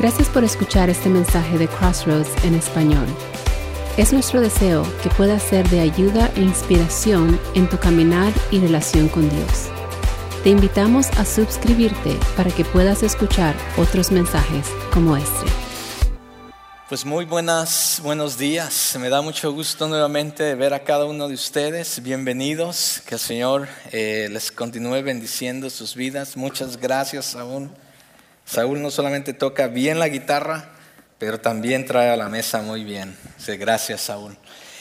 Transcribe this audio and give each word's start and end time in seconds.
Gracias 0.00 0.30
por 0.30 0.44
escuchar 0.44 0.88
este 0.88 1.10
mensaje 1.10 1.58
de 1.58 1.68
Crossroads 1.68 2.30
en 2.44 2.54
español. 2.54 3.04
Es 3.98 4.14
nuestro 4.14 4.40
deseo 4.40 4.82
que 5.02 5.10
pueda 5.10 5.38
ser 5.38 5.68
de 5.68 5.80
ayuda 5.80 6.32
e 6.36 6.40
inspiración 6.40 7.38
en 7.54 7.68
tu 7.68 7.76
caminar 7.76 8.32
y 8.50 8.60
relación 8.60 9.10
con 9.10 9.28
Dios. 9.28 9.68
Te 10.42 10.48
invitamos 10.48 11.10
a 11.18 11.26
suscribirte 11.26 12.16
para 12.34 12.50
que 12.50 12.64
puedas 12.64 13.02
escuchar 13.02 13.54
otros 13.76 14.10
mensajes 14.10 14.68
como 14.90 15.18
este. 15.18 15.44
Pues 16.88 17.04
muy 17.04 17.26
buenas, 17.26 18.00
buenos 18.02 18.38
días. 18.38 18.96
Me 18.98 19.10
da 19.10 19.20
mucho 19.20 19.52
gusto 19.52 19.86
nuevamente 19.86 20.54
ver 20.54 20.72
a 20.72 20.82
cada 20.82 21.04
uno 21.04 21.28
de 21.28 21.34
ustedes. 21.34 22.02
Bienvenidos. 22.02 23.02
Que 23.04 23.16
el 23.16 23.20
Señor 23.20 23.68
eh, 23.92 24.28
les 24.30 24.50
continúe 24.50 25.02
bendiciendo 25.02 25.68
sus 25.68 25.94
vidas. 25.94 26.38
Muchas 26.38 26.78
gracias 26.78 27.36
aún. 27.36 27.70
Saúl 28.50 28.82
no 28.82 28.90
solamente 28.90 29.32
toca 29.32 29.68
bien 29.68 30.00
la 30.00 30.08
guitarra, 30.08 30.70
pero 31.18 31.38
también 31.38 31.86
trae 31.86 32.10
a 32.10 32.16
la 32.16 32.28
mesa 32.28 32.62
muy 32.62 32.82
bien. 32.82 33.16
gracias, 33.46 34.00
Saúl. 34.00 34.36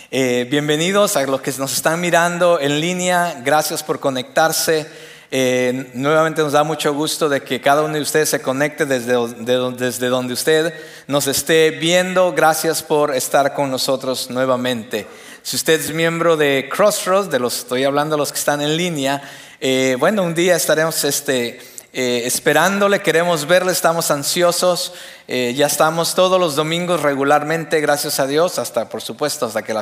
Eh, 0.09 0.47
bienvenidos 0.49 1.15
a 1.15 1.21
los 1.27 1.41
que 1.41 1.53
nos 1.59 1.73
están 1.73 2.01
mirando 2.01 2.59
en 2.59 2.81
línea. 2.81 3.43
Gracias 3.45 3.83
por 3.83 3.99
conectarse. 3.99 4.87
Eh, 5.29 5.91
nuevamente 5.93 6.41
nos 6.41 6.53
da 6.53 6.63
mucho 6.63 6.95
gusto 6.95 7.29
de 7.29 7.43
que 7.43 7.61
cada 7.61 7.83
uno 7.83 7.93
de 7.93 8.01
ustedes 8.01 8.29
se 8.29 8.41
conecte 8.41 8.87
desde, 8.87 9.13
desde 9.35 10.07
donde 10.07 10.33
usted 10.33 10.73
nos 11.05 11.27
esté 11.27 11.69
viendo. 11.69 12.33
Gracias 12.33 12.81
por 12.81 13.15
estar 13.15 13.53
con 13.53 13.69
nosotros 13.69 14.31
nuevamente. 14.31 15.05
Si 15.43 15.57
usted 15.57 15.79
es 15.79 15.93
miembro 15.93 16.37
de 16.37 16.67
Crossroads, 16.75 17.29
de 17.29 17.37
los 17.37 17.59
estoy 17.59 17.83
hablando 17.83 18.15
de 18.15 18.17
los 18.17 18.31
que 18.31 18.39
están 18.39 18.61
en 18.61 18.75
línea, 18.75 19.21
eh, 19.61 19.95
bueno, 19.99 20.23
un 20.23 20.33
día 20.33 20.55
estaremos 20.55 21.03
este, 21.03 21.59
eh, 21.91 22.21
esperándole, 22.25 23.01
queremos 23.01 23.47
verle, 23.47 23.71
estamos 23.71 24.11
ansiosos, 24.11 24.93
eh, 25.27 25.55
ya 25.55 25.65
estamos 25.65 26.13
todos 26.13 26.39
los 26.39 26.55
domingos 26.55 27.01
regularmente, 27.01 27.81
gracias 27.81 28.19
a 28.19 28.27
Dios, 28.27 28.59
hasta 28.59 28.87
por 28.89 29.01
supuesto, 29.01 29.47
hasta 29.47 29.63
que 29.63 29.75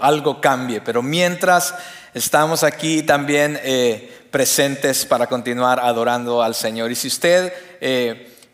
algo, 0.00 0.40
cambie, 0.42 0.82
pero 0.82 1.00
mientras 1.02 1.74
estamos 2.12 2.64
aquí 2.64 3.02
también 3.02 3.58
eh, 3.62 4.26
presentes 4.30 5.06
para 5.06 5.26
continuar 5.26 5.80
adorando 5.80 6.42
al 6.42 6.54
Señor. 6.54 6.92
Y 6.92 6.96
si 6.96 7.08
usted 7.08 7.50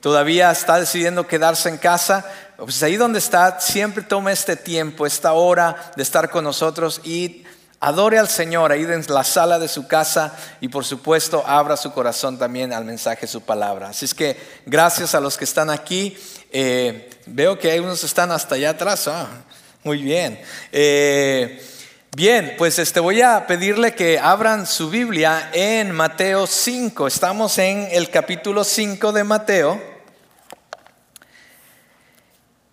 todavía 0.00 0.52
está 0.52 0.78
decidiendo 0.78 1.26
quedarse 1.26 1.68
en 1.68 1.78
casa, 1.78 2.24
pues 2.58 2.80
ahí 2.84 2.96
donde 2.96 3.18
está, 3.18 3.58
siempre 3.58 4.04
tome 4.04 4.30
este 4.30 4.54
tiempo, 4.54 5.04
esta 5.04 5.32
hora 5.32 5.92
de 5.96 6.02
estar 6.04 6.30
con 6.30 6.44
nosotros 6.44 7.00
y 7.02 7.44
Adore 7.82 8.18
al 8.18 8.28
Señor 8.28 8.72
ahí 8.72 8.82
en 8.82 9.02
la 9.08 9.24
sala 9.24 9.58
de 9.58 9.66
su 9.66 9.86
casa 9.86 10.36
y 10.60 10.68
por 10.68 10.84
supuesto 10.84 11.42
abra 11.46 11.78
su 11.78 11.92
corazón 11.92 12.38
también 12.38 12.74
al 12.74 12.84
mensaje 12.84 13.22
de 13.22 13.26
su 13.26 13.40
palabra. 13.40 13.88
Así 13.88 14.04
es 14.04 14.12
que 14.12 14.36
gracias 14.66 15.14
a 15.14 15.20
los 15.20 15.38
que 15.38 15.44
están 15.44 15.70
aquí. 15.70 16.14
Eh, 16.52 17.08
veo 17.24 17.58
que 17.58 17.70
hay 17.70 17.78
unos 17.78 18.00
que 18.00 18.06
están 18.06 18.32
hasta 18.32 18.56
allá 18.56 18.70
atrás. 18.70 19.08
Ah, 19.08 19.28
muy 19.82 20.02
bien. 20.02 20.38
Eh, 20.72 21.64
bien, 22.14 22.54
pues 22.58 22.78
este, 22.78 23.00
voy 23.00 23.22
a 23.22 23.46
pedirle 23.46 23.94
que 23.94 24.18
abran 24.18 24.66
su 24.66 24.90
Biblia 24.90 25.48
en 25.54 25.90
Mateo 25.92 26.46
5. 26.46 27.06
Estamos 27.06 27.56
en 27.56 27.88
el 27.92 28.10
capítulo 28.10 28.62
5 28.62 29.10
de 29.12 29.24
Mateo. 29.24 29.89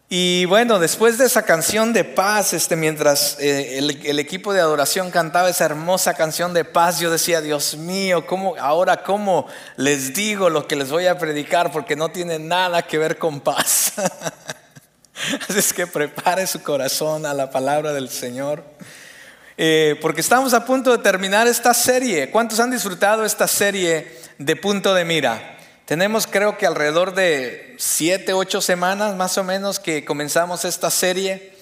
Y 0.10 0.46
bueno, 0.46 0.80
después 0.80 1.18
de 1.18 1.26
esa 1.26 1.44
canción 1.44 1.92
de 1.92 2.06
paz, 2.06 2.54
este, 2.54 2.78
mientras 2.78 3.36
eh, 3.42 3.78
el, 3.78 4.20
equipo 4.20 4.54
de 4.54 4.62
adoración 4.62 5.12
cantaba 5.12 5.50
esa 5.50 5.66
hermosa 5.66 6.14
canción 6.14 6.54
de 6.54 6.64
paz, 6.64 7.02
yo 7.02 7.12
decía, 7.12 7.42
Dios 7.42 7.76
mío, 7.76 8.26
¿cómo, 8.26 8.56
ahora 8.58 9.04
cómo 9.04 9.48
les 9.76 10.14
digo 10.14 10.50
lo 10.50 10.66
que 10.66 10.78
les 10.78 10.90
voy 10.92 11.08
a 11.08 11.18
predicar? 11.18 11.74
Porque 11.74 11.98
no 11.98 12.08
tiene 12.08 12.40
nada 12.40 12.84
que 12.84 12.98
ver 12.98 13.18
con 13.18 13.42
paz. 13.42 13.96
Así 15.50 15.60
es 15.60 15.74
que 15.74 15.86
prepare 15.86 16.48
su 16.48 16.64
corazón 16.64 17.26
a 17.26 17.34
la 17.34 17.52
palabra 17.52 17.92
del 17.92 18.08
Señor. 18.08 18.64
Eh, 19.58 20.00
porque 20.02 20.22
estamos 20.22 20.54
a 20.54 20.64
punto 20.64 20.96
de 20.96 21.04
terminar 21.04 21.48
esta 21.48 21.74
serie. 21.74 22.32
¿Cuántos 22.32 22.62
han 22.62 22.72
disfrutado 22.72 23.26
esta 23.26 23.48
serie 23.48 24.22
de 24.38 24.56
punto 24.56 24.94
de 24.94 25.04
mira? 25.04 25.57
Tenemos 25.88 26.28
creo 26.28 26.58
que 26.58 26.66
alrededor 26.66 27.14
de 27.14 27.74
siete, 27.78 28.34
ocho 28.34 28.60
semanas 28.60 29.16
más 29.16 29.38
o 29.38 29.46
menos 29.46 29.80
que 29.80 30.04
comenzamos 30.04 30.66
esta 30.66 30.92
serie 30.92 31.54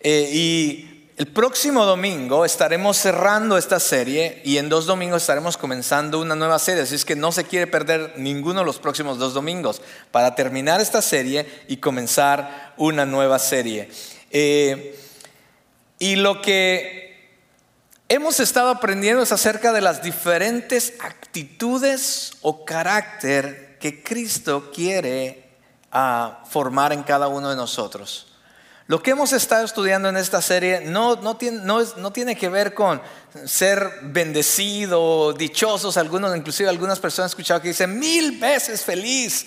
eh, 0.00 0.28
y 0.32 1.06
el 1.16 1.28
próximo 1.28 1.84
domingo 1.84 2.44
estaremos 2.44 2.96
cerrando 2.96 3.56
esta 3.56 3.78
serie 3.78 4.42
y 4.44 4.58
en 4.58 4.68
dos 4.68 4.86
domingos 4.86 5.22
estaremos 5.22 5.56
comenzando 5.56 6.18
una 6.18 6.34
nueva 6.34 6.58
serie, 6.58 6.82
así 6.82 6.96
es 6.96 7.04
que 7.04 7.14
no 7.14 7.30
se 7.30 7.44
quiere 7.44 7.68
perder 7.68 8.14
ninguno 8.16 8.58
de 8.58 8.66
los 8.66 8.80
próximos 8.80 9.20
dos 9.20 9.34
domingos 9.34 9.80
para 10.10 10.34
terminar 10.34 10.80
esta 10.80 11.00
serie 11.00 11.46
y 11.68 11.76
comenzar 11.76 12.74
una 12.76 13.06
nueva 13.06 13.38
serie. 13.38 13.88
Eh, 14.32 14.98
y 16.00 16.16
lo 16.16 16.42
que 16.42 17.09
hemos 18.10 18.40
estado 18.40 18.70
aprendiendo 18.70 19.22
es 19.22 19.30
acerca 19.30 19.72
de 19.72 19.80
las 19.80 20.02
diferentes 20.02 20.94
actitudes 20.98 22.32
o 22.42 22.64
carácter 22.64 23.78
que 23.78 24.02
Cristo 24.02 24.70
quiere 24.74 25.48
ah, 25.92 26.42
formar 26.50 26.92
en 26.92 27.04
cada 27.04 27.28
uno 27.28 27.48
de 27.48 27.56
nosotros. 27.56 28.26
Lo 28.88 29.00
que 29.00 29.12
hemos 29.12 29.32
estado 29.32 29.64
estudiando 29.64 30.08
en 30.08 30.16
esta 30.16 30.42
serie 30.42 30.80
no, 30.80 31.14
no, 31.14 31.36
tiene, 31.36 31.60
no, 31.60 31.80
no 31.98 32.12
tiene 32.12 32.36
que 32.36 32.48
ver 32.48 32.74
con 32.74 33.00
ser 33.46 33.88
bendecido, 34.02 35.32
dichosos, 35.32 35.96
algunos, 35.96 36.36
inclusive 36.36 36.68
algunas 36.68 36.98
personas 36.98 37.30
han 37.30 37.36
escuchado 37.36 37.62
que 37.62 37.68
dicen 37.68 37.96
mil 37.96 38.40
veces 38.40 38.82
feliz. 38.82 39.46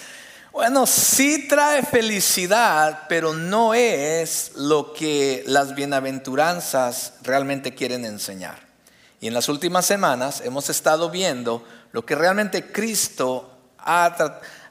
Bueno, 0.54 0.86
sí 0.86 1.48
trae 1.48 1.82
felicidad, 1.82 3.06
pero 3.10 3.34
no 3.34 3.74
es 3.74 4.52
lo 4.54 4.94
que 4.94 5.44
las 5.48 5.74
bienaventuranzas 5.74 7.14
realmente 7.24 7.74
quieren 7.74 8.06
enseñar. 8.06 8.60
Y 9.20 9.26
en 9.26 9.34
las 9.34 9.50
últimas 9.50 9.88
semanas 9.88 10.42
hemos 10.42 10.70
estado 10.70 11.10
viendo 11.10 11.66
lo 11.92 12.06
que 12.06 12.14
realmente 12.14 12.72
Cristo 12.72 13.58
ha 13.80 14.16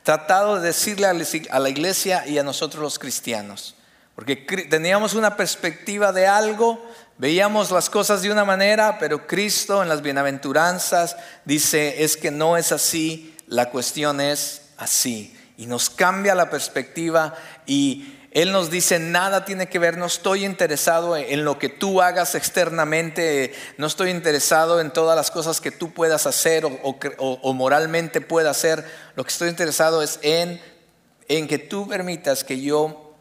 tratado 0.04 0.60
de 0.60 0.69
decirle 0.69 1.09
a 1.50 1.59
la 1.59 1.69
iglesia 1.69 2.28
y 2.28 2.38
a 2.38 2.44
nosotros 2.44 2.81
los 2.81 3.00
cristianos. 3.00 3.75
Porque 4.14 4.37
teníamos 4.37 5.14
una 5.14 5.37
perspectiva 5.37 6.12
de 6.12 6.28
algo, 6.28 6.81
veíamos 7.19 7.72
las 7.72 7.91
cosas 7.91 8.22
de 8.22 8.31
una 8.31 8.44
manera, 8.44 8.99
pero 9.00 9.26
Cristo 9.26 9.82
en 9.82 9.88
las 9.88 10.00
bienaventuranzas 10.00 11.16
dice, 11.44 12.04
es 12.04 12.16
que 12.16 12.31
no 12.31 12.56
es 12.56 12.70
así, 12.70 13.34
la 13.49 13.69
cuestión 13.70 14.20
es 14.20 14.62
así. 14.76 15.37
Y 15.62 15.67
nos 15.67 15.91
cambia 15.91 16.34
la 16.34 16.50
perspectiva 16.50 17.34
y 17.67 18.19
él 18.33 18.50
nos 18.50 18.69
dice, 18.69 18.99
nada 18.99 19.45
tiene 19.45 19.69
que 19.69 19.78
ver, 19.78 19.97
no 19.97 20.06
estoy 20.06 20.45
interesado 20.45 21.17
en 21.17 21.45
lo 21.45 21.56
que 21.61 21.69
tú 21.69 22.03
hagas 22.03 22.34
externamente, 22.34 23.55
no 23.78 23.87
estoy 23.87 24.11
interesado 24.11 24.81
en 24.81 24.93
todas 24.93 25.15
las 25.15 25.31
cosas 25.31 25.61
que 25.61 25.71
tú 25.71 25.93
puedas 25.93 26.27
hacer 26.27 26.65
o, 26.65 27.53
moralmente 27.53 28.21
puedas 28.21 28.56
hacer, 28.56 28.84
lo 29.15 29.23
que 29.23 29.31
estoy 29.31 29.50
interesado 29.50 30.03
es 30.03 30.19
en, 30.23 30.61
en 31.28 31.47
que 31.47 31.59
tú 31.59 31.87
permitas 31.87 32.43
que 32.43 32.61
yo 32.61 33.15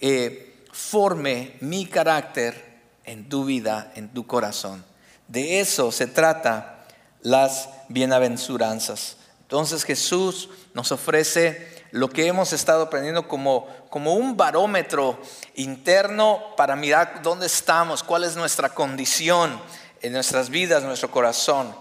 eh, 0.00 0.64
forme 0.72 1.54
mi 1.60 1.86
carácter 1.86 2.80
en 3.04 3.28
tu 3.28 3.44
vida, 3.44 3.92
en 3.94 4.08
tu 4.08 4.26
corazón. 4.26 4.84
De 5.28 5.60
eso 5.60 5.92
se 5.92 6.08
trata 6.08 6.86
las 7.22 7.68
bienaventuranzas. 7.88 9.17
Entonces 9.48 9.82
Jesús 9.84 10.50
nos 10.74 10.92
ofrece 10.92 11.86
lo 11.90 12.10
que 12.10 12.26
hemos 12.26 12.52
estado 12.52 12.82
aprendiendo 12.82 13.26
como, 13.26 13.66
como 13.88 14.12
un 14.12 14.36
barómetro 14.36 15.18
interno 15.54 16.54
para 16.54 16.76
mirar 16.76 17.22
dónde 17.22 17.46
estamos, 17.46 18.02
cuál 18.02 18.24
es 18.24 18.36
nuestra 18.36 18.68
condición 18.68 19.58
en 20.02 20.12
nuestras 20.12 20.50
vidas, 20.50 20.82
nuestro 20.82 21.10
corazón, 21.10 21.74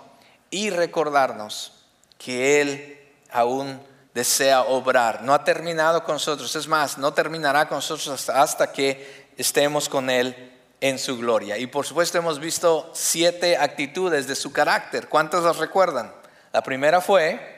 y 0.50 0.70
recordarnos 0.70 1.74
que 2.18 2.62
Él 2.62 3.00
aún 3.32 3.82
desea 4.14 4.62
obrar. 4.62 5.24
No 5.24 5.34
ha 5.34 5.44
terminado 5.44 6.06
con 6.06 6.16
nosotros, 6.16 6.56
es 6.56 6.70
más, 6.70 6.98
no 6.98 7.14
terminará 7.14 7.68
con 7.68 7.80
nosotros 7.80 8.30
hasta, 8.30 8.72
que 8.72 9.28
estemos 9.36 9.90
con 9.90 10.10
Él 10.10 10.54
en 10.80 10.98
su 10.98 11.18
gloria. 11.18 11.58
Y 11.58 11.68
por 11.68 11.86
supuesto 11.86 12.18
hemos 12.18 12.40
visto 12.40 12.90
siete 12.94 13.58
actitudes 13.58 14.26
de 14.26 14.36
su 14.36 14.54
carácter. 14.54 15.10
¿Cuántos 15.10 15.44
las 15.44 15.58
recuerdan? 15.58 16.14
La 16.54 16.64
primera 16.64 17.02
fue 17.02 17.57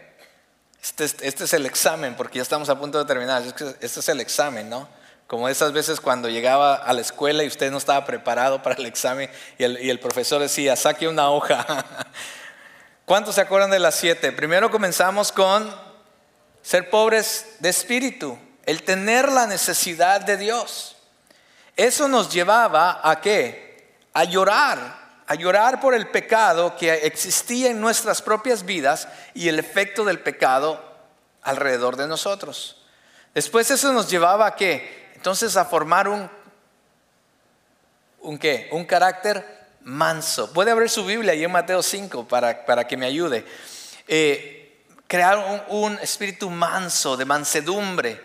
este, 0.81 1.05
este, 1.05 1.43
es 1.43 1.53
el 1.53 1.65
examen, 1.65 2.15
porque 2.15 2.37
ya 2.37 2.41
estamos 2.41 2.69
a 2.69 2.79
punto 2.79 2.97
de 2.97 3.05
terminar. 3.05 3.43
Este 3.43 3.99
es 3.99 4.09
el 4.09 4.19
examen, 4.19 4.69
¿no? 4.69 4.87
Como 5.27 5.47
esas 5.47 5.73
veces 5.73 5.99
cuando 5.99 6.29
llegaba 6.29 6.75
a 6.75 6.93
la 6.93 7.01
escuela 7.01 7.43
y 7.43 7.47
usted 7.47 7.69
no 7.69 7.77
estaba 7.77 8.05
preparado 8.05 8.63
para 8.63 8.75
el 8.75 8.85
examen 8.85 9.29
y 9.57 9.63
el, 9.63 9.79
y 9.79 9.89
el 9.89 9.99
profesor 9.99 10.41
decía, 10.41 10.75
saque 10.75 11.07
una 11.07 11.29
hoja. 11.29 11.85
¿Cuántos 13.05 13.35
se 13.35 13.41
acuerdan 13.41 13.69
de 13.69 13.79
las 13.79 13.95
siete? 13.95 14.31
Primero 14.31 14.71
comenzamos 14.71 15.31
con 15.31 15.73
ser 16.61 16.89
pobres 16.89 17.55
de 17.59 17.69
espíritu, 17.69 18.37
el 18.65 18.83
tener 18.83 19.31
la 19.31 19.47
necesidad 19.47 20.21
de 20.21 20.37
Dios. 20.37 20.95
Eso 21.75 22.07
nos 22.07 22.31
llevaba 22.31 22.99
a 23.03 23.21
qué? 23.21 23.97
A 24.13 24.23
llorar 24.23 24.98
a 25.29 25.35
llorar 25.35 25.79
por 25.79 25.93
el 25.93 26.07
pecado 26.07 26.75
que 26.75 26.91
existía 26.91 27.69
en 27.69 27.79
nuestras 27.79 28.19
propias 28.19 28.65
vidas 28.65 29.07
y 29.35 29.47
el 29.47 29.59
efecto 29.59 30.03
del 30.03 30.19
pecado 30.19 30.83
alrededor 31.43 31.97
de 31.97 32.07
nosotros. 32.07 32.81
Después 33.35 33.69
eso 33.69 33.93
nos 33.93 34.09
llevaba 34.09 34.47
a 34.47 34.55
qué? 34.55 35.11
Entonces 35.13 35.55
a 35.55 35.65
formar 35.65 36.07
un, 36.07 36.27
un 38.21 38.39
qué? 38.39 38.69
Un 38.71 38.85
carácter 38.85 39.67
manso. 39.81 40.51
Puede 40.51 40.71
abrir 40.71 40.89
su 40.89 41.05
Biblia 41.05 41.33
ahí 41.33 41.43
en 41.43 41.51
Mateo 41.51 41.83
5 41.83 42.27
para, 42.27 42.65
para 42.65 42.87
que 42.87 42.97
me 42.97 43.05
ayude. 43.05 43.45
Eh, 44.07 44.83
crear 45.05 45.67
un, 45.67 45.99
espíritu 45.99 46.49
manso, 46.49 47.15
de 47.15 47.25
mansedumbre. 47.25 48.19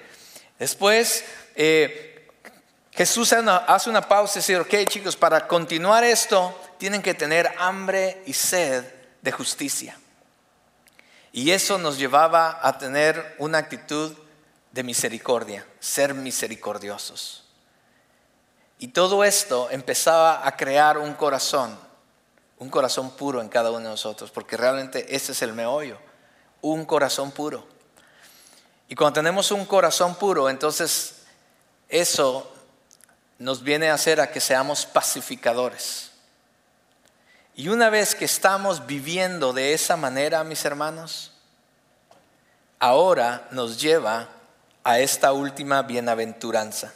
Después 0.58 1.22
eh, 1.54 2.30
Jesús 2.92 3.34
hace 3.34 3.90
una 3.90 4.08
pausa 4.08 4.38
y 4.38 4.40
dice, 4.40 4.58
ok 4.58 4.74
chicos, 4.88 5.16
para 5.16 5.46
continuar 5.46 6.02
esto 6.02 6.58
tienen 6.84 7.00
que 7.00 7.14
tener 7.14 7.50
hambre 7.56 8.22
y 8.26 8.34
sed 8.34 8.84
de 9.22 9.32
justicia. 9.32 9.98
Y 11.32 11.50
eso 11.50 11.78
nos 11.78 11.96
llevaba 11.96 12.60
a 12.60 12.76
tener 12.76 13.36
una 13.38 13.56
actitud 13.56 14.12
de 14.70 14.82
misericordia, 14.82 15.66
ser 15.81 16.12
misericordiosos. 16.12 17.46
Y 18.78 18.88
todo 18.88 19.25
esto 19.25 19.70
empezaba 19.70 20.46
a 20.46 20.58
crear 20.58 20.98
un 20.98 21.14
corazón, 21.14 21.75
un 22.58 22.69
corazón 22.69 23.12
puro 23.12 23.40
en 23.40 23.48
cada 23.48 23.70
uno 23.70 23.81
de 23.81 23.88
nosotros, 23.88 24.31
porque 24.31 24.58
realmente 24.58 25.16
ese 25.16 25.32
es 25.32 25.40
el 25.40 25.54
meollo, 25.54 25.96
un 26.60 26.84
corazón 26.84 27.31
puro. 27.31 27.66
Y 28.90 28.94
cuando 28.94 29.14
tenemos 29.14 29.50
un 29.52 29.64
corazón 29.64 30.16
puro, 30.16 30.50
entonces 30.50 31.22
eso 31.88 32.54
nos 33.38 33.62
viene 33.62 33.88
a 33.88 33.94
hacer 33.94 34.20
a 34.20 34.31
que 34.31 34.40
seamos 34.40 34.84
pacificadores. 34.84 36.10
Y 37.56 37.68
una 37.68 37.88
vez 37.88 38.16
que 38.16 38.24
estamos 38.24 38.86
viviendo 38.86 39.52
de 39.52 39.74
esa 39.74 39.96
manera, 39.96 40.42
mis 40.42 40.64
hermanos, 40.64 41.32
ahora 42.80 43.46
nos 43.52 43.80
lleva 43.80 44.28
a 44.82 44.98
esta 44.98 45.32
última 45.32 45.82
bienaventuranza. 45.82 46.92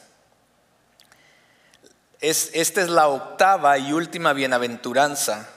Es, 2.20 2.50
esta 2.54 2.80
es 2.80 2.88
la 2.88 3.06
octava 3.06 3.78
y 3.78 3.92
última 3.92 4.32
bienaventuranza. 4.32 5.48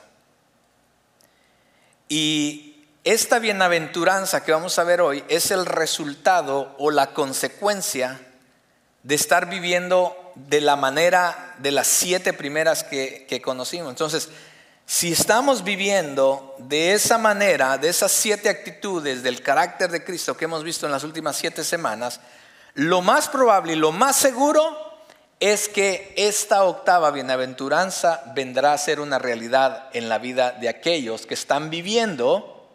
Y 2.07 2.86
esta 3.04 3.39
bienaventuranza 3.39 4.44
que 4.44 4.51
vamos 4.51 4.77
a 4.77 4.83
ver 4.83 5.01
hoy 5.01 5.24
es 5.30 5.50
el 5.50 5.65
resultado 5.65 6.75
o 6.77 6.92
la 6.92 7.07
consecuencia 7.07 8.21
de 9.01 9.15
estar 9.15 9.50
viviendo 9.50 10.15
de 10.36 10.62
la 10.62 10.75
manera 10.75 11.56
de 11.57 11.71
las 11.71 11.88
siete 11.88 12.33
primeras 12.33 12.83
que, 12.83 13.25
que 13.27 13.42
conocimos. 13.42 13.89
Entonces, 13.89 14.30
si 14.92 15.14
estamos 15.14 15.64
viviendo 15.64 16.54
de 16.58 16.92
esa 16.92 17.18
manera, 17.18 17.78
de 17.78 17.88
esas 17.88 18.12
siete 18.12 18.50
actitudes 18.50 19.24
del 19.24 19.42
carácter 19.42 19.90
de 19.90 20.04
Cristo 20.04 20.36
que 20.36 20.44
hemos 20.44 20.66
visto 20.66 20.86
en 20.86 20.92
las 20.92 21.06
últimas 21.06 21.38
siete 21.38 21.64
semanas, 21.64 22.20
lo 22.74 23.02
más 23.02 23.30
probable 23.30 23.72
y 23.72 23.78
lo 23.78 23.94
más 23.94 24.18
seguro 24.18 24.62
es 25.40 25.70
que 25.70 26.14
esta 26.18 26.66
octava 26.66 27.10
bienaventuranza 27.12 28.22
vendrá 28.36 28.74
a 28.74 28.78
ser 28.78 29.00
una 29.00 29.18
realidad 29.18 29.90
en 29.94 30.10
la 30.10 30.18
vida 30.18 30.52
de 30.52 30.68
aquellos 30.68 31.26
que 31.26 31.36
están 31.36 31.70
viviendo 31.70 32.68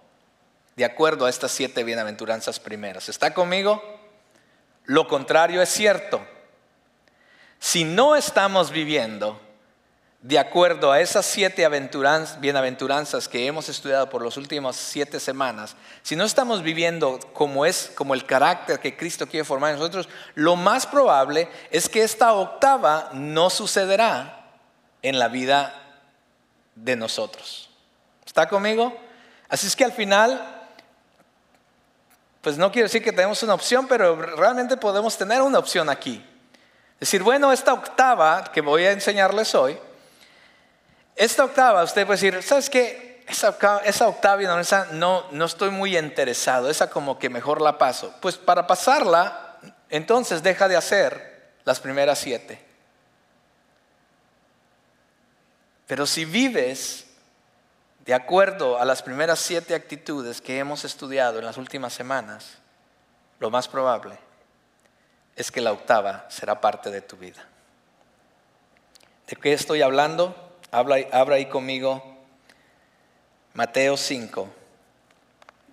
de 0.74 0.86
acuerdo 0.86 1.26
a 1.26 1.30
estas 1.30 1.52
siete 1.52 1.84
bienaventuranzas 1.84 2.60
primeras. 2.60 3.10
¿Está 3.10 3.34
conmigo? 3.34 3.82
Lo 4.86 5.06
contrario 5.06 5.60
es 5.60 5.68
cierto. 5.68 6.26
Si 7.60 7.84
no 7.84 8.16
estamos 8.16 8.70
viviendo 8.70 9.38
de 10.26 10.40
acuerdo 10.40 10.90
a 10.90 11.00
esas 11.00 11.24
siete 11.24 11.64
bienaventuranzas 12.40 13.28
que 13.28 13.46
hemos 13.46 13.68
estudiado 13.68 14.10
por 14.10 14.24
las 14.24 14.36
últimas 14.36 14.74
siete 14.74 15.20
semanas, 15.20 15.76
si 16.02 16.16
no 16.16 16.24
estamos 16.24 16.64
viviendo 16.64 17.20
como 17.32 17.64
es, 17.64 17.92
como 17.94 18.12
el 18.12 18.26
carácter 18.26 18.80
que 18.80 18.96
Cristo 18.96 19.28
quiere 19.28 19.44
formar 19.44 19.70
en 19.70 19.78
nosotros, 19.78 20.08
lo 20.34 20.56
más 20.56 20.84
probable 20.84 21.48
es 21.70 21.88
que 21.88 22.02
esta 22.02 22.32
octava 22.32 23.10
no 23.12 23.50
sucederá 23.50 24.50
en 25.00 25.20
la 25.20 25.28
vida 25.28 25.72
de 26.74 26.96
nosotros. 26.96 27.70
¿Está 28.26 28.48
conmigo? 28.48 28.98
Así 29.48 29.68
es 29.68 29.76
que 29.76 29.84
al 29.84 29.92
final, 29.92 30.66
pues 32.40 32.58
no 32.58 32.72
quiero 32.72 32.86
decir 32.86 33.04
que 33.04 33.12
tenemos 33.12 33.44
una 33.44 33.54
opción, 33.54 33.86
pero 33.86 34.16
realmente 34.16 34.76
podemos 34.76 35.16
tener 35.16 35.40
una 35.40 35.60
opción 35.60 35.88
aquí. 35.88 36.26
Decir, 36.98 37.22
bueno, 37.22 37.52
esta 37.52 37.72
octava 37.72 38.42
que 38.52 38.60
voy 38.60 38.86
a 38.86 38.90
enseñarles 38.90 39.54
hoy, 39.54 39.78
esta 41.16 41.44
octava, 41.44 41.82
usted 41.82 42.06
puede 42.06 42.20
decir, 42.20 42.42
¿sabes 42.42 42.68
qué? 42.68 43.24
Esa 43.26 43.48
octava, 43.48 43.80
esa 43.80 44.06
octava 44.06 44.42
no, 44.92 45.24
no 45.32 45.44
estoy 45.46 45.70
muy 45.70 45.96
interesado, 45.96 46.70
esa 46.70 46.90
como 46.90 47.18
que 47.18 47.30
mejor 47.30 47.60
la 47.62 47.78
paso. 47.78 48.14
Pues 48.20 48.36
para 48.36 48.66
pasarla, 48.66 49.58
entonces 49.88 50.42
deja 50.42 50.68
de 50.68 50.76
hacer 50.76 51.54
las 51.64 51.80
primeras 51.80 52.18
siete. 52.18 52.62
Pero 55.86 56.06
si 56.06 56.24
vives 56.24 57.06
de 58.04 58.14
acuerdo 58.14 58.78
a 58.78 58.84
las 58.84 59.02
primeras 59.02 59.40
siete 59.40 59.74
actitudes 59.74 60.40
que 60.40 60.58
hemos 60.58 60.84
estudiado 60.84 61.38
en 61.38 61.44
las 61.46 61.56
últimas 61.56 61.92
semanas, 61.92 62.58
lo 63.40 63.50
más 63.50 63.66
probable 63.68 64.18
es 65.34 65.50
que 65.50 65.60
la 65.60 65.72
octava 65.72 66.26
será 66.28 66.60
parte 66.60 66.90
de 66.90 67.00
tu 67.00 67.16
vida. 67.16 67.44
¿De 69.26 69.36
qué 69.36 69.52
estoy 69.52 69.82
hablando? 69.82 70.45
Habla, 70.72 70.96
abra 71.12 71.36
ahí 71.36 71.46
conmigo 71.46 72.02
Mateo 73.54 73.96
5, 73.96 74.48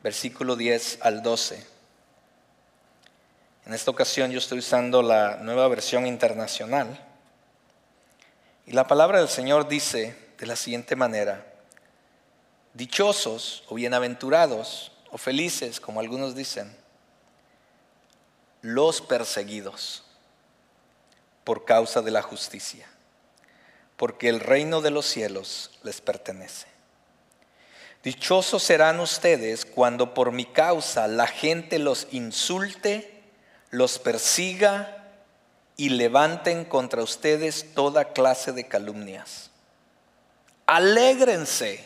versículo 0.04 0.56
10 0.56 1.00
al 1.01 1.24
12. 1.24 1.68
En 3.66 3.74
esta 3.74 3.90
ocasión 3.90 4.31
yo 4.31 4.38
estoy 4.38 4.60
usando 4.60 5.01
la 5.01 5.38
nueva 5.38 5.68
versión 5.68 6.06
internacional. 6.06 7.04
Y 8.68 8.72
la 8.72 8.88
palabra 8.88 9.19
del 9.19 9.30
Señor 9.30 9.68
dice 9.68 10.16
de 10.38 10.45
la 10.45 10.56
siguiente 10.56 10.95
manera, 10.95 11.44
dichosos 12.74 13.63
o 13.68 13.75
bienaventurados 13.75 14.92
o 15.12 15.18
felices, 15.18 15.80
como 15.80 16.00
algunos 16.00 16.36
dicen, 16.36 16.74
los 18.62 19.01
perseguidos 19.01 20.04
por 21.44 21.66
causa 21.66 22.01
de 22.01 22.12
la 22.12 22.22
justicia 22.22 22.93
porque 23.98 24.30
el 24.30 24.40
reino 24.40 24.81
de 24.81 24.92
los 24.92 25.06
cielos 25.06 25.72
les 25.84 26.01
pertenece. 26.01 26.68
Dichosos 28.04 28.62
serán 28.63 29.00
ustedes 29.00 29.66
cuando 29.66 30.13
por 30.13 30.31
mi 30.34 30.45
causa 30.45 31.07
la 31.07 31.25
gente 31.25 31.80
los 31.80 32.07
insulte, 32.12 33.21
los 33.69 33.97
persiga 33.97 35.06
y 35.78 35.90
levanten 35.90 36.66
contra 36.66 37.02
ustedes 37.02 37.73
toda 37.73 38.12
clase 38.12 38.52
de 38.52 38.68
calumnias. 38.68 39.52
Alégrense 40.66 41.83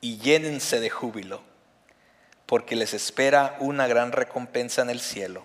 y 0.00 0.18
llénense 0.18 0.78
de 0.78 0.90
júbilo, 0.90 1.42
porque 2.46 2.76
les 2.76 2.94
espera 2.94 3.56
una 3.58 3.88
gran 3.88 4.12
recompensa 4.12 4.82
en 4.82 4.90
el 4.90 5.00
cielo. 5.00 5.44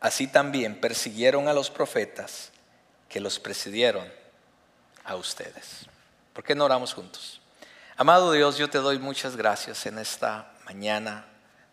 Así 0.00 0.26
también 0.26 0.80
persiguieron 0.80 1.46
a 1.48 1.52
los 1.52 1.70
profetas 1.70 2.52
que 3.14 3.20
los 3.20 3.38
presidieron 3.38 4.12
a 5.04 5.14
ustedes. 5.14 5.86
¿Por 6.32 6.42
qué 6.42 6.56
no 6.56 6.64
oramos 6.64 6.94
juntos? 6.94 7.40
Amado 7.96 8.32
Dios, 8.32 8.58
yo 8.58 8.68
te 8.68 8.78
doy 8.78 8.98
muchas 8.98 9.36
gracias 9.36 9.86
en 9.86 10.00
esta 10.00 10.50
mañana 10.64 11.24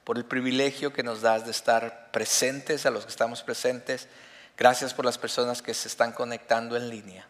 por 0.04 0.18
el 0.18 0.26
privilegio 0.26 0.94
que 0.94 1.02
nos 1.02 1.22
das 1.22 1.46
de 1.46 1.50
estar 1.50 2.12
presentes 2.12 2.86
a 2.86 2.92
los 2.92 3.06
que 3.06 3.10
estamos 3.10 3.42
presentes. 3.42 4.08
Gracias 4.56 4.94
por 4.94 5.04
las 5.04 5.18
personas 5.18 5.64
que 5.64 5.74
se 5.74 5.88
están 5.88 6.12
conectando 6.12 6.78
en 6.78 6.90
línea. 6.90 7.26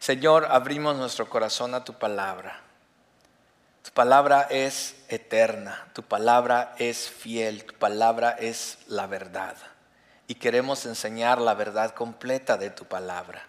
Señor, 0.00 0.48
abrimos 0.50 0.96
nuestro 0.96 1.30
corazón 1.30 1.76
a 1.76 1.84
tu 1.84 1.96
palabra. 1.96 2.60
Tu 3.84 3.92
palabra 3.92 4.48
es 4.50 4.96
eterna, 5.06 5.86
tu 5.92 6.02
palabra 6.02 6.74
es 6.80 7.08
fiel, 7.08 7.66
tu 7.66 7.74
palabra 7.74 8.30
es 8.32 8.78
la 8.88 9.06
verdad 9.06 9.54
y 10.26 10.36
queremos 10.36 10.86
enseñar 10.86 11.40
la 11.40 11.54
verdad 11.54 11.94
completa 11.94 12.56
de 12.56 12.70
tu 12.70 12.84
palabra. 12.86 13.46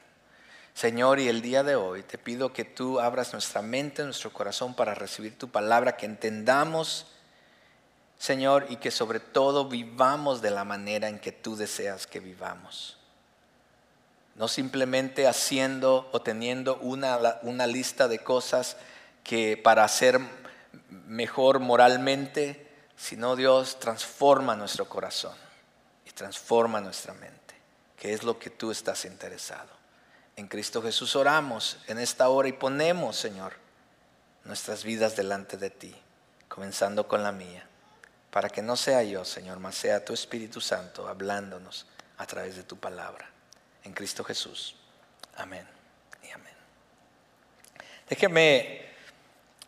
Señor, 0.73 1.19
y 1.19 1.29
el 1.29 1.41
día 1.41 1.63
de 1.63 1.75
hoy 1.75 2.03
te 2.03 2.17
pido 2.17 2.51
que 2.51 2.65
tú 2.65 2.99
abras 2.99 3.31
nuestra 3.31 3.61
mente, 3.61 4.03
nuestro 4.03 4.33
corazón 4.33 4.73
para 4.73 4.93
recibir 4.93 5.37
tu 5.37 5.47
palabra, 5.47 5.95
que 5.95 6.05
entendamos, 6.05 7.07
Señor, 8.19 8.65
y 8.69 8.75
que 8.77 8.91
sobre 8.91 9.21
todo 9.21 9.69
vivamos 9.69 10.41
de 10.41 10.51
la 10.51 10.65
manera 10.65 11.07
en 11.07 11.19
que 11.19 11.31
tú 11.31 11.55
deseas 11.55 12.07
que 12.07 12.19
vivamos. 12.19 12.97
No 14.35 14.49
simplemente 14.49 15.27
haciendo 15.27 16.09
o 16.11 16.21
teniendo 16.21 16.75
una, 16.79 17.39
una 17.43 17.67
lista 17.67 18.09
de 18.09 18.19
cosas 18.19 18.75
que 19.23 19.55
para 19.55 19.87
ser 19.87 20.19
mejor 21.07 21.59
moralmente, 21.59 22.67
sino 22.97 23.37
Dios 23.37 23.79
transforma 23.79 24.57
nuestro 24.57 24.89
corazón 24.89 25.44
transforma 26.15 26.81
nuestra 26.81 27.13
mente, 27.13 27.53
que 27.97 28.13
es 28.13 28.23
lo 28.23 28.39
que 28.39 28.49
tú 28.49 28.71
estás 28.71 29.05
interesado. 29.05 29.69
En 30.35 30.47
Cristo 30.47 30.81
Jesús 30.81 31.15
oramos 31.15 31.77
en 31.87 31.99
esta 31.99 32.27
hora 32.29 32.47
y 32.47 32.53
ponemos, 32.53 33.15
Señor, 33.15 33.53
nuestras 34.43 34.83
vidas 34.83 35.15
delante 35.15 35.57
de 35.57 35.69
ti, 35.69 35.95
comenzando 36.47 37.07
con 37.07 37.21
la 37.21 37.31
mía, 37.31 37.67
para 38.31 38.49
que 38.49 38.61
no 38.61 38.75
sea 38.75 39.03
yo, 39.03 39.23
Señor, 39.23 39.59
mas 39.59 39.75
sea 39.75 40.03
tu 40.03 40.13
Espíritu 40.13 40.59
Santo 40.59 41.07
hablándonos 41.07 41.85
a 42.17 42.25
través 42.25 42.55
de 42.55 42.63
tu 42.63 42.77
palabra. 42.77 43.29
En 43.83 43.93
Cristo 43.93 44.23
Jesús. 44.23 44.75
Amén 45.37 45.67
y 46.23 46.31
amén. 46.31 46.53
Déjeme 48.09 48.81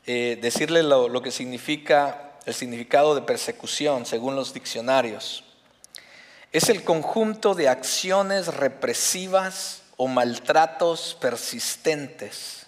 eh, 0.05 0.39
decirle 0.41 0.81
lo 0.83 1.21
que 1.21 1.31
significa 1.31 2.27
el 2.47 2.53
significado 2.53 3.13
de 3.13 3.21
persecución 3.21 4.05
según 4.05 4.35
los 4.35 4.53
diccionarios. 4.53 5.43
Es 6.51 6.69
el 6.69 6.83
conjunto 6.83 7.55
de 7.55 7.67
acciones 7.67 8.47
represivas 8.47 9.81
o 9.97 10.07
maltratos 10.07 11.17
persistentes 11.19 12.67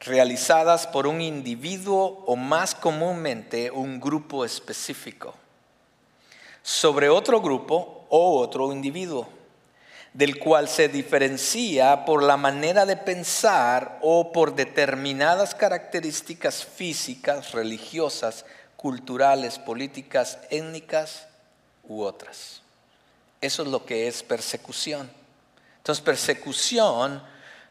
realizadas 0.00 0.86
por 0.86 1.06
un 1.06 1.20
individuo 1.20 2.24
o 2.26 2.36
más 2.36 2.74
comúnmente 2.74 3.70
un 3.70 4.00
grupo 4.00 4.44
específico 4.44 5.34
sobre 6.62 7.08
otro 7.08 7.40
grupo 7.40 8.06
o 8.08 8.38
otro 8.38 8.72
individuo, 8.72 9.28
del 10.12 10.38
cual 10.38 10.68
se 10.68 10.88
diferencia 10.88 12.04
por 12.04 12.22
la 12.22 12.36
manera 12.36 12.86
de 12.86 12.96
pensar 12.96 13.98
o 14.02 14.32
por 14.32 14.54
determinadas 14.54 15.54
características 15.54 16.64
físicas, 16.64 17.52
religiosas, 17.52 18.44
culturales, 18.76 19.58
políticas, 19.58 20.38
étnicas 20.50 21.26
u 21.84 22.02
otras. 22.02 22.59
Eso 23.40 23.62
es 23.62 23.68
lo 23.68 23.84
que 23.84 24.06
es 24.06 24.22
persecución. 24.22 25.10
Entonces, 25.78 26.04
persecución 26.04 27.22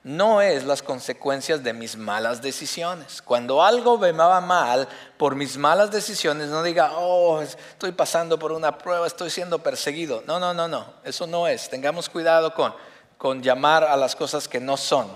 no 0.03 0.41
es 0.41 0.63
las 0.63 0.81
consecuencias 0.81 1.61
de 1.63 1.73
mis 1.73 1.95
malas 1.95 2.41
decisiones. 2.41 3.21
Cuando 3.21 3.61
algo 3.63 3.97
me 3.97 4.11
va 4.11 4.41
mal 4.41 4.87
por 5.17 5.35
mis 5.35 5.57
malas 5.57 5.91
decisiones, 5.91 6.49
no 6.49 6.63
diga, 6.63 6.93
oh, 6.97 7.41
estoy 7.41 7.91
pasando 7.91 8.39
por 8.39 8.51
una 8.51 8.77
prueba, 8.77 9.05
estoy 9.05 9.29
siendo 9.29 9.59
perseguido. 9.59 10.23
No, 10.25 10.39
no, 10.39 10.53
no, 10.53 10.67
no, 10.67 10.85
eso 11.03 11.27
no 11.27 11.47
es. 11.47 11.69
Tengamos 11.69 12.09
cuidado 12.09 12.53
con, 12.53 12.73
con 13.17 13.43
llamar 13.43 13.83
a 13.83 13.95
las 13.97 14.15
cosas 14.15 14.47
que 14.47 14.59
no 14.59 14.77
son. 14.77 15.07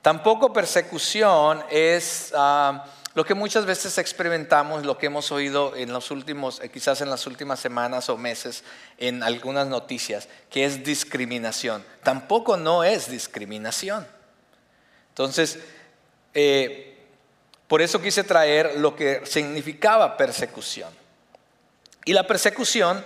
Tampoco 0.00 0.52
persecución 0.52 1.64
es... 1.70 2.32
Ah, 2.34 2.84
lo 3.16 3.24
que 3.24 3.32
muchas 3.32 3.64
veces 3.64 3.96
experimentamos, 3.96 4.84
lo 4.84 4.98
que 4.98 5.06
hemos 5.06 5.32
oído 5.32 5.74
en 5.74 5.90
los 5.90 6.10
últimos, 6.10 6.60
eh, 6.60 6.68
quizás 6.68 7.00
en 7.00 7.08
las 7.08 7.26
últimas 7.26 7.58
semanas 7.58 8.10
o 8.10 8.18
meses, 8.18 8.62
en 8.98 9.22
algunas 9.22 9.66
noticias, 9.68 10.28
que 10.50 10.66
es 10.66 10.84
discriminación. 10.84 11.82
Tampoco 12.02 12.58
no 12.58 12.84
es 12.84 13.10
discriminación. 13.10 14.06
Entonces, 15.08 15.58
eh, 16.34 16.98
por 17.66 17.80
eso 17.80 18.02
quise 18.02 18.22
traer 18.22 18.78
lo 18.80 18.94
que 18.94 19.22
significaba 19.24 20.18
persecución. 20.18 20.92
Y 22.04 22.12
la 22.12 22.26
persecución 22.26 23.02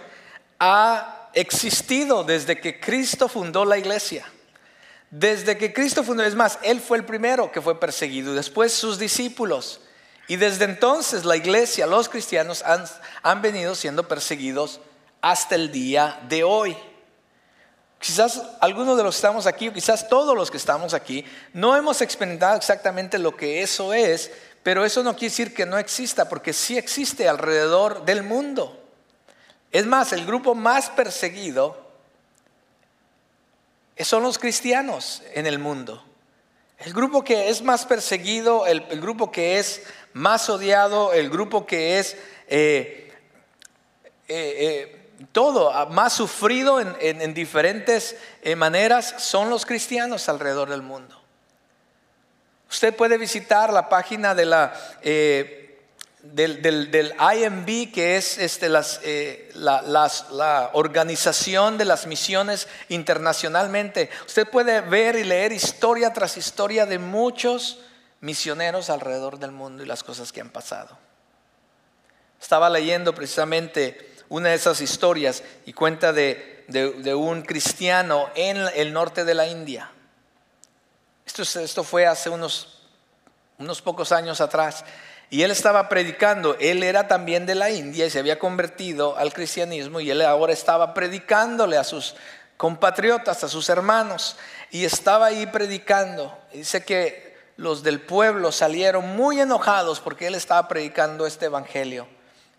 ha 0.58 1.30
existido 1.34 2.24
desde 2.24 2.60
que 2.60 2.80
Cristo 2.80 3.28
fundó 3.28 3.64
la 3.64 3.78
iglesia. 3.78 4.26
Desde 5.08 5.56
que 5.56 5.72
Cristo 5.72 6.02
fundó, 6.02 6.24
es 6.24 6.34
más, 6.34 6.58
Él 6.64 6.80
fue 6.80 6.98
el 6.98 7.04
primero 7.04 7.52
que 7.52 7.62
fue 7.62 7.78
perseguido, 7.78 8.34
después 8.34 8.72
sus 8.72 8.98
discípulos. 8.98 9.82
Y 10.30 10.36
desde 10.36 10.64
entonces 10.64 11.24
la 11.24 11.34
iglesia, 11.34 11.88
los 11.88 12.08
cristianos 12.08 12.62
han, 12.62 13.42
venido 13.42 13.74
siendo 13.74 14.06
perseguidos 14.06 14.80
hasta 15.20 15.56
el 15.56 15.72
día 15.72 16.20
de 16.28 16.44
hoy. 16.44 16.76
Quizás 17.98 18.40
algunos 18.60 18.96
de 18.96 19.02
los 19.02 19.16
que 19.16 19.18
estamos 19.18 19.48
aquí, 19.48 19.66
o 19.66 19.72
quizás 19.72 20.08
todos 20.08 20.36
los 20.36 20.48
que 20.48 20.56
estamos 20.56 20.94
aquí, 20.94 21.24
no 21.52 21.76
hemos 21.76 22.00
experimentado 22.00 22.56
exactamente 22.56 23.18
lo 23.18 23.36
que 23.36 23.60
eso 23.60 23.92
es, 23.92 24.30
pero 24.62 24.84
eso 24.84 25.02
no 25.02 25.14
quiere 25.14 25.30
decir 25.30 25.52
que 25.52 25.66
no 25.66 25.78
exista, 25.78 26.28
porque 26.28 26.52
sí 26.52 26.78
existe 26.78 27.28
alrededor 27.28 28.04
del 28.04 28.22
mundo. 28.22 28.80
Es 29.72 29.84
más, 29.84 30.12
el 30.12 30.24
grupo 30.24 30.54
más 30.54 30.90
perseguido 30.90 31.76
son 33.98 34.22
los 34.22 34.38
cristianos 34.38 35.24
en 35.34 35.48
el 35.48 35.58
mundo. 35.58 36.04
El 36.80 36.94
grupo 36.94 37.22
que 37.22 37.50
es 37.50 37.60
más 37.60 37.84
perseguido, 37.84 38.66
el, 38.66 38.80
grupo 39.02 39.30
que 39.30 39.58
es 39.58 39.82
más 40.14 40.48
odiado, 40.48 41.12
el 41.12 41.28
grupo 41.28 41.66
que 41.66 41.98
es 41.98 42.16
eh, 42.48 43.12
eh, 44.28 44.36
eh, 45.18 45.26
todo, 45.30 45.74
ah, 45.74 45.84
más 45.86 46.14
sufrido 46.14 46.80
en, 46.80 47.34
diferentes 47.34 48.16
maneras, 48.56 49.14
son 49.18 49.50
los 49.50 49.66
cristianos 49.66 50.30
alrededor 50.30 50.70
del 50.70 50.80
mundo. 50.80 51.20
Usted 52.70 52.96
puede 52.96 53.18
visitar 53.18 53.70
la 53.74 53.90
página 53.90 54.34
de 54.34 54.46
la 54.46 54.72
del, 56.22 56.90
del, 56.90 57.14
IMB, 57.18 57.92
que 57.92 58.16
es 58.16 58.38
este, 58.38 58.68
eh, 59.02 59.50
la, 59.54 60.70
organización 60.74 61.78
de 61.78 61.84
las 61.84 62.06
misiones 62.06 62.68
internacionalmente. 62.88 64.10
Usted 64.26 64.48
puede 64.48 64.80
ver 64.82 65.16
y 65.16 65.24
leer 65.24 65.52
historia 65.52 66.12
tras 66.12 66.36
historia 66.36 66.86
de 66.86 66.98
muchos 66.98 67.78
misioneros 68.20 68.90
alrededor 68.90 69.38
del 69.38 69.52
mundo 69.52 69.82
y 69.82 69.86
las 69.86 70.02
cosas 70.04 70.30
que 70.32 70.40
han 70.40 70.50
pasado. 70.50 70.98
Estaba 72.40 72.68
leyendo 72.68 73.14
precisamente 73.14 74.14
una 74.28 74.50
de 74.50 74.54
esas 74.56 74.80
historias 74.80 75.42
y 75.66 75.72
cuenta 75.72 76.12
de, 76.12 76.64
un 77.16 77.42
cristiano 77.42 78.28
en 78.34 78.58
el 78.74 78.92
norte 78.92 79.24
de 79.24 79.34
la 79.34 79.46
India. 79.46 79.90
Esto, 81.26 81.42
esto 81.42 81.82
fue 81.82 82.06
hace 82.06 82.28
unos, 82.28 82.82
unos 83.58 83.80
pocos 83.80 84.12
años 84.12 84.40
atrás. 84.40 84.84
Y 85.30 85.42
él 85.44 85.52
estaba 85.52 85.88
predicando, 85.88 86.56
él 86.58 86.82
era 86.82 87.06
también 87.06 87.46
de 87.46 87.54
la 87.54 87.70
India 87.70 88.04
y 88.04 88.10
se 88.10 88.18
había 88.18 88.40
convertido 88.40 89.16
al 89.16 89.32
cristianismo 89.32 90.00
y 90.00 90.10
él 90.10 90.22
ahora 90.22 90.52
estaba 90.52 90.92
predicándole 90.92 91.76
a 91.78 91.84
sus 91.84 92.16
compatriotas, 92.56 93.44
a 93.44 93.48
sus 93.48 93.68
hermanos, 93.68 94.36
y 94.72 94.84
estaba 94.84 95.26
ahí 95.26 95.46
predicando. 95.46 96.36
dice 96.52 96.84
que 96.84 97.30
los 97.56 97.84
del 97.84 98.00
pueblo 98.00 98.50
salieron 98.50 99.16
muy 99.16 99.40
enojados 99.40 100.00
porque 100.00 100.26
él 100.26 100.34
estaba 100.34 100.66
predicando 100.66 101.26
este 101.26 101.46
evangelio. 101.46 102.08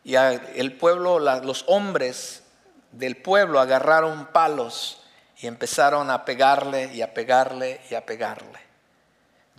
Y 0.06 0.16
el 0.16 0.74
pueblo, 0.78 1.20
los 1.20 1.66
hombres 1.68 2.44
del 2.92 3.18
pueblo 3.18 3.60
agarraron 3.60 4.28
palos 4.28 5.02
y 5.38 5.48
empezaron 5.48 6.10
a 6.10 6.24
pegarle 6.24 6.94
y 6.94 7.02
a 7.02 7.14
pegarle 7.14 7.82
y 7.90 7.96
a 7.96 8.06
pegarle. 8.06 8.71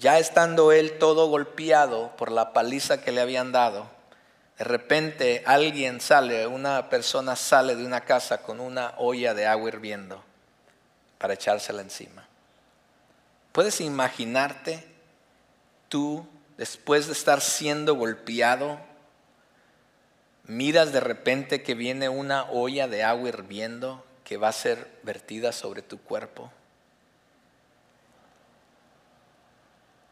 Ya 0.03 0.19
estando 0.19 0.73
él 0.73 0.99
todo 0.99 1.29
golpeado 1.29 2.11
por 2.17 2.33
la 2.33 2.53
paliza 2.53 3.01
que 3.01 3.13
le 3.13 3.21
habían 3.21 3.53
dado, 3.53 3.89
de 4.59 4.65
repente 4.65 5.45
alguien 5.47 6.01
sale, 6.01 6.49
una 6.49 6.91
persona 6.91 7.37
sale 7.37 7.77
de 7.77 7.87
una 7.87 8.01
casa 8.01 8.43
con 8.43 8.59
una 8.59 8.95
olla 8.99 9.33
de 9.33 9.47
agua 9.47 9.69
hirviendo 9.69 10.21
para 11.19 11.35
echársela 11.35 11.83
encima. 11.83 12.27
¿Puedes 13.53 13.81
imaginarte 13.81 14.85
tú, 15.89 16.27
después 16.57 17.07
de 17.07 17.13
estar 17.13 17.41
siendo 17.41 17.95
golpeado, 17.95 18.81
miras 20.49 20.93
de 20.93 20.99
repente 20.99 21.63
que 21.63 21.77
viene 21.77 22.09
una 22.09 22.51
olla 22.51 22.89
de 22.89 23.05
agua 23.05 23.29
hirviendo 23.29 24.05
que 24.25 24.37
va 24.37 24.49
a 24.49 24.53
ser 24.53 24.91
vertida 25.05 25.53
sobre 25.53 25.81
tu 25.81 26.01
cuerpo? 26.01 26.51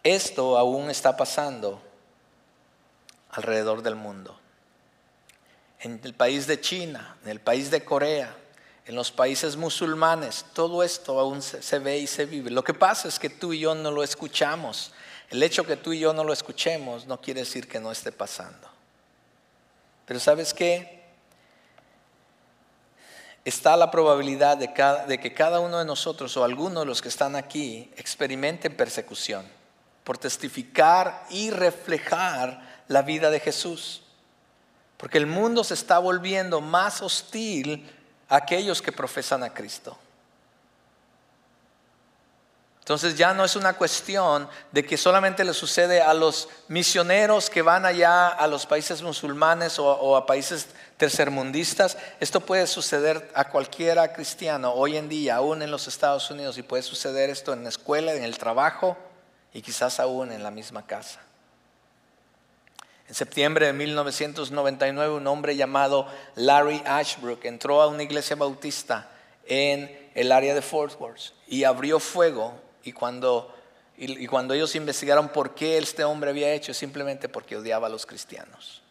Esto 0.02 0.57
aún 0.57 0.90
está 0.90 1.16
pasando 1.16 1.83
alrededor 3.30 3.83
del 3.83 3.97
mundo. 3.97 4.38
En 5.80 6.00
el 6.04 6.14
país 6.14 6.47
de 6.47 6.61
China, 6.61 7.16
en 7.23 7.30
el 7.30 7.40
país 7.40 7.71
de 7.71 7.85
Corea, 7.85 8.35
en 8.87 8.95
los 8.95 9.11
países 9.11 9.57
musulmanes, 9.57 10.47
todo 10.54 10.83
esto 10.83 11.21
aún 11.21 11.42
se, 11.42 11.78
ve 11.78 11.99
y 11.99 12.07
se 12.07 12.25
vive. 12.25 12.50
Lo 12.50 12.64
que 12.64 12.75
pasa 12.75 13.09
es 13.09 13.19
que 13.19 13.28
tú 13.30 13.52
y 13.52 13.61
yo 13.61 13.75
no 13.75 13.90
lo 13.90 14.02
escuchamos. 14.02 14.92
El 15.28 15.42
hecho 15.42 15.64
que 15.64 15.76
tú 15.76 15.92
y 15.92 16.00
yo 16.00 16.12
no 16.12 16.25
lo 16.25 16.33
escuchemos 16.33 17.07
no 17.07 17.21
quiere 17.21 17.40
decir 17.40 17.69
que 17.69 17.78
no 17.78 17.92
esté 17.92 18.11
pasando. 18.11 18.69
Pero 20.07 20.19
¿sabes 20.19 20.52
qué? 20.52 21.04
Está 23.45 23.76
la 23.76 23.90
probabilidad 23.90 24.57
de, 24.57 24.71
de 25.07 25.21
que 25.21 25.35
cada 25.35 25.61
uno 25.61 25.78
de 25.78 25.85
nosotros 25.85 26.37
o 26.37 26.45
algunos 26.45 26.83
de 26.83 26.87
los 26.87 27.00
que 27.00 27.09
están 27.09 27.37
aquí 27.37 27.90
experimenten 27.97 28.76
persecución 28.76 29.60
por 30.04 30.19
testificar 30.19 31.26
y 31.30 31.50
reflejar 31.50 32.83
la 32.88 33.02
vida 33.02 33.30
de 33.30 33.40
Jesús. 33.40 34.02
Porque 34.97 35.19
el 35.19 35.26
mundo 35.26 35.64
se 35.64 35.75
está 35.75 35.99
volviendo 35.99 36.61
más 36.61 37.02
hostil 37.02 37.88
a 38.28 38.37
aquellos 38.37 38.83
que 38.83 38.92
profesan 38.92 39.42
a 39.42 39.54
Cristo. 39.54 39.97
Entonces 42.90 43.14
ya 43.14 43.33
no 43.33 43.45
es 43.45 43.54
una 43.54 43.75
cuestión 43.75 44.49
de 44.73 44.85
que 44.85 44.97
solamente 44.97 45.45
le 45.45 45.54
sucede 45.54 46.00
a 46.00 46.12
los 46.12 46.49
misioneros 46.66 47.49
que 47.49 47.62
van 47.62 47.87
allá 47.87 48.26
a 48.26 48.49
los 48.49 48.66
países 48.66 49.00
musulmanes 49.00 49.78
o, 49.78 50.16
a 50.16 50.26
países 50.26 50.66
tercermundistas. 50.97 51.97
Esto 52.19 52.40
puede 52.40 52.66
suceder 52.66 53.30
a 53.35 53.49
cualquiera 53.49 54.12
cristiano 54.12 54.73
hoy 54.73 54.97
en 54.97 55.09
día, 55.09 55.37
aún 55.37 55.62
en 55.62 55.71
los 55.71 55.87
Estados 55.87 56.28
Unidos, 56.33 56.59
y 56.59 56.64
puede 56.64 56.83
suceder 56.83 57.30
esto 57.30 57.52
en 57.52 57.62
la 57.62 57.69
escuela, 57.69 58.12
en 58.12 58.25
el 58.25 58.37
trabajo, 58.38 58.99
y 59.52 59.62
quizás 59.62 60.00
aún 60.00 60.33
en 60.33 60.42
la 60.42 60.50
misma 60.50 60.87
casa. 60.87 61.21
En 63.09 63.14
septiembre 63.14 63.66
de 63.66 63.73
1999 63.73 65.14
un 65.14 65.26
hombre 65.26 65.57
llamado 65.57 66.07
Larry 66.37 66.80
Ashbrook 66.87 67.45
entró 67.45 67.83
a 67.83 67.88
una 67.88 68.04
iglesia 68.04 68.37
bautista 68.37 69.11
en 69.47 70.11
el 70.14 70.30
área 70.30 70.54
de 70.54 70.62
Fort 70.62 71.00
Worth 71.00 71.33
y 71.49 71.64
abrió 71.64 71.99
fuego 71.99 72.54
y 72.85 72.92
cuando, 72.92 73.52
y, 73.97 74.26
cuando 74.26 74.54
ellos 74.54 74.75
investigaron 74.76 75.28
por 75.28 75.54
qué 75.54 75.76
este 75.78 76.04
hombre 76.04 76.30
había 76.30 76.52
hecho, 76.52 76.73
simplemente 76.73 77.28
porque 77.28 77.57
odiaba 77.57 77.88
a 77.88 77.90
los 77.90 78.07
cristianos. 78.07 78.83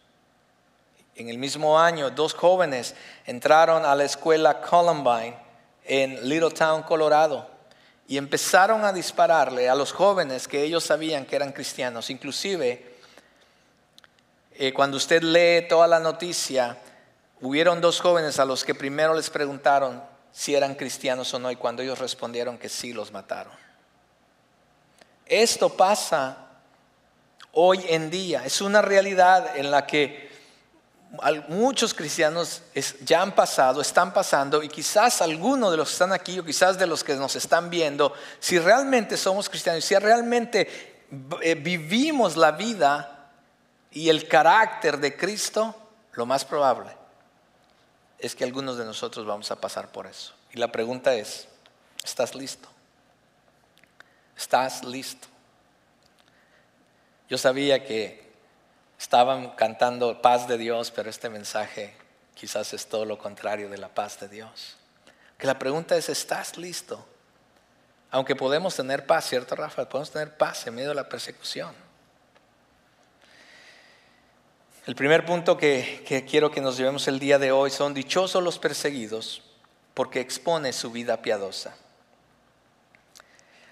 En 1.16 1.28
el 1.28 1.38
mismo 1.38 1.78
año, 1.78 2.10
dos 2.10 2.34
jóvenes 2.34 2.94
entraron 3.26 3.84
a 3.84 3.94
la 3.94 4.04
escuela 4.04 4.60
Columbine 4.60 5.36
en 5.84 6.28
Littletown, 6.28 6.82
Colorado, 6.82 7.49
y 8.10 8.18
empezaron 8.18 8.84
a 8.84 8.92
dispararle 8.92 9.68
a 9.68 9.74
los 9.76 9.92
jóvenes 9.92 10.48
que 10.48 10.64
ellos 10.64 10.82
sabían 10.82 11.24
que 11.24 11.36
eran 11.36 11.52
cristianos. 11.52 12.10
Inclusive 12.10 12.96
eh, 14.52 14.72
cuando 14.72 14.96
usted 14.96 15.22
lee 15.22 15.68
toda 15.68 15.86
la 15.86 16.00
noticia, 16.00 16.76
hubieron 17.40 17.80
dos 17.80 18.00
jóvenes 18.00 18.40
a 18.40 18.44
los 18.44 18.64
que 18.64 18.74
primero 18.74 19.14
les 19.14 19.30
preguntaron 19.30 20.02
si 20.32 20.56
eran 20.56 20.74
cristianos 20.74 21.32
o 21.34 21.38
no 21.38 21.52
y 21.52 21.56
cuando 21.56 21.82
ellos 21.82 22.00
respondieron 22.00 22.58
que 22.58 22.68
sí, 22.68 22.92
los 22.92 23.12
mataron. 23.12 23.52
Esto 25.24 25.68
pasa 25.68 26.48
hoy 27.52 27.84
en 27.90 28.10
día, 28.10 28.44
es 28.44 28.60
una 28.60 28.82
realidad 28.82 29.56
en 29.56 29.70
la 29.70 29.86
que 29.86 30.29
muchos 31.48 31.92
cristianos 31.92 32.62
ya 33.02 33.22
han 33.22 33.34
pasado, 33.34 33.80
están 33.80 34.12
pasando 34.12 34.62
y 34.62 34.68
quizás 34.68 35.20
algunos 35.20 35.72
de 35.72 35.76
los 35.76 35.88
que 35.88 35.92
están 35.92 36.12
aquí 36.12 36.38
o 36.38 36.44
quizás 36.44 36.78
de 36.78 36.86
los 36.86 37.02
que 37.02 37.14
nos 37.16 37.34
están 37.34 37.68
viendo, 37.68 38.12
si 38.38 38.58
realmente 38.58 39.16
somos 39.16 39.48
cristianos, 39.48 39.84
si 39.84 39.96
realmente 39.96 41.06
eh, 41.42 41.54
vivimos 41.56 42.36
la 42.36 42.52
vida 42.52 43.32
y 43.90 44.08
el 44.08 44.28
carácter 44.28 44.98
de 44.98 45.16
Cristo, 45.16 45.74
lo 46.12 46.26
más 46.26 46.44
probable 46.44 47.00
es 48.20 48.34
que 48.34 48.44
algunos 48.44 48.76
de 48.76 48.84
nosotros 48.84 49.26
vamos 49.26 49.50
a 49.50 49.56
pasar 49.56 49.90
por 49.90 50.06
eso. 50.06 50.34
Y 50.52 50.58
la 50.58 50.70
pregunta 50.70 51.14
es, 51.14 51.48
¿estás 52.04 52.34
listo? 52.34 52.68
¿Estás 54.36 54.84
listo? 54.84 55.26
Yo 57.28 57.38
sabía 57.38 57.84
que 57.84 58.29
estaban 59.00 59.52
cantando 59.52 60.20
paz 60.20 60.46
de 60.46 60.58
Dios, 60.58 60.90
pero 60.90 61.08
este 61.08 61.30
mensaje 61.30 61.94
quizás 62.34 62.74
es 62.74 62.86
todo 62.86 63.06
lo 63.06 63.16
contrario 63.16 63.70
de 63.70 63.78
la 63.78 63.88
paz 63.88 64.20
de 64.20 64.28
Dios. 64.28 64.76
Que 65.38 65.46
la 65.46 65.58
pregunta 65.58 65.96
es, 65.96 66.10
¿estás 66.10 66.58
listo? 66.58 67.02
Aunque 68.10 68.36
podemos 68.36 68.76
tener 68.76 69.06
paz, 69.06 69.26
¿cierto, 69.26 69.56
Rafa? 69.56 69.88
Podemos 69.88 70.10
tener 70.10 70.36
paz 70.36 70.66
en 70.66 70.74
medio 70.74 70.90
de 70.90 70.96
la 70.96 71.08
persecución. 71.08 71.74
El 74.86 74.94
primer 74.94 75.24
punto 75.24 75.56
que, 75.56 76.26
quiero 76.28 76.50
que 76.50 76.60
nos 76.60 76.76
llevemos 76.76 77.08
el 77.08 77.18
día 77.18 77.38
de 77.38 77.52
hoy 77.52 77.70
son 77.70 77.94
dichosos 77.94 78.42
los 78.42 78.58
perseguidos 78.58 79.42
porque 79.94 80.20
expone 80.20 80.74
su 80.74 80.90
vida 80.90 81.22
piadosa. 81.22 81.74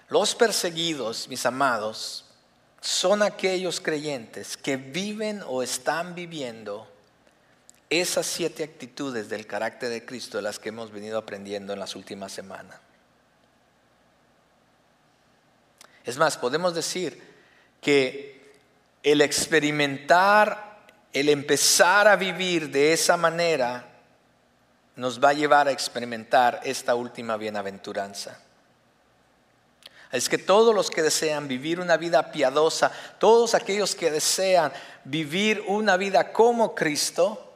Los 0.07 0.33
perseguidos, 0.33 1.27
mis 1.27 1.45
amados, 1.45 2.25
son 2.81 3.21
aquellos 3.21 3.81
creyentes 3.81 4.57
que 4.57 4.77
viven 4.77 5.43
o 5.47 5.63
están 5.63 6.15
viviendo 6.15 6.87
esas 7.89 8.25
siete 8.25 8.63
actitudes 8.63 9.29
del 9.29 9.47
carácter 9.47 9.89
de 9.89 10.05
Cristo 10.05 10.37
de 10.37 10.43
las 10.43 10.59
que 10.59 10.69
hemos 10.69 10.91
venido 10.91 11.17
aprendiendo 11.17 11.73
en 11.73 11.79
las 11.79 11.95
últimas 11.95 12.31
semanas. 12.31 12.79
Es 16.05 16.17
más, 16.17 16.37
podemos 16.37 16.73
decir 16.73 17.21
que 17.81 18.53
el 19.03 19.21
experimentar 19.21 20.69
el 21.13 21.29
empezar 21.29 22.07
a 22.07 22.15
vivir 22.15 22.69
de 22.69 22.93
esa 22.93 23.17
manera 23.17 23.85
nos 24.95 25.23
va 25.23 25.29
a 25.29 25.33
llevar 25.33 25.67
a 25.67 25.71
experimentar 25.71 26.59
esta 26.63 26.93
última 26.95 27.37
bienaventuranza. 27.37 28.39
Es 30.11 30.27
que 30.27 30.39
todos 30.39 30.73
los 30.73 30.89
que 30.89 31.03
desean 31.03 31.47
vivir 31.47 31.79
una 31.79 31.95
vida 31.97 32.31
piadosa, 32.31 32.91
todos 33.19 33.53
aquellos 33.53 33.93
que 33.93 34.09
desean 34.09 34.73
vivir 35.03 35.63
una 35.67 35.97
vida 35.97 36.31
como 36.31 36.73
Cristo, 36.73 37.53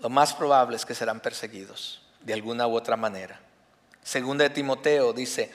lo 0.00 0.10
más 0.10 0.34
probable 0.34 0.76
es 0.76 0.84
que 0.84 0.94
serán 0.94 1.20
perseguidos 1.20 2.02
de 2.20 2.34
alguna 2.34 2.66
u 2.66 2.76
otra 2.76 2.96
manera. 2.96 3.40
Segunda 4.02 4.44
de 4.44 4.50
Timoteo 4.50 5.14
dice, 5.14 5.52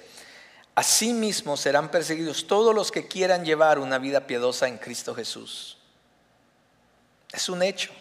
asimismo 0.73 1.55
serán 1.55 1.89
perseguidos 1.91 2.47
todos 2.47 2.73
los 2.73 2.91
que 2.91 3.07
quieran 3.07 3.45
llevar 3.45 3.77
una 3.77 3.99
vida 3.99 4.25
piadosa 4.25 4.67
en 4.67 4.79
Cristo 4.79 5.13
Jesús. 5.13 5.77
Es 7.31 7.47
un 7.47 7.61
hecho. 7.61 7.91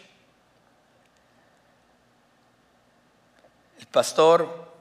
El 3.79 3.85
pastor 3.87 4.71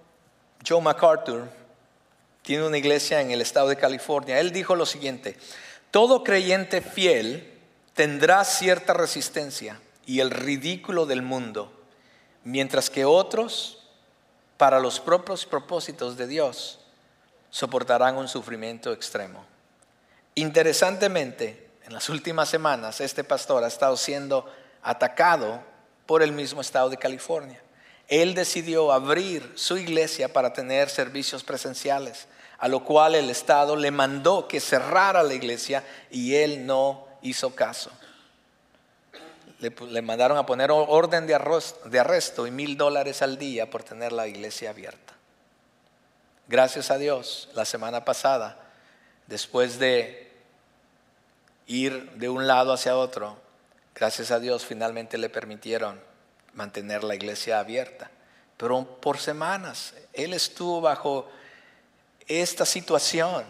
Joe 0.67 0.81
MacArthur 0.81 1.60
tiene 2.51 2.67
una 2.67 2.79
iglesia 2.79 3.21
en 3.21 3.31
el 3.31 3.43
estado 3.43 3.69
de 3.69 3.77
California. 3.77 4.41
Él 4.41 4.51
dijo 4.51 4.75
lo 4.75 4.85
siguiente, 4.85 5.37
todo 5.93 6.25
creyente 6.25 6.81
fiel 6.81 7.49
tendrá 7.95 8.45
cierta 8.45 8.93
resistencia 8.93 9.81
y 10.05 10.19
el 10.19 10.33
ridículo 10.33 11.07
del 11.07 11.23
mundo, 11.23 11.73
mientras 12.43 12.91
que 12.91 13.05
otros, 13.05 13.87
para 14.57 14.81
los 14.81 14.99
propios 14.99 15.47
propósitos 15.47 16.17
de 16.17 16.27
Dios, 16.27 16.81
soportarán 17.51 18.17
un 18.17 18.27
sufrimiento 18.27 18.93
extremo. 18.93 19.45
Interesantemente, 20.35 21.71
en 21.87 21.93
las 21.93 22.09
últimas 22.09 22.49
semanas 22.49 23.01
este 23.01 23.23
pastor 23.23 23.63
ha 23.63 23.69
estado 23.69 23.97
siendo 23.97 24.53
atacado 24.83 25.63
por 26.05 26.21
el 26.21 26.33
mismo 26.33 26.63
estado 26.63 26.91
de 26.91 26.97
California. 26.97 27.63
Él 28.09 28.35
decidió 28.35 28.91
abrir 28.91 29.53
su 29.55 29.79
iglesia 29.79 30.33
para 30.33 30.53
tener 30.53 30.91
servicios 30.91 31.45
presenciales, 31.45 32.27
a 32.61 32.69
lo 32.69 32.85
cual 32.85 33.15
el 33.15 33.31
Estado 33.31 33.75
le 33.75 33.91
mandó 33.91 34.47
que 34.47 34.61
cerrara 34.61 35.23
la 35.23 35.33
iglesia 35.33 35.83
y 36.11 36.35
él 36.35 36.67
no 36.67 37.09
hizo 37.23 37.55
caso. 37.55 37.91
Le, 39.61 40.03
mandaron 40.03 40.37
a 40.37 40.45
poner 40.45 40.71
orden 40.71 41.27
de, 41.27 41.35
arresto 41.35 42.47
y 42.47 42.51
mil 42.51 42.77
dólares 42.77 43.23
al 43.23 43.39
día 43.39 43.69
por 43.71 43.83
tener 43.83 44.13
la 44.13 44.29
iglesia 44.29 44.71
abierta. 44.71 45.15
Gracias 46.49 46.91
a 46.91 46.99
Dios, 46.99 47.49
la 47.55 47.65
semana 47.65 48.05
pasada, 48.05 48.59
después 49.27 49.79
de 49.79 50.31
ir 51.67 52.11
de 52.13 52.29
un 52.29 52.47
lado 52.47 52.75
hacia 52.75 52.97
otro, 52.97 53.39
gracias 53.95 54.31
a 54.31 54.39
Dios 54.39 54.67
finalmente 54.67 55.17
le 55.17 55.31
permitieron 55.31 55.99
mantener 56.53 57.05
la 57.05 57.15
iglesia 57.15 57.59
abierta. 57.59 58.11
Pero 58.59 58.85
por 59.01 59.19
semanas 59.19 59.95
él 60.13 60.35
estuvo 60.35 60.83
bajo 60.83 61.31
esta 62.31 62.65
situación. 62.65 63.45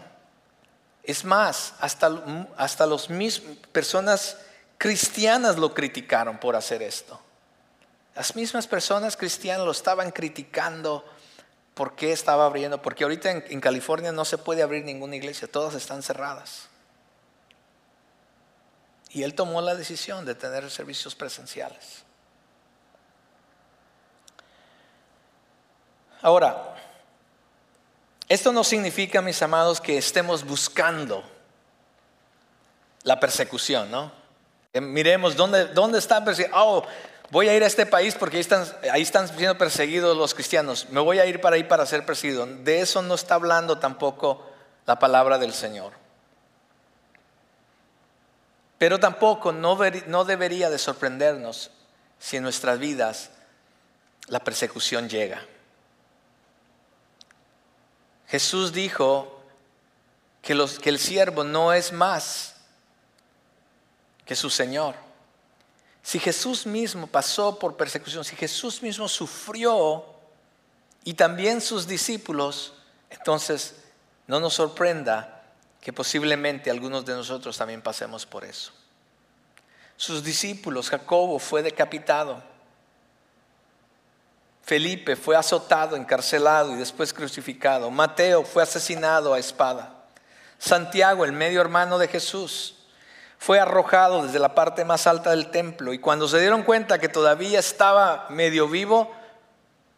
Es 1.03 1.23
más, 1.23 1.75
hasta, 1.79 2.11
hasta 2.57 2.85
los 2.87 3.09
mismos 3.09 3.57
personas 3.71 4.37
cristianas 4.77 5.57
lo 5.57 5.73
criticaron 5.73 6.39
por 6.39 6.55
hacer 6.55 6.81
esto. 6.81 7.19
Las 8.15 8.35
mismas 8.35 8.67
personas 8.67 9.15
cristianas 9.15 9.65
lo 9.65 9.71
estaban 9.71 10.11
criticando 10.11 11.05
por 11.75 11.95
qué 11.95 12.11
estaba 12.11 12.45
abriendo, 12.45 12.81
porque 12.81 13.03
ahorita 13.03 13.31
en 13.31 13.61
California 13.61 14.11
no 14.11 14.25
se 14.25 14.37
puede 14.37 14.63
abrir 14.63 14.83
ninguna 14.83 15.15
iglesia, 15.15 15.49
todas 15.49 15.75
están 15.75 16.03
cerradas. 16.03 16.67
Y 19.11 19.23
él 19.23 19.35
tomó 19.35 19.61
la 19.61 19.75
decisión 19.75 20.25
de 20.25 20.35
tener 20.35 20.69
servicios 20.71 21.15
presenciales. 21.15 22.03
Ahora, 26.21 26.75
esto 28.33 28.53
no 28.53 28.63
significa, 28.63 29.21
mis 29.21 29.41
amados, 29.41 29.81
que 29.81 29.97
estemos 29.97 30.45
buscando 30.45 31.23
la 33.03 33.19
persecución, 33.19 33.91
¿no? 33.91 34.11
miremos 34.79 35.35
dónde, 35.35 35.65
dónde 35.65 35.99
están 35.99 36.23
perseguidos. 36.23 36.57
Oh, 36.57 36.83
voy 37.29 37.49
a 37.49 37.55
ir 37.55 37.63
a 37.63 37.67
este 37.67 37.85
país 37.85 38.15
porque 38.15 38.37
ahí 38.91 39.01
están, 39.01 39.27
siendo 39.27 39.57
perseguidos 39.57 40.15
los 40.15 40.33
cristianos. 40.33 40.87
Me 40.89 41.01
voy 41.01 41.19
a 41.19 41.25
ir 41.25 41.41
para 41.41 41.57
ahí 41.57 41.63
para 41.63 41.85
ser 41.85 42.05
perseguido. 42.05 42.45
De 42.45 42.79
eso 42.79 43.01
no 43.01 43.15
está 43.15 43.35
hablando 43.35 43.79
tampoco 43.79 44.45
la 44.85 44.97
palabra 44.97 45.37
del 45.37 45.53
Señor. 45.53 45.93
Pero 48.77 48.99
tampoco 48.99 49.51
no, 49.51 49.75
debería 50.25 50.69
de 50.69 50.77
sorprendernos 50.77 51.71
si 52.17 52.37
en 52.37 52.43
nuestras 52.43 52.79
vidas 52.79 53.31
la 54.27 54.39
persecución 54.39 55.09
llega. 55.09 55.45
Jesús 58.31 58.71
dijo 58.71 59.41
que, 60.41 60.53
el 60.53 60.99
siervo 60.99 61.43
no 61.43 61.73
es 61.73 61.91
más 61.91 62.55
que 64.25 64.37
su 64.37 64.49
Señor. 64.49 64.95
Si 66.01 66.17
Jesús 66.17 66.65
mismo 66.65 67.07
pasó 67.07 67.59
por 67.59 67.75
persecución, 67.75 68.23
si 68.23 68.37
Jesús 68.37 68.81
mismo 68.81 69.09
sufrió 69.09 70.05
y 71.03 71.13
también 71.13 71.59
sus 71.59 71.85
discípulos, 71.85 72.73
entonces 73.09 73.75
no 74.27 74.39
nos 74.39 74.53
sorprenda 74.53 75.43
que 75.81 75.91
posiblemente 75.91 76.71
algunos 76.71 77.03
de 77.03 77.13
nosotros 77.13 77.57
también 77.57 77.81
pasemos 77.81 78.25
por 78.25 78.45
eso. 78.45 78.71
sus 79.97 80.23
discípulos. 80.23 80.89
Jacobo 80.89 81.37
fue 81.37 81.61
decapitado. 81.61 82.41
Felipe 84.63 85.15
fue 85.15 85.35
azotado, 85.35 85.95
encarcelado 85.95 86.73
y 86.73 86.75
después 86.75 87.13
crucificado. 87.13 87.89
Mateo 87.89 88.43
fue 88.43 88.63
asesinado 88.63 89.33
a 89.33 89.39
espada. 89.39 89.95
Santiago, 90.59 91.25
el 91.25 91.31
medio 91.31 91.61
hermano 91.61 91.97
de 91.97 92.07
Jesús, 92.07 92.75
fue 93.39 93.59
arrojado 93.59 94.23
desde 94.23 94.37
la 94.37 94.53
parte 94.53 94.85
más 94.85 95.07
alta 95.07 95.31
del 95.31 95.49
templo 95.49 95.93
y 95.93 95.97
cuando 95.99 96.27
se 96.27 96.39
dieron 96.39 96.61
cuenta 96.61 96.99
que 96.99 97.09
todavía 97.09 97.57
estaba 97.57 98.27
medio 98.29 98.67
vivo, 98.67 99.11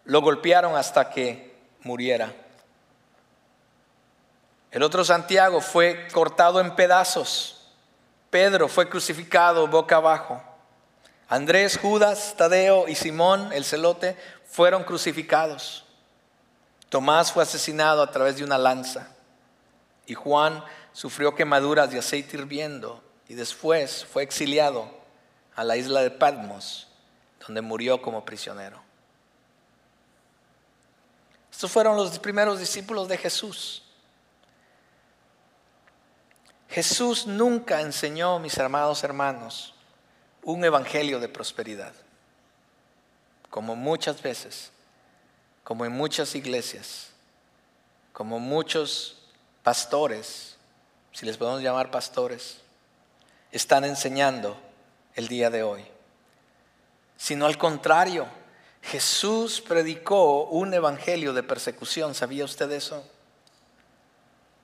lo 0.05 0.21
golpearon 0.21 0.77
hasta 0.77 1.09
que 1.09 1.53
muriera. 1.81 2.31
El 4.71 4.81
otro 4.81 5.03
Santiago 5.03 5.59
fue 5.59 6.07
cortado 6.13 6.61
en 6.61 6.73
pedazos. 6.73 7.67
Pedro 8.29 8.69
fue 8.69 8.89
crucificado 8.89 9.67
boca 9.67 9.97
abajo. 9.97 10.41
Andrés, 11.27 11.77
Judas, 11.77 12.35
Tadeo 12.37 12.87
y 12.87 12.95
Simón, 12.95 13.51
el 13.53 13.65
celote, 13.65 14.15
fueron 14.53 14.83
crucificados. 14.83 15.83
Tomás 16.87 17.31
fue 17.31 17.41
asesinado 17.41 18.03
a 18.03 18.11
través 18.11 18.37
de 18.37 18.43
una 18.43 18.59
lanza 18.59 19.07
y 20.05 20.13
Juan 20.13 20.63
sufrió 20.91 21.33
quemaduras 21.33 21.89
de 21.89 21.97
aceite 21.97 22.37
hirviendo 22.37 23.03
y 23.27 23.33
después 23.33 24.05
fue 24.05 24.21
exiliado 24.21 24.87
a 25.55 25.63
la 25.63 25.75
isla 25.75 26.01
de 26.01 26.11
Patmos, 26.11 26.87
donde 27.43 27.61
murió 27.61 27.99
como 27.99 28.23
prisionero. 28.23 28.79
Estos 31.51 31.71
fueron 31.71 31.97
los 31.97 32.19
primeros 32.19 32.59
discípulos 32.59 33.07
de 33.07 33.17
Jesús. 33.17 33.81
Jesús 36.69 37.25
nunca 37.25 37.81
enseñó, 37.81 38.37
mis 38.37 38.59
amados 38.59 39.03
hermanos, 39.03 39.73
un 40.43 40.63
evangelio 40.63 41.19
de 41.19 41.27
prosperidad 41.27 42.02
como 43.53 43.75
muchas 43.75 44.19
veces, 44.23 44.71
como 45.63 45.85
en 45.85 45.91
muchas 45.91 46.33
iglesias, 46.33 47.09
como 48.11 48.39
muchos 48.39 49.19
pastores, 49.61 50.55
si 51.11 51.27
les 51.27 51.37
podemos 51.37 51.61
llamar 51.61 51.91
pastores, 51.91 52.57
están 53.51 53.85
enseñando 53.85 54.57
el 55.13 55.27
día 55.27 55.51
de 55.51 55.61
hoy. 55.61 55.85
Sino 57.15 57.45
al 57.45 57.59
contrario, 57.59 58.25
Jesús 58.81 59.61
predicó 59.61 60.45
un 60.45 60.73
evangelio 60.73 61.31
de 61.31 61.43
persecución. 61.43 62.15
¿Sabía 62.15 62.45
usted 62.45 62.71
eso? 62.71 63.07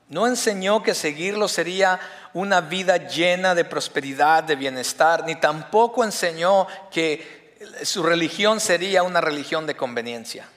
No 0.07 0.25
enseñó 0.25 0.81
que 0.81 0.95
seguirlo 0.95 1.47
sería 1.47 1.99
una 2.33 2.61
vida 2.61 2.97
llena 2.97 3.53
de 3.53 3.65
prosperidad, 3.65 4.43
de 4.43 4.55
bienestar, 4.55 5.25
ni 5.25 5.35
tampoco 5.35 6.03
enseñó 6.03 6.65
que 6.89 7.38
su 7.83 8.03
religión 8.03 8.59
sería 8.59 9.03
una 9.03 9.21
religión 9.21 9.65
de 9.65 9.75
conveniencia. 9.75 10.47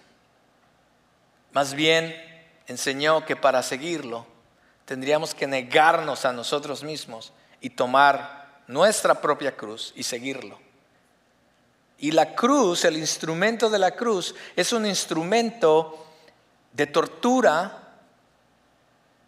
Más 1.52 1.74
bien 1.74 2.14
enseñó 2.66 3.24
que 3.26 3.36
para 3.36 3.62
seguirlo 3.62 4.26
tendríamos 4.84 5.34
que 5.34 5.46
negarnos 5.46 6.24
a 6.24 6.32
nosotros 6.32 6.82
mismos 6.82 7.32
y 7.60 7.70
tomar 7.70 8.62
nuestra 8.66 9.20
propia 9.20 9.56
cruz 9.56 9.92
y 9.96 10.02
seguirlo. 10.02 10.58
Y 11.98 12.10
la 12.10 12.34
cruz, 12.34 12.84
el 12.84 12.96
instrumento 12.96 13.70
de 13.70 13.78
la 13.78 13.92
cruz, 13.92 14.34
es 14.56 14.72
un 14.72 14.86
instrumento 14.86 16.04
de 16.72 16.86
tortura, 16.86 17.96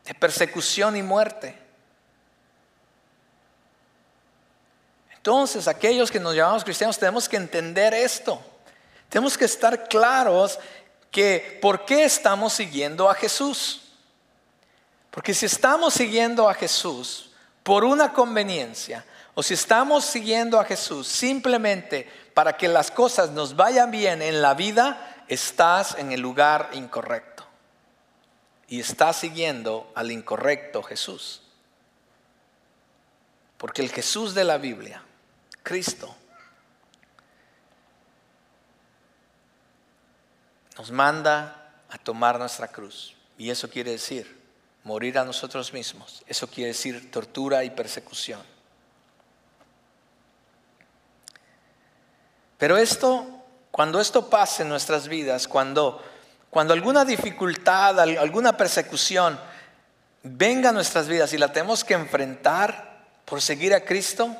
de 0.05 0.15
persecución 0.15 0.97
y 0.97 1.03
muerte. 1.03 1.57
Entonces, 5.25 5.69
aquellos 5.69 6.11
que 6.11 6.21
nos 6.21 6.35
llamamos 6.35 6.65
cristianos 6.65 6.99
tenemos 6.99 7.31
que 7.31 7.39
entender 7.39 7.95
esto. 7.95 8.39
Tenemos 9.09 9.39
que 9.39 9.47
estar 9.47 9.89
claros 9.89 10.59
que 11.11 11.59
por 11.63 11.87
qué 11.87 12.05
estamos 12.05 12.53
siguiendo 12.53 13.09
a 13.09 13.15
Jesús. 13.15 13.81
Porque 15.11 15.33
si 15.33 15.47
estamos 15.47 15.95
siguiendo 15.95 16.47
a 16.47 16.53
Jesús 16.53 17.31
por 17.63 17.85
una 17.85 18.13
conveniencia, 18.13 19.03
o 19.35 19.43
si 19.43 19.55
estamos 19.55 20.05
siguiendo 20.05 20.61
a 20.61 20.65
Jesús 20.67 21.09
simplemente 21.09 22.07
para 22.35 22.59
que 22.59 22.69
las 22.69 22.91
cosas 22.91 23.31
nos 23.31 23.57
vayan 23.57 23.91
bien 23.91 24.21
en 24.21 24.43
la 24.43 24.53
vida, 24.53 25.25
estás 25.27 25.97
en 25.97 26.13
el 26.13 26.21
lugar 26.21 26.69
incorrecto. 26.75 27.47
Y 28.69 28.79
estás 28.79 29.17
siguiendo 29.17 29.91
al 29.95 30.11
incorrecto 30.11 30.83
Jesús. 30.83 31.41
Porque 33.57 33.81
el 33.81 33.91
Jesús 33.91 34.35
de 34.35 34.45
la 34.45 34.59
Biblia 34.59 35.03
Cristo. 35.65 36.15
Nos 40.79 40.93
manda 40.93 41.83
a 41.89 41.99
tomar 41.99 42.39
nuestra 42.39 42.69
cruz. 42.69 43.17
Y 43.37 43.51
eso 43.51 43.69
quiere 43.69 43.91
decir 43.91 44.45
morir 44.85 45.19
a 45.19 45.25
nosotros 45.25 45.73
mismos. 45.73 46.23
Eso 46.29 46.47
quiere 46.47 46.69
decir 46.69 47.11
tortura 47.11 47.65
y 47.65 47.71
persecución. 47.71 48.41
Pero 52.59 52.77
esto, 52.77 53.27
cuando 53.71 54.01
esto 54.01 54.31
pase 54.31 54.63
en 54.63 54.69
nuestras 54.69 55.09
vidas, 55.09 55.49
cuando, 55.49 56.03
cuando 56.51 56.75
alguna 56.75 57.05
dificultad, 57.05 57.99
alguna 57.99 58.57
persecución 58.57 59.41
venga 60.23 60.71
a 60.71 60.73
nuestras 60.73 61.09
vidas 61.09 61.33
y 61.33 61.39
la 61.39 61.53
tenemos 61.53 61.85
que 61.85 61.95
enfrentar 61.95 63.07
por 63.25 63.41
seguir 63.41 63.75
a 63.75 63.85
Cristo, 63.85 64.37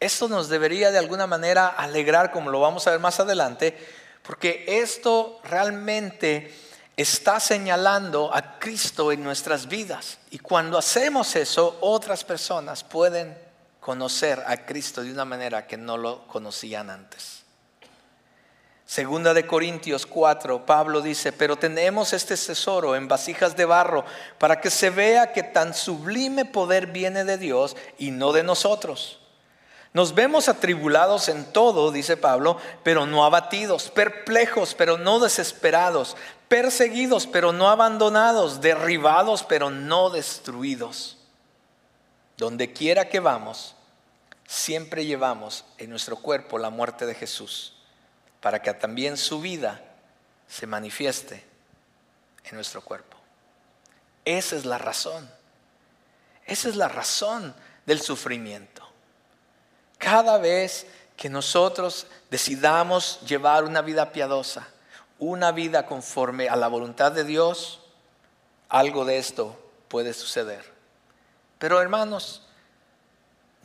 esto 0.00 0.28
nos 0.28 0.48
debería 0.48 0.90
de 0.90 0.98
alguna 0.98 1.26
manera 1.26 1.68
alegrar, 1.68 2.30
como 2.30 2.50
lo 2.50 2.60
vamos 2.60 2.86
a 2.86 2.92
ver 2.92 3.00
más 3.00 3.18
adelante, 3.18 3.76
porque 4.22 4.64
esto 4.66 5.40
realmente 5.44 6.54
está 6.96 7.40
señalando 7.40 8.34
a 8.34 8.58
Cristo 8.58 9.10
en 9.12 9.22
nuestras 9.22 9.68
vidas. 9.68 10.18
Y 10.30 10.38
cuando 10.38 10.78
hacemos 10.78 11.34
eso, 11.36 11.78
otras 11.80 12.24
personas 12.24 12.84
pueden 12.84 13.36
conocer 13.80 14.42
a 14.46 14.66
Cristo 14.66 15.02
de 15.02 15.12
una 15.12 15.24
manera 15.24 15.66
que 15.66 15.76
no 15.76 15.96
lo 15.96 16.26
conocían 16.26 16.90
antes. 16.90 17.44
Segunda 18.84 19.34
de 19.34 19.46
Corintios 19.46 20.06
4, 20.06 20.64
Pablo 20.64 21.02
dice, 21.02 21.32
pero 21.32 21.56
tenemos 21.56 22.12
este 22.12 22.36
tesoro 22.36 22.96
en 22.96 23.06
vasijas 23.06 23.54
de 23.56 23.64
barro 23.66 24.04
para 24.38 24.60
que 24.60 24.70
se 24.70 24.90
vea 24.90 25.32
que 25.32 25.42
tan 25.42 25.74
sublime 25.74 26.46
poder 26.46 26.86
viene 26.86 27.24
de 27.24 27.36
Dios 27.36 27.76
y 27.98 28.12
no 28.12 28.32
de 28.32 28.42
nosotros. 28.42 29.20
Nos 29.92 30.14
vemos 30.14 30.48
atribulados 30.48 31.28
en 31.28 31.50
todo, 31.52 31.90
dice 31.90 32.16
Pablo, 32.16 32.58
pero 32.82 33.06
no 33.06 33.24
abatidos, 33.24 33.90
perplejos, 33.90 34.74
pero 34.74 34.98
no 34.98 35.18
desesperados, 35.18 36.16
perseguidos, 36.48 37.26
pero 37.26 37.52
no 37.52 37.68
abandonados, 37.68 38.60
derribados, 38.60 39.44
pero 39.44 39.70
no 39.70 40.10
destruidos. 40.10 41.16
Donde 42.36 42.72
quiera 42.72 43.08
que 43.08 43.20
vamos, 43.20 43.74
siempre 44.46 45.06
llevamos 45.06 45.64
en 45.78 45.90
nuestro 45.90 46.16
cuerpo 46.16 46.58
la 46.58 46.70
muerte 46.70 47.06
de 47.06 47.14
Jesús, 47.14 47.74
para 48.40 48.62
que 48.62 48.72
también 48.74 49.16
su 49.16 49.40
vida 49.40 49.82
se 50.48 50.66
manifieste 50.66 51.44
en 52.44 52.54
nuestro 52.54 52.82
cuerpo. 52.82 53.16
Esa 54.24 54.56
es 54.56 54.64
la 54.64 54.78
razón. 54.78 55.30
Esa 56.46 56.68
es 56.68 56.76
la 56.76 56.88
razón 56.88 57.54
del 57.86 58.00
sufrimiento. 58.00 58.87
Cada 59.98 60.38
vez 60.38 60.86
que 61.16 61.28
nosotros 61.28 62.06
decidamos 62.30 63.20
llevar 63.22 63.64
una 63.64 63.82
vida 63.82 64.12
piadosa, 64.12 64.68
una 65.18 65.50
vida 65.50 65.84
conforme 65.84 66.48
a 66.48 66.56
la 66.56 66.68
voluntad 66.68 67.10
de 67.10 67.24
Dios, 67.24 67.80
algo 68.68 69.04
de 69.04 69.18
esto 69.18 69.58
puede 69.88 70.12
suceder. 70.12 70.64
Pero 71.58 71.80
hermanos, 71.80 72.46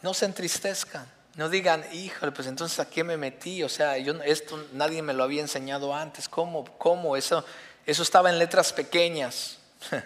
no 0.02 0.16
se 0.16 0.26
entristezcan, 0.26 1.06
no 1.36 1.48
digan, 1.48 1.86
híjole, 1.94 2.32
pues 2.32 2.48
entonces 2.48 2.80
a 2.80 2.90
qué 2.90 3.04
me 3.04 3.18
metí, 3.18 3.64
o 3.64 3.70
sea, 3.70 3.98
yo, 4.00 4.14
esto 4.24 4.68
nadie 4.74 5.04
me 5.04 5.14
lo 5.14 5.24
había 5.24 5.42
enseñado 5.42 5.94
antes, 5.96 6.28
¿cómo? 6.28 6.66
¿Cómo? 6.78 7.16
Eso, 7.16 7.46
eso 7.86 8.02
estaba 8.02 8.32
en 8.32 8.40
letras 8.40 8.74
pequeñas. 8.74 9.60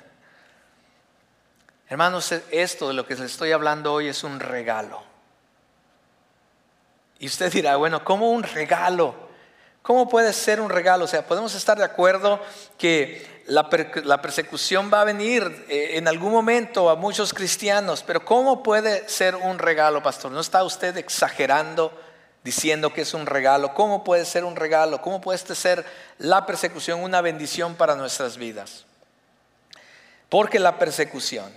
Hermanos, 1.89 2.33
esto 2.51 2.89
de 2.89 2.93
lo 2.93 3.05
que 3.05 3.15
les 3.15 3.31
estoy 3.31 3.53
hablando 3.53 3.93
hoy 3.93 4.09
es 4.09 4.25
un 4.25 4.41
regalo. 4.41 5.06
Y 7.19 7.27
usted 7.27 7.51
dirá, 7.51 7.75
bueno, 7.77 8.03
¿cómo 8.03 8.31
un 8.31 8.43
regalo? 8.43 9.15
¿Cómo 9.81 10.09
puede 10.09 10.33
ser 10.33 10.59
un 10.59 10.69
regalo? 10.69 11.05
O 11.05 11.07
sea, 11.07 11.25
podemos 11.25 11.55
estar 11.55 11.77
de 11.77 11.85
acuerdo 11.85 12.41
que 12.77 13.43
la, 13.47 13.69
persecución 13.69 14.91
va 14.93 15.01
a 15.01 15.05
venir 15.05 15.65
eh, 15.69 15.91
en 15.93 16.07
algún 16.07 16.31
momento 16.31 16.89
a 16.89 16.95
muchos 16.95 17.33
cristianos, 17.33 18.03
pero 18.05 18.25
¿cómo 18.25 18.61
puede 18.61 19.07
ser 19.07 19.35
un 19.35 19.57
regalo, 19.57 20.03
pastor? 20.03 20.31
¿No 20.31 20.41
está 20.41 20.63
usted 20.63 20.97
exagerando 20.97 21.97
diciendo 22.43 22.91
que 22.91 23.01
es 23.01 23.13
un 23.13 23.25
regalo? 23.25 23.73
¿Cómo 23.73 24.03
puede 24.03 24.25
ser 24.25 24.43
un 24.43 24.57
regalo? 24.57 25.01
¿Cómo 25.01 25.21
puede 25.21 25.37
ser 25.39 25.85
la 26.17 26.45
persecución 26.45 27.01
una 27.01 27.21
bendición 27.21 27.75
para 27.75 27.95
nuestras 27.95 28.37
vidas? 28.37 28.85
Porque 30.29 30.59
la 30.59 30.77
persecución, 30.77 31.51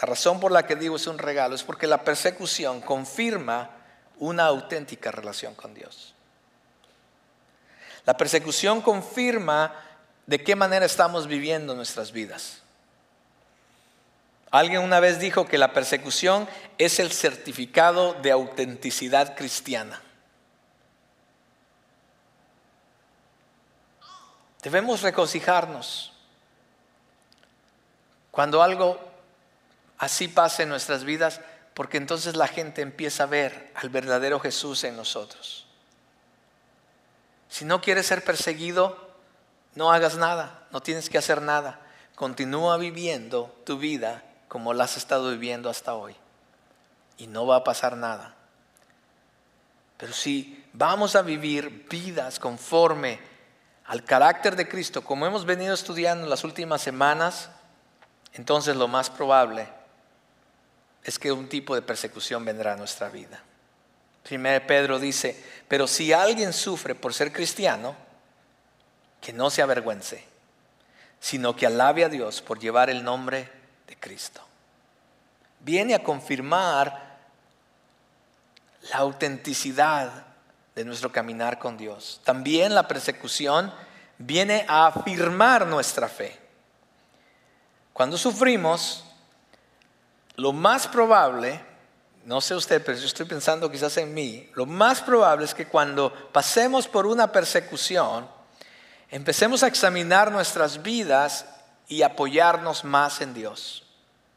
La 0.00 0.06
razón 0.06 0.40
por 0.40 0.52
la 0.52 0.64
que 0.64 0.76
digo 0.76 0.96
es 0.96 1.06
un 1.06 1.18
regalo 1.18 1.54
es 1.54 1.64
porque 1.64 1.86
la 1.86 2.04
persecución 2.04 2.80
confirma 2.80 3.77
una 4.18 4.46
auténtica 4.46 5.10
relación 5.10 5.54
con 5.54 5.74
Dios. 5.74 6.14
La 8.04 8.16
persecución 8.16 8.80
confirma 8.80 9.74
de 10.26 10.42
qué 10.42 10.56
manera 10.56 10.86
estamos 10.86 11.26
viviendo 11.26 11.74
nuestras 11.74 12.12
vidas. 12.12 12.62
Alguien 14.50 14.82
una 14.82 15.00
vez 15.00 15.20
dijo 15.20 15.46
que 15.46 15.58
la 15.58 15.72
persecución 15.72 16.48
es 16.78 16.98
el 16.98 17.12
certificado 17.12 18.14
de 18.14 18.30
autenticidad 18.30 19.36
cristiana. 19.36 20.00
Debemos 24.62 25.02
regocijarnos 25.02 26.12
cuando 28.30 28.62
algo 28.62 28.98
así 29.98 30.28
pase 30.28 30.62
en 30.62 30.68
nuestras 30.68 31.04
vidas, 31.04 31.40
porque 31.78 31.96
entonces 31.96 32.34
la 32.34 32.48
gente 32.48 32.82
empieza 32.82 33.22
a 33.22 33.26
ver 33.26 33.70
al 33.76 33.88
verdadero 33.88 34.40
Jesús 34.40 34.82
en 34.82 34.96
nosotros. 34.96 35.64
Si 37.48 37.64
no 37.64 37.80
quieres 37.80 38.04
ser 38.04 38.24
perseguido, 38.24 39.12
no 39.76 39.92
hagas 39.92 40.16
nada, 40.16 40.66
no 40.72 40.80
tienes 40.80 41.08
que 41.08 41.18
hacer 41.18 41.40
nada. 41.40 41.78
Continúa 42.16 42.78
viviendo 42.78 43.56
tu 43.64 43.78
vida 43.78 44.24
como 44.48 44.74
la 44.74 44.82
has 44.82 44.96
estado 44.96 45.30
viviendo 45.30 45.70
hasta 45.70 45.94
hoy. 45.94 46.16
Y 47.16 47.28
no 47.28 47.46
va 47.46 47.58
a 47.58 47.62
pasar 47.64 47.96
nada. 47.96 48.34
Pero 49.98 50.12
si 50.12 50.66
vamos 50.72 51.14
a 51.14 51.22
vivir 51.22 51.86
vidas 51.88 52.40
conforme 52.40 53.20
al 53.84 54.02
carácter 54.02 54.56
de 54.56 54.66
Cristo, 54.66 55.04
como 55.04 55.28
hemos 55.28 55.44
venido 55.44 55.74
estudiando 55.74 56.24
en 56.24 56.30
las 56.30 56.42
últimas 56.42 56.82
semanas, 56.82 57.50
entonces 58.32 58.74
lo 58.74 58.88
más 58.88 59.10
probable 59.10 59.77
es 61.08 61.18
que 61.18 61.32
un 61.32 61.48
tipo 61.48 61.74
de 61.74 61.80
persecución 61.80 62.44
vendrá 62.44 62.74
a 62.74 62.76
nuestra 62.76 63.08
vida. 63.08 63.40
Primero 64.22 64.66
Pedro 64.66 64.98
dice, 64.98 65.42
pero 65.66 65.86
si 65.86 66.12
alguien 66.12 66.52
sufre 66.52 66.94
por 66.94 67.14
ser 67.14 67.32
cristiano, 67.32 67.96
que 69.18 69.32
no 69.32 69.48
se 69.48 69.62
avergüence, 69.62 70.22
sino 71.18 71.56
que 71.56 71.64
alabe 71.64 72.04
a 72.04 72.10
Dios 72.10 72.42
por 72.42 72.58
llevar 72.58 72.90
el 72.90 73.02
nombre 73.02 73.50
de 73.86 73.96
Cristo. 73.96 74.42
Viene 75.60 75.94
a 75.94 76.02
confirmar 76.02 77.16
la 78.90 78.98
autenticidad 78.98 80.26
de 80.74 80.84
nuestro 80.84 81.10
caminar 81.10 81.58
con 81.58 81.78
Dios. 81.78 82.20
También 82.22 82.74
la 82.74 82.86
persecución 82.86 83.72
viene 84.18 84.66
a 84.68 84.88
afirmar 84.88 85.66
nuestra 85.66 86.06
fe. 86.06 86.38
Cuando 87.94 88.18
sufrimos, 88.18 89.07
lo 90.38 90.52
más 90.52 90.86
probable, 90.86 91.60
no 92.24 92.40
sé 92.40 92.54
usted, 92.54 92.80
pero 92.84 92.96
yo 92.96 93.06
estoy 93.06 93.26
pensando 93.26 93.68
quizás 93.68 93.96
en 93.96 94.14
mí, 94.14 94.48
lo 94.54 94.66
más 94.66 95.02
probable 95.02 95.44
es 95.44 95.52
que 95.52 95.66
cuando 95.66 96.12
pasemos 96.32 96.86
por 96.86 97.08
una 97.08 97.32
persecución, 97.32 98.28
empecemos 99.10 99.64
a 99.64 99.66
examinar 99.66 100.30
nuestras 100.30 100.80
vidas 100.80 101.44
y 101.88 102.02
apoyarnos 102.02 102.84
más 102.84 103.20
en 103.20 103.34
Dios. 103.34 103.84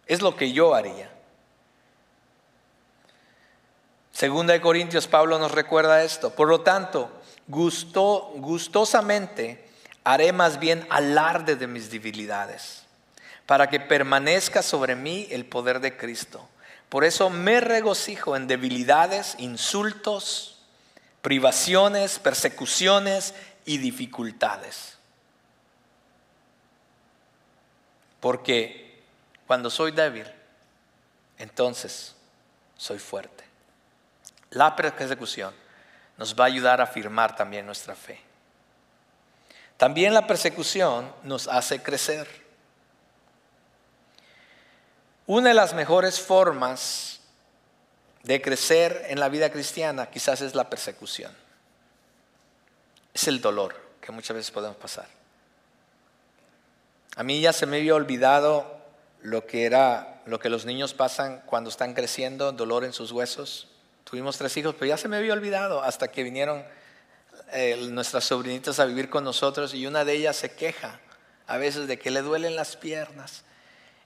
Es 0.07 0.23
lo 0.23 0.35
que 0.35 0.51
yo 0.51 0.73
haría. 0.73 1.11
Segunda 4.11 4.53
de 4.53 4.61
Corintios, 4.61 5.05
Pablo 5.05 5.37
nos 5.37 5.51
recuerda 5.51 6.03
esto. 6.03 6.31
Por 6.31 6.47
lo 6.47 6.61
tanto, 6.61 7.11
gustosamente 7.47 9.69
haré 10.03 10.33
más 10.33 10.59
bien 10.59 10.87
alarde 10.89 11.55
de 11.55 11.67
mis 11.67 11.91
debilidades, 11.91 12.80
para 13.51 13.67
que 13.67 13.81
permanezca 13.81 14.63
sobre 14.63 14.95
mí 14.95 15.27
el 15.29 15.43
poder 15.43 15.81
de 15.81 15.97
Cristo. 15.97 16.47
Por 16.87 17.03
eso 17.03 17.29
me 17.29 17.59
regocijo 17.59 18.37
en 18.37 18.47
debilidades, 18.47 19.35
insultos, 19.39 20.61
privaciones, 21.21 22.17
persecuciones 22.17 23.33
y 23.65 23.77
dificultades. 23.77 24.97
Porque 28.21 29.03
cuando 29.45 29.69
soy 29.69 29.91
débil, 29.91 30.31
entonces 31.37 32.15
soy 32.77 32.99
fuerte. 32.99 33.43
La 34.51 34.77
persecución 34.77 35.53
nos 36.15 36.39
va 36.39 36.45
a 36.45 36.47
ayudar 36.47 36.79
a 36.79 36.85
afirmar 36.85 37.35
también 37.35 37.65
nuestra 37.65 37.95
fe. 37.95 38.21
También 39.75 40.13
la 40.13 40.25
persecución 40.25 41.13
nos 41.23 41.49
hace 41.49 41.83
crecer. 41.83 42.40
Una 45.31 45.47
de 45.47 45.55
las 45.55 45.73
mejores 45.73 46.19
formas 46.19 47.21
de 48.23 48.41
crecer 48.41 49.05
en 49.07 49.17
la 49.17 49.29
vida 49.29 49.49
cristiana 49.49 50.07
quizás 50.07 50.41
es 50.41 50.55
la 50.55 50.69
persecución. 50.69 51.31
Es 53.13 53.29
el 53.29 53.39
dolor 53.39 53.73
que 54.01 54.11
muchas 54.11 54.35
veces 54.35 54.51
podemos 54.51 54.75
pasar. 54.75 55.07
A 57.15 57.23
mí 57.23 57.39
ya 57.39 57.53
se 57.53 57.65
me 57.65 57.77
había 57.77 57.95
olvidado 57.95 58.77
lo 59.21 59.47
que 59.47 59.65
era 59.65 60.21
lo 60.25 60.37
que 60.37 60.49
los 60.49 60.65
niños 60.65 60.93
pasan 60.93 61.41
cuando 61.45 61.69
están 61.69 61.93
creciendo, 61.93 62.51
dolor 62.51 62.83
en 62.83 62.91
sus 62.91 63.13
huesos. 63.13 63.69
Tuvimos 64.03 64.37
tres 64.37 64.57
hijos, 64.57 64.75
pero 64.77 64.87
ya 64.87 64.97
se 64.97 65.07
me 65.07 65.15
había 65.15 65.31
olvidado 65.31 65.81
hasta 65.81 66.09
que 66.09 66.23
vinieron 66.23 66.65
eh, 67.53 67.87
nuestras 67.89 68.25
sobrinitas 68.25 68.81
a 68.81 68.85
vivir 68.85 69.09
con 69.09 69.23
nosotros 69.23 69.73
y 69.75 69.87
una 69.87 70.03
de 70.03 70.11
ellas 70.11 70.35
se 70.35 70.53
queja 70.53 70.99
a 71.47 71.55
veces 71.55 71.87
de 71.87 71.97
que 71.97 72.11
le 72.11 72.21
duelen 72.21 72.57
las 72.57 72.75
piernas. 72.75 73.45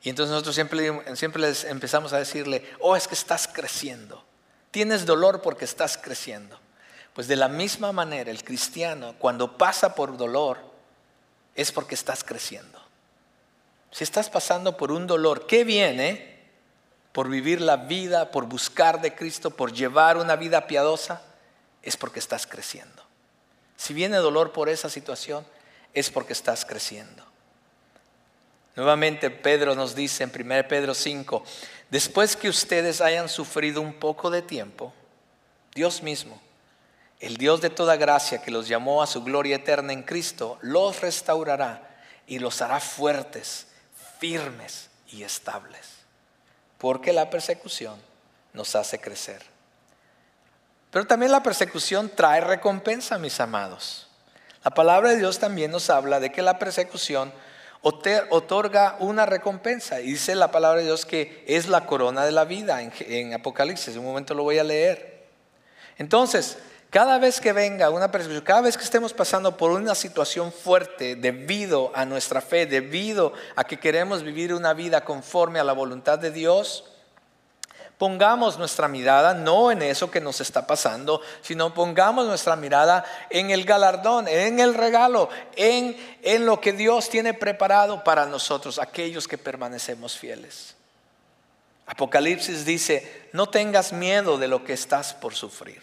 Y 0.05 0.09
entonces 0.09 0.31
nosotros 0.31 0.53
siempre, 0.53 1.15
siempre 1.15 1.51
empezamos 1.67 2.13
a 2.13 2.19
decirle, 2.19 2.63
oh, 2.79 2.95
es 2.95 3.07
que 3.07 3.15
estás 3.15 3.47
creciendo. 3.47 4.23
Tienes 4.69 5.07
dolor 5.07 5.41
porque 5.41 5.65
estás 5.65 5.97
creciendo. 5.97 6.59
Pues 7.15 7.27
de 7.27 7.35
la 7.35 7.47
misma 7.47 7.91
manera, 7.91 8.29
el 8.29 8.43
cristiano, 8.43 9.15
cuando 9.17 9.57
pasa 9.57 9.95
por 9.95 10.15
dolor, 10.15 10.59
es 11.55 11.71
porque 11.71 11.95
estás 11.95 12.23
creciendo. 12.23 12.79
Si 13.89 14.03
estás 14.03 14.29
pasando 14.29 14.77
por 14.77 14.91
un 14.91 15.07
dolor 15.07 15.47
¿qué 15.47 15.63
viene 15.63 16.35
por 17.11 17.27
vivir 17.27 17.59
la 17.59 17.77
vida, 17.77 18.29
por 18.29 18.45
buscar 18.45 19.01
de 19.01 19.15
Cristo, 19.15 19.49
por 19.49 19.73
llevar 19.73 20.17
una 20.17 20.35
vida 20.35 20.67
piadosa, 20.67 21.23
es 21.81 21.97
porque 21.97 22.19
estás 22.19 22.45
creciendo. 22.45 23.01
Si 23.75 23.95
viene 23.95 24.17
dolor 24.17 24.51
por 24.51 24.69
esa 24.69 24.87
situación, 24.87 25.47
es 25.95 26.11
porque 26.11 26.33
estás 26.33 26.63
creciendo. 26.63 27.24
Nuevamente 28.75 29.29
Pedro 29.29 29.75
nos 29.75 29.95
dice 29.95 30.23
en 30.23 30.31
1 30.33 30.67
Pedro 30.67 30.93
5, 30.93 31.43
después 31.89 32.35
que 32.35 32.49
ustedes 32.49 33.01
hayan 33.01 33.29
sufrido 33.29 33.81
un 33.81 33.93
poco 33.93 34.29
de 34.29 34.41
tiempo, 34.41 34.93
Dios 35.73 36.03
mismo, 36.03 36.41
el 37.19 37.37
Dios 37.37 37.61
de 37.61 37.69
toda 37.69 37.95
gracia 37.95 38.41
que 38.41 38.51
los 38.51 38.67
llamó 38.67 39.01
a 39.01 39.07
su 39.07 39.23
gloria 39.23 39.55
eterna 39.55 39.93
en 39.93 40.03
Cristo, 40.03 40.57
los 40.61 41.01
restaurará 41.01 41.97
y 42.27 42.39
los 42.39 42.61
hará 42.61 42.79
fuertes, 42.79 43.67
firmes 44.19 44.89
y 45.07 45.23
estables 45.23 45.95
porque 46.77 47.13
la 47.13 47.29
persecución 47.31 47.99
nos 48.53 48.75
hace 48.75 48.99
crecer. 48.99 49.41
Pero 50.91 51.07
también 51.07 51.31
la 51.31 51.43
persecución 51.43 52.11
trae 52.13 52.41
recompensa, 52.41 53.17
mis 53.17 53.39
amados. 53.39 54.07
La 54.63 54.71
palabra 54.71 55.09
de 55.09 55.17
Dios 55.17 55.39
también 55.39 55.71
nos 55.71 55.89
habla 55.89 56.19
de 56.19 56.31
que 56.31 56.41
la 56.41 56.59
persecución 56.59 57.33
otorga 57.85 58.95
una 58.99 59.27
recompensa. 59.27 60.01
Y 60.01 60.11
dice 60.11 60.33
la 60.33 60.49
palabra 60.49 60.79
de 60.79 60.85
Dios 60.85 61.05
que 61.05 61.43
es 61.47 61.67
la 61.67 61.85
corona 61.85 62.25
de 62.25 62.31
la 62.31 62.43
vida 62.43 62.81
en, 62.81 63.33
Apocalipsis. 63.33 63.93
En 63.93 63.99
un 63.99 64.07
momento 64.07 64.33
lo 64.33 64.43
voy 64.43 64.57
a 64.57 64.63
leer. 64.63 65.25
Entonces, 65.97 66.57
cada 66.89 67.19
vez 67.19 67.39
que 67.39 67.53
venga 67.53 67.91
una 67.91 68.09
persecución, 68.09 68.43
cada 68.43 68.61
vez 68.61 68.75
que 68.75 68.83
estemos 68.83 69.13
pasando 69.13 69.55
por 69.55 69.71
una 69.71 69.93
situación 69.93 70.51
fuerte 70.51 71.15
debido 71.15 71.91
a 71.93 72.05
nuestra 72.05 72.41
fe, 72.41 72.65
debido 72.65 73.33
a 73.55 73.63
que 73.65 73.79
queremos 73.79 74.23
vivir 74.23 74.53
una 74.53 74.73
vida 74.73 75.05
conforme 75.05 75.59
a 75.59 75.63
la 75.63 75.73
voluntad 75.73 76.17
de 76.17 76.31
Dios, 76.31 76.94
pongamos 77.97 78.57
nuestra 78.57 78.87
mirada 78.87 79.33
no 79.33 79.71
en 79.71 79.81
eso 79.81 80.11
que 80.11 80.21
nos 80.21 80.41
está 80.41 80.67
pasando, 80.67 81.21
sino 81.41 81.73
pongamos 81.73 82.25
nuestra 82.25 82.55
mirada 82.55 83.05
en 83.29 83.51
el 83.51 83.63
galardón, 83.65 84.27
en 84.27 84.59
el 84.59 84.73
regalo, 84.73 85.29
en, 85.55 85.95
en 86.21 86.45
lo 86.45 86.59
que 86.59 86.73
Dios 86.73 87.09
tiene 87.09 87.33
preparado 87.33 88.03
para 88.03 88.25
nosotros, 88.25 88.79
aquellos 88.79 89.27
que 89.27 89.37
permanecemos 89.37 90.17
fieles. 90.17 90.75
Apocalipsis 91.87 92.65
dice, 92.65 93.29
no 93.31 93.47
tengas 93.47 93.93
miedo 93.93 94.37
de 94.37 94.47
lo 94.47 94.63
que 94.63 94.73
estás 94.73 95.13
por 95.13 95.35
sufrir. 95.35 95.81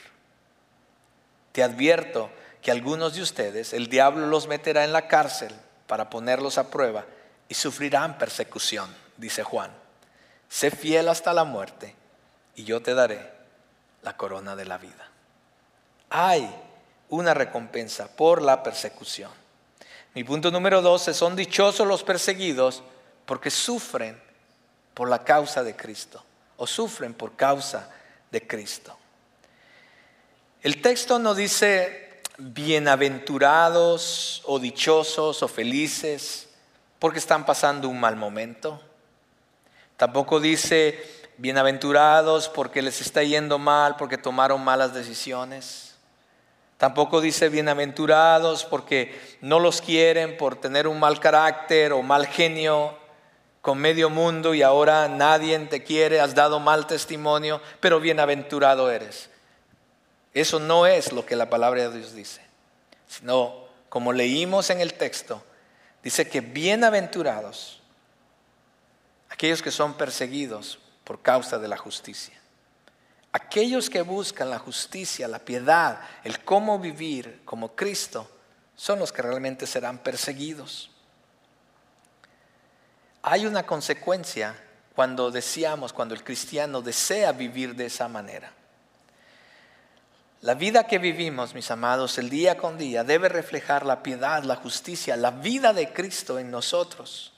Te 1.53 1.62
advierto 1.62 2.31
que 2.61 2.70
algunos 2.70 3.14
de 3.14 3.22
ustedes 3.22 3.72
el 3.72 3.88
diablo 3.88 4.27
los 4.27 4.48
meterá 4.48 4.85
en 4.85 4.92
la 4.92 5.07
cárcel 5.07 5.53
para 5.87 6.11
ponerlos 6.11 6.59
a 6.59 6.70
prueba 6.70 7.05
y 7.48 7.55
sufrirán 7.55 8.18
persecución, 8.18 8.94
dice 9.16 9.42
Juan. 9.42 9.70
Sé 10.48 10.70
fiel 10.70 11.09
hasta 11.09 11.33
la 11.33 11.44
muerte 11.44 11.94
y 12.55 12.65
yo 12.65 12.83
te 12.83 12.95
daré 12.95 13.31
la 14.03 14.17
corona 14.17 14.57
de 14.57 14.65
la 14.65 14.79
vida. 14.79 15.09
Hay 16.11 16.49
una 17.09 17.35
recompensa 17.35 18.09
por 18.09 18.43
la 18.43 18.62
persecución. 18.62 19.31
Mi 20.15 20.25
punto 20.25 20.51
número 20.51 20.83
12, 20.83 21.15
son 21.15 21.37
dichosos 21.37 21.87
los 21.87 22.03
perseguidos 22.03 22.83
porque 23.25 23.51
sufren 23.51 24.21
por 24.95 25.09
la 25.09 25.25
causa 25.25 25.62
de 25.62 25.75
Cristo 25.75 26.23
o 26.57 26.67
sufren 26.67 27.15
por 27.15 27.35
causa 27.35 27.91
de 28.31 28.47
Cristo. 28.47 28.97
El 30.62 30.83
texto 30.83 31.19
no 31.19 31.35
dice 31.35 32.21
bienaventurados 32.38 34.43
o 34.45 34.59
dichosos 34.59 35.43
o 35.43 35.49
felices 35.49 36.49
porque 36.99 37.19
están 37.19 37.47
pasando 37.47 37.88
un 37.88 37.99
mal 37.99 38.17
momento. 38.17 38.81
Tampoco 39.97 40.41
dice 40.41 41.21
bienaventurados 41.38 42.49
porque 42.49 42.83
les 42.83 43.01
está 43.01 43.23
yendo 43.23 43.59
mal, 43.59 43.97
porque 43.97 44.18
tomaron 44.18 44.62
malas 44.62 44.95
decisiones. 44.95 45.95
Tampoco 46.77 47.21
dice 47.21 47.49
bienaventurados 47.49 48.64
porque 48.64 49.21
no 49.40 49.61
los 49.61 49.81
quieren 49.81 50.37
por 50.37 50.57
tener 50.57 50.88
un 50.88 50.99
mal 50.99 51.21
carácter 51.21 51.92
o 51.92 52.03
mal 52.03 52.27
genio 52.27 52.99
con 53.61 53.79
medio 53.79 54.11
mundo 54.11 54.55
y 54.55 54.62
ahora 54.62 55.09
nadie 55.09 55.57
te 55.61 55.85
quiere, 55.85 56.21
has 56.21 56.35
dado 56.35 56.59
mal 56.59 56.88
testimonio, 56.88 57.61
pero 57.79 58.01
bienaventurado 58.01 58.90
eres. 58.90 59.31
Eso 60.35 60.59
no 60.59 60.87
es 60.87 61.12
lo 61.12 61.25
que 61.25 61.37
la 61.37 61.49
palabra 61.49 61.88
de 61.88 61.99
Dios 61.99 62.14
dice, 62.14 62.40
sino 63.07 63.55
como 63.88 64.12
leímos 64.12 64.71
en 64.71 64.81
el 64.81 64.95
texto, 64.95 65.42
dice 66.03 66.29
que 66.29 66.40
bienaventurados 66.40 67.81
aquellos 69.29 69.62
que 69.62 69.71
son 69.71 69.95
perseguidos 69.95 70.81
por 71.05 71.21
causa 71.23 71.59
de 71.59 71.69
la 71.69 71.77
justicia. 71.77 72.35
Aquellos 73.33 73.88
que 73.88 74.03
buscan 74.03 74.51
la 74.51 74.59
justicia, 74.59 75.27
la 75.27 75.38
piedad, 75.38 76.01
el 76.23 76.45
cómo 76.45 76.79
vivir 76.79 77.43
como 77.45 77.75
Cristo, 77.75 78.29
son 78.77 78.99
los 78.99 79.12
que 79.12 79.23
realmente 79.23 79.67
serán 79.67 79.99
perseguidos. 79.99 80.91
Hay 83.23 83.47
una 83.47 83.65
consecuencia 83.65 84.55
cuando 84.95 85.31
deseamos, 85.31 85.93
cuando 85.93 86.15
el 86.15 86.25
cristiano 86.25 86.83
desea 86.83 87.33
vivir 87.33 87.75
de 87.75 87.87
esa 87.87 88.09
manera. 88.09 88.53
La 90.43 90.55
vida 90.55 90.88
que 90.88 90.99
vivimos, 90.99 91.55
mis 91.55 91.71
amados, 91.71 92.19
el 92.19 92.29
día 92.29 92.59
con 92.59 92.77
día, 92.77 93.05
debe 93.05 93.29
reflejar 93.29 93.87
la 93.87 94.03
piedad, 94.03 94.43
la 94.43 94.57
justicia, 94.57 95.17
la 95.17 95.31
vida 95.31 95.73
de 95.73 95.93
Cristo 95.93 96.38
en 96.38 96.51
nosotros. 96.51 97.33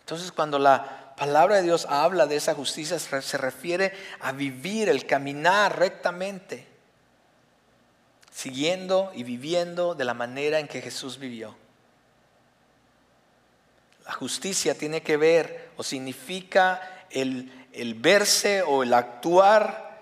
Entonces, 0.00 0.30
cuando 0.30 0.58
la 0.58 0.99
palabra 1.20 1.56
de 1.56 1.64
Dios 1.64 1.86
habla 1.90 2.26
de 2.26 2.36
esa 2.36 2.54
justicia, 2.54 2.98
se 2.98 3.36
refiere 3.36 3.92
a 4.20 4.32
vivir, 4.32 4.88
el 4.88 5.04
caminar 5.04 5.78
rectamente, 5.78 6.66
siguiendo 8.32 9.12
y 9.14 9.22
viviendo 9.22 9.94
de 9.94 10.06
la 10.06 10.14
manera 10.14 10.60
en 10.60 10.66
que 10.66 10.80
Jesús 10.80 11.18
vivió. 11.18 11.54
La 14.06 14.12
justicia 14.12 14.74
tiene 14.74 15.02
que 15.02 15.18
ver 15.18 15.68
o 15.76 15.82
significa 15.82 17.04
el, 17.10 17.68
el 17.74 17.92
verse 17.92 18.62
o 18.62 18.82
el 18.82 18.94
actuar 18.94 20.00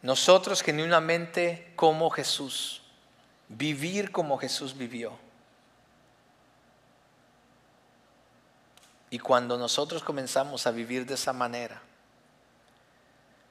nosotros 0.00 0.62
genuinamente 0.62 1.70
como 1.76 2.08
Jesús, 2.08 2.80
vivir 3.46 4.10
como 4.10 4.38
Jesús 4.38 4.74
vivió. 4.74 5.18
Y 9.10 9.18
cuando 9.18 9.58
nosotros 9.58 10.02
comenzamos 10.02 10.66
a 10.66 10.70
vivir 10.70 11.04
de 11.04 11.14
esa 11.14 11.32
manera, 11.32 11.82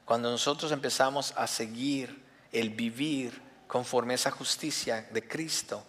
cuando 0.06 0.32
nosotros 0.32 0.72
empezamos 0.72 1.34
a 1.36 1.45
seguir 1.45 2.24
el 2.52 2.72
vivir 2.72 3.39
conforme 3.67 4.13
a 4.13 4.15
esa 4.15 4.32
justicia 4.32 5.08
de 5.12 5.28
Cristo, 5.28 5.84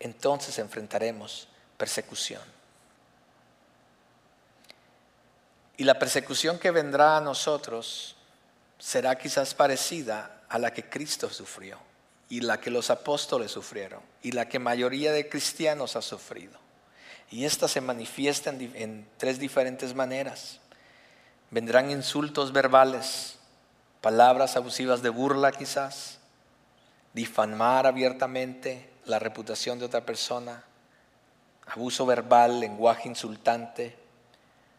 entonces 0.00 0.58
enfrentaremos 0.58 1.48
persecución. 1.76 2.42
Y 5.76 5.84
la 5.84 5.98
persecución 5.98 6.58
que 6.58 6.72
vendrá 6.72 7.16
a 7.16 7.20
nosotros 7.20 8.16
será 8.78 9.16
quizás 9.16 9.54
parecida 9.54 10.42
a 10.48 10.58
la 10.58 10.72
que 10.72 10.88
Cristo 10.88 11.30
sufrió 11.30 11.78
y 12.28 12.40
la 12.40 12.60
que 12.60 12.70
los 12.70 12.90
apóstoles 12.90 13.52
sufrieron 13.52 14.02
y 14.22 14.32
la 14.32 14.48
que 14.48 14.58
mayoría 14.58 15.12
de 15.12 15.28
cristianos 15.28 15.96
ha 15.96 16.02
sufrido. 16.02 16.67
Y 17.30 17.44
esta 17.44 17.68
se 17.68 17.80
manifiesta 17.80 18.50
en, 18.50 19.06
tres 19.16 19.38
diferentes 19.38 19.94
maneras. 19.94 20.60
Vendrán 21.50 21.90
insultos 21.90 22.52
verbales, 22.52 23.38
palabras 24.00 24.56
abusivas 24.56 25.02
de 25.02 25.10
burla 25.10 25.52
quizás, 25.52 26.18
difamar 27.14 27.86
abiertamente 27.86 28.88
la 29.04 29.18
reputación 29.18 29.78
de 29.78 29.86
otra 29.86 30.04
persona, 30.04 30.64
abuso 31.66 32.06
verbal, 32.06 32.60
lenguaje 32.60 33.08
insultante, 33.08 33.96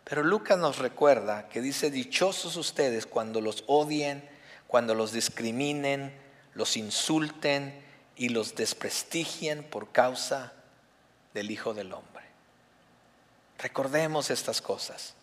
pero 0.09 0.23
Lucas 0.23 0.57
nos 0.57 0.79
recuerda 0.79 1.47
que 1.49 1.61
dice, 1.61 1.91
dichosos 1.91 2.55
ustedes 2.55 3.05
cuando 3.05 3.41
los 3.41 3.63
odien, 3.67 4.27
cuando 4.67 4.95
los 4.95 5.11
discriminen, 5.11 6.11
los 6.55 6.77
insulten 6.77 7.79
y 8.15 8.29
los 8.29 8.55
desprestigien 8.55 9.63
por 9.63 9.91
causa 9.91 10.51
del 11.35 11.51
Hijo 11.51 11.75
del 11.75 11.93
Hombre. 11.93 12.18
Recordemos 13.59 14.29
estas 14.29 14.61
cosas. 14.61 15.13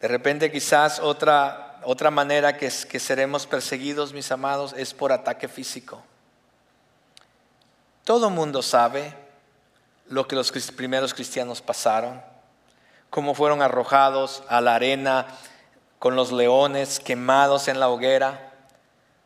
De 0.00 0.08
repente 0.08 0.50
quizás 0.50 0.98
otra, 0.98 1.80
otra 1.84 2.10
manera 2.10 2.56
que, 2.56 2.70
que 2.88 2.98
seremos 2.98 3.46
perseguidos, 3.46 4.12
mis 4.12 4.32
amados, 4.32 4.74
es 4.76 4.92
por 4.92 5.12
ataque 5.12 5.48
físico. 5.48 6.02
Todo 8.04 8.30
mundo 8.30 8.62
sabe 8.62 9.14
lo 10.08 10.26
que 10.26 10.34
los 10.34 10.50
primeros 10.72 11.14
cristianos 11.14 11.62
pasaron 11.62 12.32
cómo 13.12 13.34
fueron 13.34 13.60
arrojados 13.60 14.42
a 14.48 14.62
la 14.62 14.74
arena 14.74 15.26
con 15.98 16.16
los 16.16 16.32
leones 16.32 16.98
quemados 16.98 17.68
en 17.68 17.78
la 17.78 17.90
hoguera. 17.90 18.54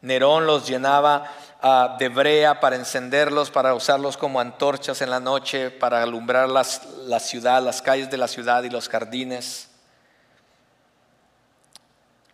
Nerón 0.02 0.48
los 0.48 0.66
llenaba 0.66 1.30
ah, 1.62 1.96
de 1.98 2.08
brea 2.08 2.60
para 2.60 2.76
encenderlos, 2.76 3.50
para 3.50 3.74
usarlos 3.74 4.16
como 4.16 4.40
antorchas 4.40 5.02
en 5.02 5.10
la 5.10 5.20
noche, 5.20 5.70
para 5.70 6.02
alumbrar 6.02 6.48
la 6.48 7.20
ciudad, 7.20 7.62
las 7.62 7.82
calles 7.82 8.10
de 8.10 8.16
la 8.16 8.28
ciudad 8.28 8.62
y 8.62 8.70
los 8.70 8.88
jardines. 8.88 9.68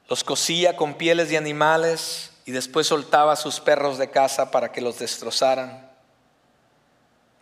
Los 0.09 0.25
cosía 0.25 0.77
con 0.77 0.95
pieles 0.95 1.31
de 1.31 1.39
animales 1.39 2.33
y 2.45 2.53
después 2.53 2.87
soltaba 2.87 3.33
a 3.33 3.37
sus 3.37 3.61
perros 3.61 3.99
de 3.99 4.11
casa 4.11 4.51
para 4.51 4.73
que 4.73 4.81
los 4.81 4.99
destrozaran. 4.99 5.91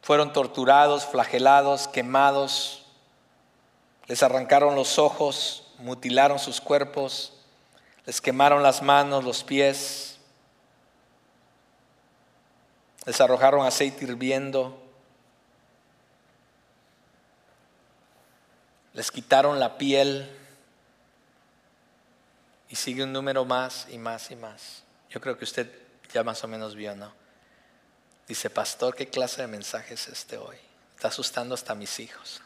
Fueron 0.02 0.32
torturados, 0.32 1.04
flagelados, 1.04 1.88
quemados, 1.88 2.84
les 4.06 4.22
arrancaron 4.22 4.74
los 4.74 4.98
ojos, 4.98 5.64
mutilaron 5.78 6.38
sus 6.38 6.60
cuerpos, 6.60 7.32
les 8.06 8.20
quemaron 8.20 8.62
las 8.62 8.82
manos, 8.82 9.24
los 9.24 9.44
pies, 9.44 10.09
les 13.06 13.20
arrojaron 13.20 13.66
aceite 13.66 14.04
hirviendo, 14.04 14.80
les 18.92 19.10
quitaron 19.10 19.58
la 19.58 19.78
piel 19.78 20.36
y 22.68 22.76
sigue 22.76 23.02
un 23.04 23.12
número 23.12 23.44
más 23.44 23.86
y 23.90 23.98
más 23.98 24.30
y 24.30 24.36
más. 24.36 24.82
Yo 25.08 25.20
creo 25.20 25.36
que 25.38 25.44
usted 25.44 25.70
ya 26.12 26.22
más 26.22 26.42
o 26.44 26.48
menos 26.48 26.74
vio, 26.74 26.94
¿no? 26.94 27.12
Dice, 28.28 28.50
pastor, 28.50 28.94
¿qué 28.94 29.08
clase 29.08 29.42
de 29.42 29.48
mensaje 29.48 29.94
es 29.94 30.06
este 30.08 30.36
hoy? 30.36 30.56
Está 30.94 31.08
asustando 31.08 31.54
hasta 31.54 31.74
mis 31.74 31.98
hijos. 31.98 32.40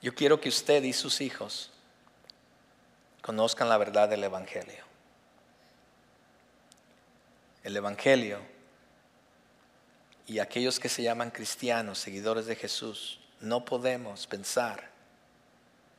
Yo 0.00 0.14
quiero 0.14 0.40
que 0.40 0.48
usted 0.48 0.82
y 0.82 0.92
sus 0.92 1.20
hijos 1.20 1.70
conozcan 3.20 3.68
la 3.68 3.78
verdad 3.78 4.08
del 4.08 4.24
Evangelio. 4.24 4.93
El 7.64 7.76
Evangelio 7.76 8.38
y 10.26 10.38
aquellos 10.38 10.78
que 10.78 10.88
se 10.88 11.02
llaman 11.02 11.32
cristianos, 11.32 11.98
seguidores 11.98 12.46
de 12.46 12.54
Jesús, 12.54 13.18
no 13.40 13.64
podemos 13.64 14.28
pensar 14.28 14.88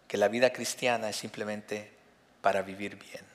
que 0.07 0.17
la 0.17 0.29
vida 0.29 0.53
cristiana 0.53 1.09
es 1.09 1.17
simplemente 1.17 1.91
para 2.41 2.61
vivir 2.61 2.95
bien. 2.95 3.25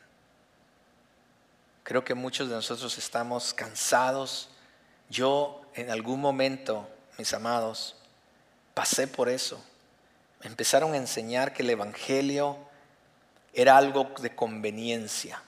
Creo 1.82 2.04
que 2.04 2.14
muchos 2.14 2.48
de 2.48 2.54
nosotros 2.54 2.96
estamos 2.96 3.52
cansados. 3.52 4.48
Yo 5.10 5.60
en 5.74 5.90
algún 5.90 6.20
momento, 6.20 6.88
mis 7.18 7.34
amados, 7.34 7.96
pasé 8.72 9.06
por 9.06 9.28
eso 9.28 9.62
me 10.40 10.46
empezaron 10.48 10.94
a 10.94 10.96
enseñar 10.96 11.52
que 11.52 11.62
el 11.62 11.70
Evangelio 11.70 12.56
era 13.52 13.76
algo 13.76 14.10
de 14.20 14.34
conveniencia. 14.34 15.42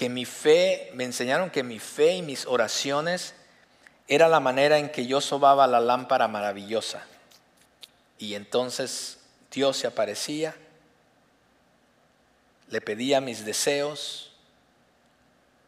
Que 0.00 0.08
mi 0.08 0.24
fe, 0.24 0.90
me 0.94 1.04
enseñaron 1.04 1.50
que 1.50 1.62
mi 1.62 1.78
fe 1.78 2.14
y 2.14 2.22
mis 2.22 2.46
oraciones 2.46 3.34
era 4.08 4.30
la 4.30 4.40
manera 4.40 4.78
en 4.78 4.90
que 4.90 5.06
yo 5.06 5.20
sobaba 5.20 5.66
la 5.66 5.78
lámpara 5.78 6.26
maravillosa. 6.26 7.06
Y 8.16 8.34
entonces 8.34 9.18
Dios 9.50 9.76
se 9.76 9.86
aparecía, 9.86 10.56
le 12.68 12.80
pedía 12.80 13.20
mis 13.20 13.44
deseos 13.44 14.32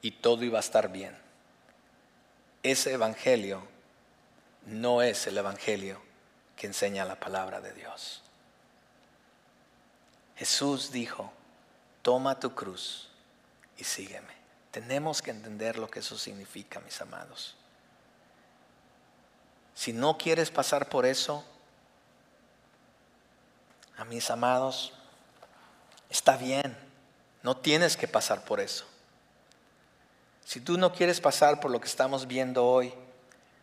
y 0.01 0.13
todo 0.13 0.45
iba 0.45 0.57
a 0.57 0.61
estar 0.61 0.91
bien. 0.91 1.15
Ese 2.63 2.95
evangelio 2.95 3.63
no 4.65 5.03
es 5.03 5.27
el 5.27 5.37
evangelio 5.37 6.01
que 6.57 6.69
enseña 6.69 7.05
la 7.05 7.21
palabra 7.21 7.61
de 7.61 7.75
Dios. 7.75 8.23
Jesús 10.37 10.91
dijo, 10.91 11.31
toma 12.01 12.41
tu 12.41 12.55
cruz 12.55 13.12
y 13.83 13.85
sígueme. 13.85 14.33
Tenemos 14.71 15.21
que 15.21 15.33
entender 15.33 15.77
lo 15.77 15.91
que 15.91 15.99
eso 15.99 16.17
significa, 16.17 16.79
mis 16.79 17.01
amados. 17.01 17.57
Si 19.75 19.93
no 19.93 20.17
quieres 20.17 20.53
pasar 20.53 20.89
por 20.89 21.05
eso, 21.05 21.45
a 23.97 24.05
mis 24.05 24.31
amados, 24.31 24.93
está 26.09 26.37
bien, 26.37 26.77
no 27.43 27.57
tienes 27.57 27.97
que 27.97 28.07
pasar 28.07 28.45
por 28.45 28.61
eso. 28.61 28.87
Si 30.45 30.61
tú 30.61 30.79
no 30.79 30.93
quieres 30.93 31.21
pasar 31.21 31.59
por 31.59 31.73
lo 31.73 31.81
que 31.81 31.89
estamos 31.89 32.29
viendo 32.29 32.65
hoy, 32.65 32.95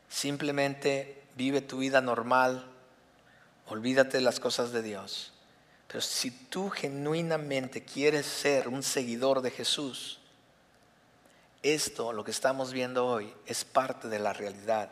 simplemente 0.09 1.23
vive 1.35 1.61
tu 1.61 1.77
vida 1.77 2.01
normal, 2.01 2.69
olvídate 3.67 4.17
de 4.17 4.23
las 4.23 4.41
cosas 4.41 4.73
de 4.73 4.81
Dios. 4.81 5.31
Pero 5.89 6.01
si 6.01 6.29
tú 6.29 6.69
genuinamente 6.69 7.83
quieres 7.83 8.25
ser 8.25 8.69
un 8.69 8.83
seguidor 8.83 9.41
de 9.41 9.51
Jesús, 9.51 10.19
esto, 11.63 12.13
lo 12.13 12.23
que 12.23 12.31
estamos 12.31 12.71
viendo 12.71 13.05
hoy, 13.05 13.33
es 13.45 13.65
parte 13.65 14.07
de 14.07 14.19
la 14.19 14.31
realidad 14.31 14.89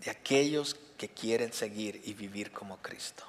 de 0.00 0.10
aquellos 0.10 0.76
que 0.98 1.08
quieren 1.08 1.52
seguir 1.52 2.02
y 2.04 2.14
vivir 2.14 2.50
como 2.50 2.78
Cristo. 2.78 3.24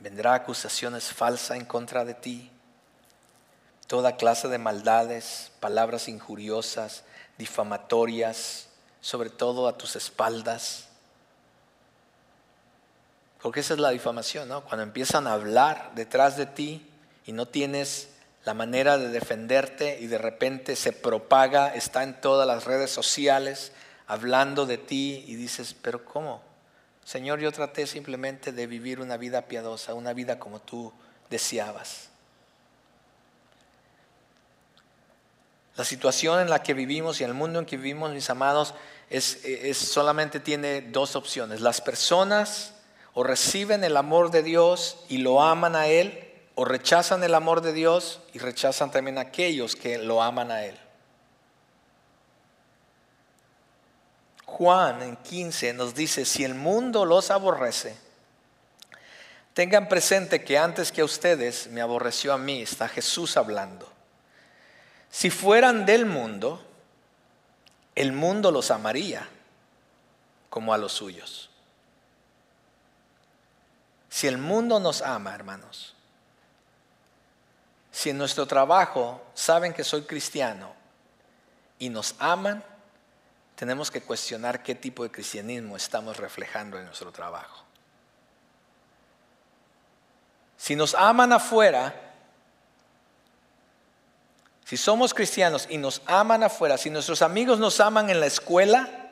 Vendrá 0.00 0.34
acusaciones 0.34 1.12
falsas 1.12 1.56
en 1.56 1.64
contra 1.64 2.04
de 2.04 2.14
ti, 2.14 2.50
toda 3.88 4.16
clase 4.16 4.46
de 4.46 4.58
maldades, 4.58 5.50
palabras 5.58 6.08
injuriosas, 6.08 7.02
difamatorias, 7.36 8.68
sobre 9.00 9.28
todo 9.28 9.66
a 9.66 9.76
tus 9.76 9.96
espaldas. 9.96 10.86
Porque 13.42 13.60
esa 13.60 13.74
es 13.74 13.80
la 13.80 13.90
difamación, 13.90 14.48
¿no? 14.48 14.64
Cuando 14.64 14.82
empiezan 14.82 15.26
a 15.26 15.32
hablar 15.32 15.92
detrás 15.94 16.36
de 16.36 16.46
ti 16.46 16.86
y 17.26 17.32
no 17.32 17.46
tienes 17.46 18.10
la 18.44 18.54
manera 18.54 18.98
de 18.98 19.08
defenderte 19.08 19.98
y 20.00 20.06
de 20.06 20.18
repente 20.18 20.76
se 20.76 20.92
propaga, 20.92 21.74
está 21.74 22.02
en 22.02 22.20
todas 22.20 22.46
las 22.46 22.64
redes 22.64 22.90
sociales 22.90 23.72
hablando 24.06 24.66
de 24.66 24.78
ti 24.78 25.24
y 25.26 25.36
dices, 25.36 25.74
pero 25.80 26.04
¿cómo? 26.04 26.42
Señor, 27.04 27.40
yo 27.40 27.50
traté 27.52 27.86
simplemente 27.86 28.52
de 28.52 28.66
vivir 28.66 29.00
una 29.00 29.16
vida 29.16 29.42
piadosa, 29.42 29.94
una 29.94 30.12
vida 30.12 30.38
como 30.38 30.60
tú 30.60 30.92
deseabas. 31.28 32.10
La 35.76 35.84
situación 35.84 36.40
en 36.40 36.50
la 36.50 36.62
que 36.62 36.74
vivimos 36.74 37.20
y 37.20 37.24
el 37.24 37.34
mundo 37.34 37.58
en 37.58 37.66
que 37.66 37.76
vivimos, 37.76 38.12
mis 38.12 38.28
amados, 38.28 38.74
es, 39.08 39.40
solamente 39.78 40.38
tiene 40.38 40.82
dos 40.82 41.16
opciones. 41.16 41.60
Las 41.60 41.80
personas 41.80 42.74
o 43.14 43.22
reciben 43.22 43.84
el 43.84 43.96
amor 43.96 44.30
de 44.30 44.42
Dios 44.42 44.98
y 45.08 45.18
lo 45.18 45.42
aman 45.42 45.76
a 45.76 45.86
Él, 45.86 46.26
o 46.54 46.64
rechazan 46.64 47.24
el 47.24 47.34
amor 47.34 47.60
de 47.60 47.72
Dios 47.72 48.20
y 48.32 48.38
rechazan 48.38 48.90
también 48.90 49.18
a 49.18 49.22
aquellos 49.22 49.76
que 49.76 49.98
lo 49.98 50.22
aman 50.22 50.50
a 50.50 50.64
Él. 50.64 50.78
Juan 54.44 55.02
en 55.02 55.16
15 55.16 55.72
nos 55.72 55.94
dice, 55.94 56.24
si 56.24 56.44
el 56.44 56.54
mundo 56.54 57.04
los 57.04 57.30
aborrece, 57.30 57.96
tengan 59.54 59.88
presente 59.88 60.44
que 60.44 60.58
antes 60.58 60.92
que 60.92 61.00
a 61.00 61.04
ustedes 61.04 61.68
me 61.68 61.80
aborreció 61.80 62.32
a 62.32 62.38
mí, 62.38 62.62
está 62.62 62.88
Jesús 62.88 63.36
hablando. 63.36 63.90
Si 65.10 65.30
fueran 65.30 65.86
del 65.86 66.06
mundo, 66.06 66.64
el 67.94 68.12
mundo 68.12 68.50
los 68.50 68.70
amaría 68.70 69.28
como 70.48 70.72
a 70.72 70.78
los 70.78 70.92
suyos. 70.92 71.49
Si 74.10 74.26
el 74.26 74.38
mundo 74.38 74.80
nos 74.80 75.02
ama, 75.02 75.34
hermanos, 75.34 75.94
si 77.92 78.10
en 78.10 78.18
nuestro 78.18 78.46
trabajo 78.46 79.24
saben 79.34 79.72
que 79.72 79.84
soy 79.84 80.02
cristiano 80.02 80.74
y 81.78 81.88
nos 81.88 82.16
aman, 82.18 82.62
tenemos 83.54 83.90
que 83.90 84.02
cuestionar 84.02 84.62
qué 84.62 84.74
tipo 84.74 85.04
de 85.04 85.10
cristianismo 85.10 85.76
estamos 85.76 86.16
reflejando 86.16 86.78
en 86.78 86.86
nuestro 86.86 87.12
trabajo. 87.12 87.64
Si 90.56 90.74
nos 90.74 90.94
aman 90.94 91.32
afuera, 91.32 91.94
si 94.64 94.76
somos 94.76 95.14
cristianos 95.14 95.66
y 95.70 95.78
nos 95.78 96.02
aman 96.06 96.42
afuera, 96.42 96.76
si 96.78 96.90
nuestros 96.90 97.22
amigos 97.22 97.58
nos 97.58 97.80
aman 97.80 98.10
en 98.10 98.18
la 98.18 98.26
escuela, 98.26 99.10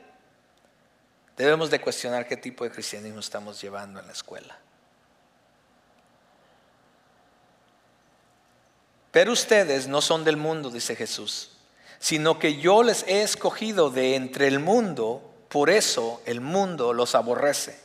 debemos 1.36 1.70
de 1.70 1.80
cuestionar 1.80 2.26
qué 2.26 2.36
tipo 2.36 2.64
de 2.64 2.70
cristianismo 2.70 3.20
estamos 3.20 3.60
llevando 3.60 4.00
en 4.00 4.06
la 4.06 4.12
escuela. 4.12 4.58
Pero 9.10 9.32
ustedes 9.32 9.88
no 9.88 10.00
son 10.00 10.24
del 10.24 10.36
mundo, 10.36 10.70
dice 10.70 10.94
Jesús, 10.94 11.50
sino 11.98 12.38
que 12.38 12.56
yo 12.56 12.82
les 12.82 13.04
he 13.04 13.22
escogido 13.22 13.90
de 13.90 14.14
entre 14.14 14.46
el 14.46 14.60
mundo, 14.60 15.22
por 15.48 15.70
eso 15.70 16.20
el 16.26 16.40
mundo 16.40 16.92
los 16.92 17.14
aborrece. 17.14 17.78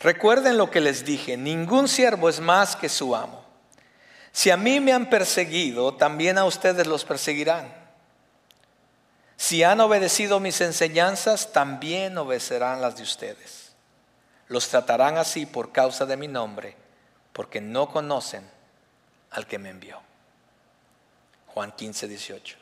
Recuerden 0.00 0.58
lo 0.58 0.70
que 0.70 0.80
les 0.80 1.04
dije, 1.04 1.36
ningún 1.36 1.88
siervo 1.88 2.28
es 2.28 2.38
más 2.38 2.76
que 2.76 2.88
su 2.88 3.16
amo. 3.16 3.44
Si 4.30 4.50
a 4.50 4.56
mí 4.56 4.78
me 4.78 4.92
han 4.92 5.10
perseguido, 5.10 5.94
también 5.94 6.38
a 6.38 6.44
ustedes 6.44 6.86
los 6.86 7.04
perseguirán. 7.04 7.74
Si 9.36 9.62
han 9.62 9.80
obedecido 9.80 10.38
mis 10.38 10.60
enseñanzas, 10.60 11.52
también 11.52 12.16
obedecerán 12.18 12.80
las 12.80 12.96
de 12.96 13.02
ustedes. 13.02 13.72
Los 14.48 14.68
tratarán 14.68 15.16
así 15.16 15.46
por 15.46 15.72
causa 15.72 16.06
de 16.06 16.16
mi 16.16 16.28
nombre, 16.28 16.76
porque 17.32 17.60
no 17.60 17.88
conocen 17.88 18.57
al 19.30 19.46
que 19.46 19.58
me 19.58 19.70
envió. 19.70 20.00
Juan 21.48 21.72
15, 21.72 22.08
18. 22.08 22.56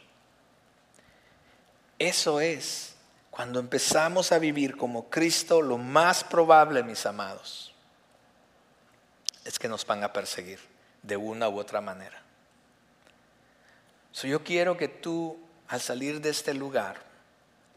Eso 1.99 2.41
es 2.41 2.95
cuando 3.31 3.61
empezamos 3.61 4.33
a 4.33 4.39
vivir 4.39 4.77
como 4.77 5.11
Cristo, 5.11 5.61
lo 5.61 5.77
más 5.77 6.25
probable, 6.25 6.83
mis 6.83 7.05
amados, 7.05 7.75
es 9.45 9.59
que 9.59 9.69
nos 9.69 9.87
van 9.87 10.03
a 10.03 10.13
perseguir 10.13 10.59
de 11.03 11.17
una 11.17 11.49
u 11.49 11.59
otra 11.59 11.81
manera. 11.81 12.23
yo 14.23 14.43
quiero 14.43 14.79
que 14.79 14.89
tú, 14.89 15.39
al 15.69 15.83
salir 15.83 16.23
de 16.23 16.31
este 16.31 16.55
lugar, 16.55 16.97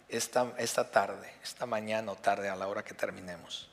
esta, 0.08 0.54
esta 0.58 0.90
tarde, 0.90 1.32
esta 1.44 1.66
mañana 1.66 2.14
o 2.14 2.16
tarde 2.16 2.48
a 2.48 2.56
la 2.56 2.68
hora 2.68 2.84
que 2.84 2.94
terminemos, 2.94 3.70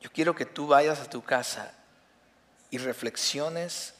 yo 0.00 0.12
quiero 0.12 0.34
que 0.34 0.46
tú 0.46 0.68
vayas 0.68 1.00
a 1.00 1.10
tu 1.10 1.22
casa 1.24 1.74
y 2.70 2.78
reflexiones 2.78 3.94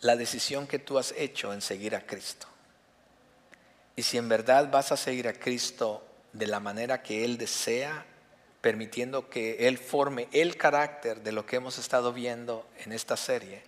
la 0.00 0.16
decisión 0.16 0.66
que 0.66 0.78
tú 0.78 0.98
has 0.98 1.12
hecho 1.16 1.52
en 1.52 1.62
seguir 1.62 1.96
a 1.96 2.06
Cristo. 2.06 2.46
Y 3.96 4.02
si 4.02 4.18
en 4.18 4.28
verdad 4.28 4.70
vas 4.70 4.92
a 4.92 4.96
seguir 4.96 5.28
a 5.28 5.32
Cristo 5.32 6.06
de 6.32 6.46
la 6.46 6.60
manera 6.60 7.02
que 7.02 7.24
Él 7.24 7.38
desea, 7.38 8.04
permitiendo 8.60 9.30
que 9.30 9.66
Él 9.68 9.78
forme 9.78 10.28
el 10.32 10.56
carácter 10.56 11.22
de 11.22 11.32
lo 11.32 11.46
que 11.46 11.56
hemos 11.56 11.78
estado 11.78 12.12
viendo 12.12 12.68
en 12.78 12.92
esta 12.92 13.16
serie, 13.16 13.62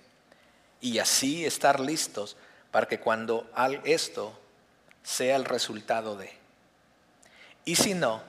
y 0.80 0.98
así 0.98 1.46
estar 1.46 1.80
listos 1.80 2.36
para 2.70 2.86
que 2.86 3.00
cuando 3.00 3.50
esto 3.84 4.38
sea 5.02 5.36
el 5.36 5.44
resultado 5.44 6.16
de. 6.16 6.30
Y 7.64 7.76
si 7.76 7.94
no, 7.94 8.22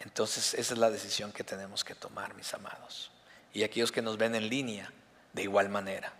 entonces 0.00 0.54
esa 0.54 0.72
es 0.72 0.78
la 0.78 0.90
decisión 0.90 1.32
que 1.32 1.44
tenemos 1.44 1.84
que 1.84 1.94
tomar, 1.94 2.34
mis 2.34 2.54
amados 2.54 3.10
y 3.56 3.64
aquellos 3.64 3.90
que 3.90 4.02
nos 4.02 4.18
ven 4.18 4.34
en 4.34 4.50
línea 4.50 4.92
de 5.32 5.42
igual 5.42 5.70
manera. 5.70 6.12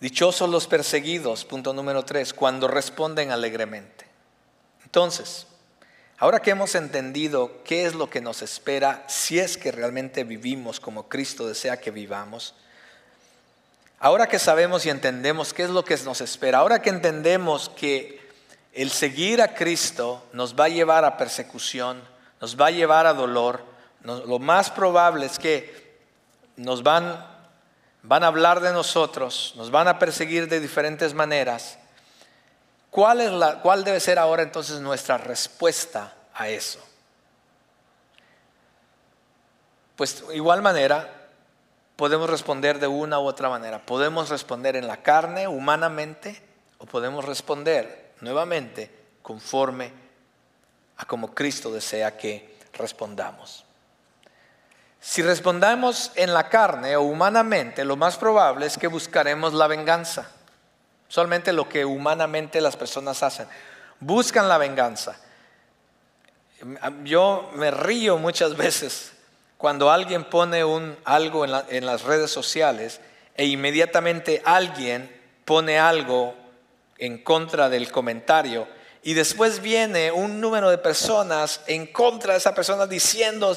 Dichosos 0.00 0.48
los 0.48 0.66
perseguidos, 0.66 1.44
punto 1.44 1.74
número 1.74 2.02
tres, 2.06 2.32
cuando 2.32 2.66
responden 2.66 3.30
alegremente. 3.30 4.06
Entonces, 4.84 5.46
ahora 6.16 6.40
que 6.40 6.52
hemos 6.52 6.74
entendido 6.74 7.62
qué 7.62 7.84
es 7.84 7.94
lo 7.94 8.08
que 8.08 8.22
nos 8.22 8.40
espera 8.40 9.04
si 9.06 9.38
es 9.38 9.58
que 9.58 9.70
realmente 9.70 10.24
vivimos 10.24 10.80
como 10.80 11.10
Cristo 11.10 11.46
desea 11.46 11.78
que 11.78 11.90
vivamos, 11.90 12.54
ahora 14.00 14.28
que 14.28 14.38
sabemos 14.38 14.86
y 14.86 14.90
entendemos 14.90 15.52
qué 15.52 15.64
es 15.64 15.70
lo 15.70 15.84
que 15.84 15.98
nos 15.98 16.22
espera, 16.22 16.58
ahora 16.58 16.80
que 16.80 16.88
entendemos 16.88 17.68
que 17.68 18.18
el 18.72 18.90
seguir 18.90 19.42
a 19.42 19.54
Cristo 19.54 20.26
nos 20.32 20.58
va 20.58 20.64
a 20.64 20.70
llevar 20.70 21.04
a 21.04 21.18
persecución, 21.18 22.02
nos 22.40 22.58
va 22.58 22.68
a 22.68 22.70
llevar 22.70 23.06
a 23.06 23.12
dolor, 23.12 23.67
lo 24.02 24.38
más 24.38 24.70
probable 24.70 25.26
es 25.26 25.38
que 25.38 25.98
nos 26.56 26.82
van, 26.82 27.24
van 28.02 28.24
a 28.24 28.28
hablar 28.28 28.60
de 28.60 28.72
nosotros, 28.72 29.54
nos 29.56 29.70
van 29.70 29.88
a 29.88 29.98
perseguir 29.98 30.48
de 30.48 30.60
diferentes 30.60 31.14
maneras. 31.14 31.78
¿Cuál, 32.90 33.20
es 33.20 33.30
la, 33.30 33.60
¿Cuál 33.60 33.84
debe 33.84 34.00
ser 34.00 34.18
ahora 34.18 34.42
entonces 34.42 34.80
nuestra 34.80 35.18
respuesta 35.18 36.14
a 36.34 36.48
eso? 36.48 36.80
Pues 39.96 40.24
igual 40.32 40.62
manera 40.62 41.28
podemos 41.96 42.30
responder 42.30 42.78
de 42.78 42.86
una 42.86 43.18
u 43.18 43.24
otra 43.26 43.48
manera. 43.48 43.84
Podemos 43.84 44.28
responder 44.28 44.76
en 44.76 44.86
la 44.86 45.02
carne, 45.02 45.48
humanamente, 45.48 46.40
o 46.78 46.86
podemos 46.86 47.24
responder 47.24 48.12
nuevamente 48.20 48.90
conforme 49.22 49.92
a 50.96 51.04
como 51.04 51.34
Cristo 51.34 51.72
desea 51.72 52.16
que 52.16 52.56
respondamos. 52.72 53.64
Si 55.00 55.22
respondamos 55.22 56.10
en 56.16 56.34
la 56.34 56.48
carne 56.48 56.96
o 56.96 57.02
humanamente, 57.02 57.84
lo 57.84 57.96
más 57.96 58.16
probable 58.16 58.66
es 58.66 58.76
que 58.76 58.88
buscaremos 58.88 59.54
la 59.54 59.66
venganza. 59.66 60.30
Solamente 61.08 61.52
lo 61.52 61.68
que 61.68 61.84
humanamente 61.84 62.60
las 62.60 62.76
personas 62.76 63.22
hacen. 63.22 63.48
Buscan 64.00 64.48
la 64.48 64.58
venganza. 64.58 65.16
Yo 67.04 67.50
me 67.54 67.70
río 67.70 68.18
muchas 68.18 68.56
veces 68.56 69.12
cuando 69.56 69.90
alguien 69.90 70.24
pone 70.24 70.64
un, 70.64 70.96
algo 71.04 71.44
en, 71.44 71.52
en 71.68 71.86
las 71.86 72.02
redes 72.02 72.30
sociales 72.30 73.00
e 73.36 73.46
inmediatamente 73.46 74.42
alguien 74.44 75.10
pone 75.44 75.78
algo 75.78 76.34
en 76.98 77.22
contra 77.22 77.68
del 77.68 77.90
comentario 77.90 78.66
y 79.02 79.14
después 79.14 79.62
viene 79.62 80.10
un 80.10 80.40
número 80.40 80.68
de 80.70 80.78
personas 80.78 81.60
en 81.66 81.86
contra 81.86 82.32
de 82.32 82.38
esa 82.38 82.54
persona 82.54 82.86
diciendo, 82.86 83.56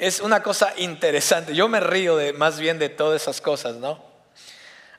es 0.00 0.20
una 0.20 0.42
cosa 0.42 0.72
interesante. 0.78 1.54
Yo 1.54 1.68
me 1.68 1.78
río 1.78 2.16
de, 2.16 2.32
más 2.32 2.58
bien 2.58 2.78
de 2.78 2.88
todas 2.88 3.20
esas 3.20 3.42
cosas, 3.42 3.76
¿no? 3.76 4.02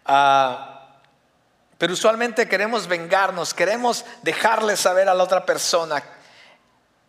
Ah, 0.05 0.99
pero 1.79 1.93
usualmente 1.93 2.47
queremos 2.47 2.85
vengarnos, 2.85 3.55
queremos 3.55 4.05
dejarle 4.21 4.77
saber 4.77 5.09
a 5.09 5.15
la 5.15 5.23
otra 5.23 5.43
persona. 5.43 6.03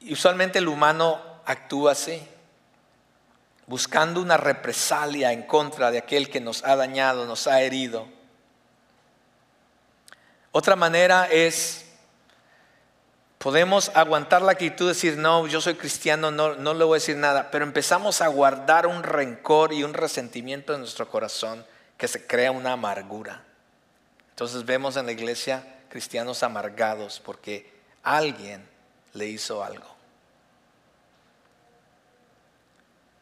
Y 0.00 0.14
usualmente 0.14 0.58
el 0.58 0.68
humano 0.68 1.20
actúa 1.44 1.92
así, 1.92 2.26
buscando 3.66 4.22
una 4.22 4.38
represalia 4.38 5.30
en 5.30 5.42
contra 5.42 5.90
de 5.90 5.98
aquel 5.98 6.30
que 6.30 6.40
nos 6.40 6.64
ha 6.64 6.74
dañado, 6.76 7.26
nos 7.26 7.46
ha 7.46 7.60
herido. 7.60 8.08
Otra 10.50 10.76
manera 10.76 11.28
es 11.30 11.91
Podemos 13.42 13.90
aguantar 13.96 14.40
la 14.40 14.52
actitud 14.52 14.84
de 14.84 14.94
decir, 14.94 15.18
no, 15.18 15.48
yo 15.48 15.60
soy 15.60 15.74
cristiano, 15.74 16.30
no, 16.30 16.54
no 16.54 16.74
le 16.74 16.84
voy 16.84 16.94
a 16.94 17.00
decir 17.00 17.16
nada, 17.16 17.50
pero 17.50 17.64
empezamos 17.64 18.20
a 18.20 18.28
guardar 18.28 18.86
un 18.86 19.02
rencor 19.02 19.72
y 19.72 19.82
un 19.82 19.94
resentimiento 19.94 20.72
en 20.72 20.78
nuestro 20.78 21.08
corazón 21.08 21.66
que 21.96 22.06
se 22.06 22.24
crea 22.24 22.52
una 22.52 22.74
amargura. 22.74 23.42
Entonces 24.30 24.64
vemos 24.64 24.96
en 24.96 25.06
la 25.06 25.12
iglesia 25.12 25.66
cristianos 25.88 26.44
amargados 26.44 27.18
porque 27.18 27.68
alguien 28.04 28.64
le 29.12 29.26
hizo 29.26 29.64
algo. 29.64 29.92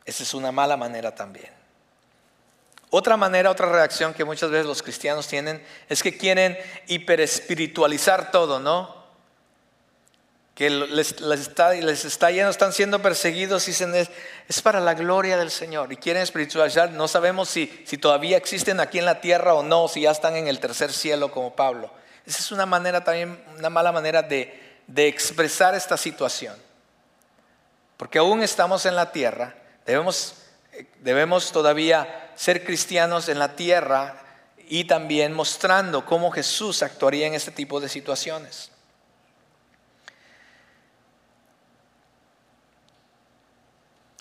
Esa 0.05 0.23
es 0.23 0.35
una 0.35 0.53
mala 0.53 0.77
manera 0.77 1.15
también. 1.15 1.51
Otra 2.91 3.17
manera, 3.17 3.51
otra 3.51 3.73
reacción 3.73 4.13
que 4.13 4.27
muchas 4.27 4.51
veces 4.51 4.67
los 4.67 4.83
cristianos 4.83 5.27
tienen 5.29 5.65
es 5.89 6.03
que 6.03 6.19
quieren 6.19 6.59
hiperespiritualizar 6.89 8.31
todo, 8.31 8.61
¿no? 8.61 9.00
Que 10.61 10.69
les, 10.69 11.17
está, 11.41 11.73
les 11.73 12.05
está 12.05 12.31
lleno, 12.31 12.51
están 12.51 12.75
siendo 12.75 13.01
perseguidos 13.01 13.65
dicen 13.65 13.95
es, 13.95 14.11
es, 14.47 14.61
para 14.61 14.79
la 14.79 14.93
gloria 14.93 15.39
del 15.39 15.51
Señor 15.51 15.91
y 15.91 15.97
quieren 15.97 16.23
espiritualizar. 16.23 16.91
No 16.91 17.09
sabemos 17.09 17.49
si, 17.49 17.83
si 17.87 17.97
todavía 17.97 18.37
existen 18.37 18.79
aquí 18.79 18.99
en 18.99 19.07
la 19.07 19.23
tierra 19.23 19.55
o 19.55 19.63
no, 19.63 19.89
si 19.89 20.03
ya 20.03 20.11
están 20.11 20.37
en 20.37 20.49
el 20.49 20.61
tercer 20.61 20.93
cielo 20.93 21.31
como 21.31 21.57
Pablo. 21.57 21.91
Esa 22.27 22.41
es 22.41 22.53
una 22.53 22.67
manera 22.67 23.03
también, 23.03 23.43
una 23.57 23.71
mala 23.71 23.91
manera 23.91 24.21
de, 24.21 24.83
de 24.87 25.09
expresar 25.09 25.75
esta 25.75 25.97
situación. 25.97 26.57
Porque 27.97 28.19
aún 28.19 28.43
estamos 28.43 28.85
en 28.85 28.97
la 28.97 29.13
tierra, 29.13 29.55
debemos, 29.87 30.35
debemos 30.99 31.53
todavía 31.53 32.33
ser 32.35 32.67
cristianos 32.67 33.31
en 33.31 33.39
la 33.39 33.57
tierra 33.57 34.23
y 34.69 34.85
también 34.85 35.33
mostrando 35.33 36.05
cómo 36.05 36.31
Jesús 36.31 36.83
actuaría 36.83 37.27
en 37.27 37.33
este 37.33 37.51
tipo 37.51 37.81
de 37.81 37.89
situaciones. 37.89 38.71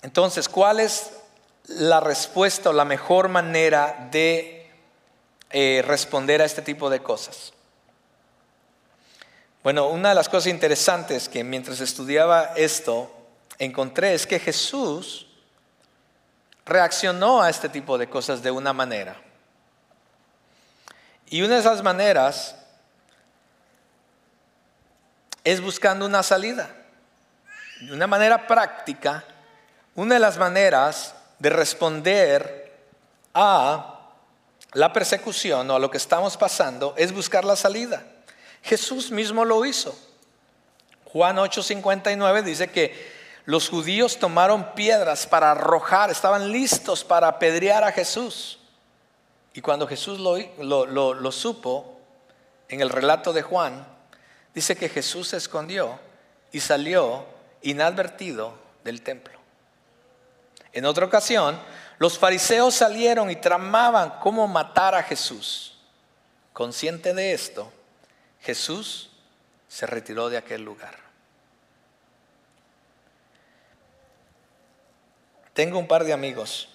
Entonces, 0.02 0.48
¿cuál 0.48 0.80
es 0.80 1.12
la 1.66 2.00
respuesta 2.00 2.70
o 2.70 2.72
la 2.72 2.84
mejor 2.84 3.28
manera 3.28 4.08
de 4.10 4.70
eh, 5.50 5.82
responder 5.86 6.40
a 6.40 6.46
este 6.46 6.62
tipo 6.62 6.88
de 6.88 7.02
cosas? 7.02 7.52
Bueno, 9.62 9.88
una 9.88 10.10
de 10.10 10.14
las 10.14 10.28
cosas 10.28 10.46
interesantes 10.46 11.28
que 11.28 11.44
mientras 11.44 11.80
estudiaba 11.80 12.54
esto 12.56 13.14
encontré 13.58 14.14
es 14.14 14.26
que 14.26 14.38
Jesús 14.38 15.26
reaccionó 16.64 17.42
a 17.42 17.50
este 17.50 17.68
tipo 17.68 17.98
de 17.98 18.08
cosas 18.08 18.42
de 18.42 18.50
una 18.50 18.72
manera. 18.72 19.20
Y 21.28 21.42
una 21.42 21.54
de 21.54 21.60
esas 21.60 21.82
maneras 21.82 22.56
es 25.44 25.60
buscando 25.60 26.06
una 26.06 26.22
salida, 26.22 26.74
de 27.82 27.92
una 27.92 28.06
manera 28.06 28.46
práctica 28.46 29.24
una 30.00 30.14
de 30.14 30.20
las 30.20 30.38
maneras 30.38 31.14
de 31.38 31.50
responder 31.50 32.72
a 33.34 34.00
la 34.72 34.94
persecución 34.94 35.70
o 35.70 35.76
a 35.76 35.78
lo 35.78 35.90
que 35.90 35.98
estamos 35.98 36.38
pasando 36.38 36.94
es 36.96 37.12
buscar 37.12 37.44
la 37.44 37.54
salida. 37.54 38.02
Jesús 38.62 39.10
mismo 39.10 39.44
lo 39.44 39.62
hizo. 39.66 39.94
Juan 41.04 41.36
8:59 41.36 42.42
dice 42.42 42.70
que 42.70 43.12
los 43.44 43.68
judíos 43.68 44.18
tomaron 44.18 44.74
piedras 44.74 45.26
para 45.26 45.50
arrojar, 45.50 46.08
estaban 46.10 46.50
listos 46.50 47.04
para 47.04 47.28
apedrear 47.28 47.84
a 47.84 47.92
Jesús. 47.92 48.58
Y 49.52 49.60
cuando 49.60 49.86
Jesús 49.86 50.18
lo, 50.18 50.86
lo, 50.86 51.12
lo 51.12 51.32
supo, 51.32 52.00
en 52.70 52.80
el 52.80 52.88
relato 52.88 53.34
de 53.34 53.42
Juan, 53.42 53.86
dice 54.54 54.76
que 54.76 54.88
Jesús 54.88 55.28
se 55.28 55.36
escondió 55.36 56.00
y 56.52 56.60
salió 56.60 57.26
inadvertido 57.60 58.54
del 58.82 59.02
templo. 59.02 59.39
En 60.72 60.84
otra 60.84 61.06
ocasión, 61.06 61.60
los 61.98 62.18
fariseos 62.18 62.74
salieron 62.74 63.30
y 63.30 63.36
tramaban 63.36 64.18
cómo 64.20 64.46
matar 64.46 64.94
a 64.94 65.02
Jesús. 65.02 65.76
Consciente 66.52 67.12
de 67.12 67.32
esto, 67.32 67.72
Jesús 68.40 69.10
se 69.68 69.86
retiró 69.86 70.28
de 70.28 70.36
aquel 70.36 70.62
lugar. 70.62 70.96
Tengo 75.52 75.78
un 75.78 75.88
par 75.88 76.04
de 76.04 76.12
amigos. 76.12 76.68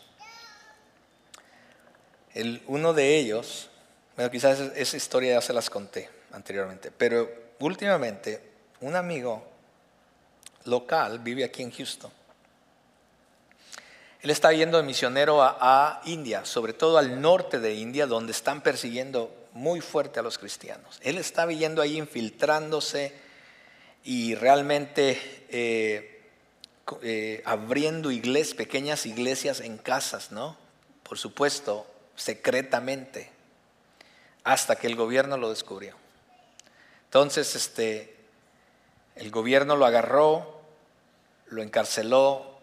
Uno 2.68 2.94
de 2.94 3.18
ellos, 3.18 3.70
bueno, 4.16 4.30
quizás 4.30 4.60
esa 4.60 4.98
historia 4.98 5.36
ya 5.36 5.42
se 5.42 5.54
las 5.54 5.70
conté 5.70 6.10
anteriormente, 6.34 6.92
pero 6.92 7.30
últimamente 7.60 8.52
un 8.82 8.96
amigo 8.96 9.44
local 10.66 11.20
vive 11.20 11.46
aquí 11.46 11.64
en 11.64 11.72
Houston 11.72 12.12
él 14.26 14.32
está 14.32 14.52
yendo 14.54 14.78
de 14.78 14.84
misionero 14.84 15.44
a, 15.44 16.02
India, 16.06 16.46
sobre 16.46 16.74
todo 16.74 16.98
al 16.98 17.22
norte 17.22 17.60
de 17.60 17.76
India, 17.76 18.08
donde 18.08 18.32
están 18.32 18.62
persiguiendo 18.62 19.32
muy 19.54 19.82
fuerte 19.82 20.20
a 20.20 20.24
los 20.24 20.40
cristianos. 20.40 21.00
Él 21.04 21.20
está 21.20 21.46
yendo 21.46 21.80
ahí 21.80 21.96
infiltrándose 22.00 23.14
y 24.04 24.34
realmente 24.34 25.46
eh, 25.50 26.24
eh, 27.04 27.44
abriendo 27.46 28.10
iglesias, 28.10 28.56
pequeñas 28.58 29.06
iglesias 29.06 29.60
en 29.60 29.78
casas, 29.78 30.32
¿no? 30.32 30.58
Por 31.04 31.20
supuesto, 31.20 31.86
secretamente, 32.16 33.30
hasta 34.44 34.76
que 34.76 34.88
el 34.88 34.96
gobierno 34.96 35.38
lo 35.38 35.52
descubrió. 35.52 35.96
Entonces, 37.04 37.56
este, 37.56 38.16
el 39.18 39.30
gobierno 39.30 39.76
lo 39.76 39.86
agarró, 39.86 40.62
lo 41.46 41.62
encarceló, 41.62 42.55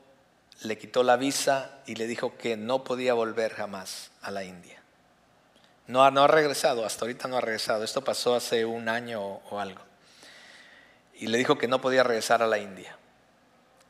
le 0.64 0.78
quitó 0.78 1.02
la 1.02 1.16
visa 1.16 1.70
y 1.86 1.96
le 1.96 2.06
dijo 2.06 2.36
que 2.36 2.56
no 2.56 2.84
podía 2.84 3.14
volver 3.14 3.54
jamás 3.54 4.10
a 4.22 4.30
la 4.30 4.44
India. 4.44 4.80
No, 5.86 6.08
no 6.10 6.24
ha 6.24 6.28
regresado, 6.28 6.84
hasta 6.84 7.04
ahorita 7.04 7.28
no 7.28 7.36
ha 7.36 7.40
regresado. 7.40 7.84
Esto 7.84 8.02
pasó 8.02 8.34
hace 8.34 8.64
un 8.64 8.88
año 8.88 9.20
o, 9.22 9.58
algo. 9.58 9.82
Y 11.14 11.26
le 11.26 11.38
dijo 11.38 11.58
que 11.58 11.68
no 11.68 11.80
podía 11.80 12.02
regresar 12.02 12.42
a 12.42 12.46
la 12.46 12.58
India. 12.58 12.96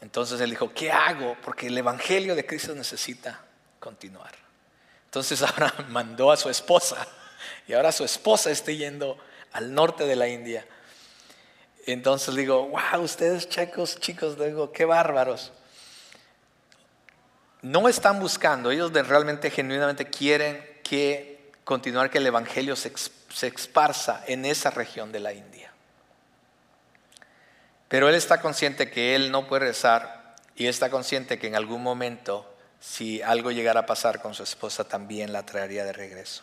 Entonces 0.00 0.40
él 0.40 0.50
dijo, 0.50 0.72
¿qué 0.74 0.90
hago? 0.90 1.36
Porque 1.44 1.68
el 1.68 1.78
Evangelio 1.78 2.34
de 2.34 2.46
Cristo 2.46 2.74
necesita 2.74 3.40
continuar. 3.78 4.32
Entonces 5.04 5.42
ahora 5.42 5.72
mandó 5.88 6.32
a 6.32 6.36
su 6.36 6.48
esposa 6.48 7.06
y 7.68 7.74
ahora 7.74 7.92
su 7.92 8.04
esposa 8.04 8.50
está 8.50 8.72
yendo 8.72 9.18
al 9.52 9.74
norte 9.74 10.06
de 10.06 10.16
la 10.16 10.28
India. 10.28 10.66
Entonces 11.86 12.34
digo, 12.34 12.68
wow, 12.68 13.02
ustedes 13.02 13.48
chicos, 13.48 13.98
chicos, 14.00 14.38
digo, 14.38 14.72
qué 14.72 14.84
bárbaros 14.84 15.52
no 17.62 17.88
están 17.88 18.20
buscando, 18.20 18.70
ellos 18.70 18.92
realmente 18.92 19.50
genuinamente 19.50 20.06
quieren 20.06 20.80
que 20.82 21.52
continuar 21.64 22.10
que 22.10 22.18
el 22.18 22.26
Evangelio 22.26 22.76
se, 22.76 22.92
se 23.32 23.46
esparza 23.46 24.22
en 24.26 24.44
esa 24.44 24.70
región 24.70 25.12
de 25.12 25.20
la 25.20 25.32
India. 25.32 25.72
Pero 27.88 28.08
él 28.08 28.14
está 28.14 28.40
consciente 28.40 28.90
que 28.90 29.14
él 29.14 29.30
no 29.30 29.46
puede 29.46 29.66
rezar 29.66 30.34
y 30.56 30.66
está 30.66 30.90
consciente 30.90 31.38
que 31.38 31.46
en 31.46 31.54
algún 31.54 31.82
momento, 31.82 32.52
si 32.80 33.22
algo 33.22 33.50
llegara 33.50 33.80
a 33.80 33.86
pasar 33.86 34.20
con 34.20 34.34
su 34.34 34.42
esposa, 34.42 34.84
también 34.84 35.32
la 35.32 35.44
traería 35.44 35.84
de 35.84 35.92
regreso. 35.92 36.42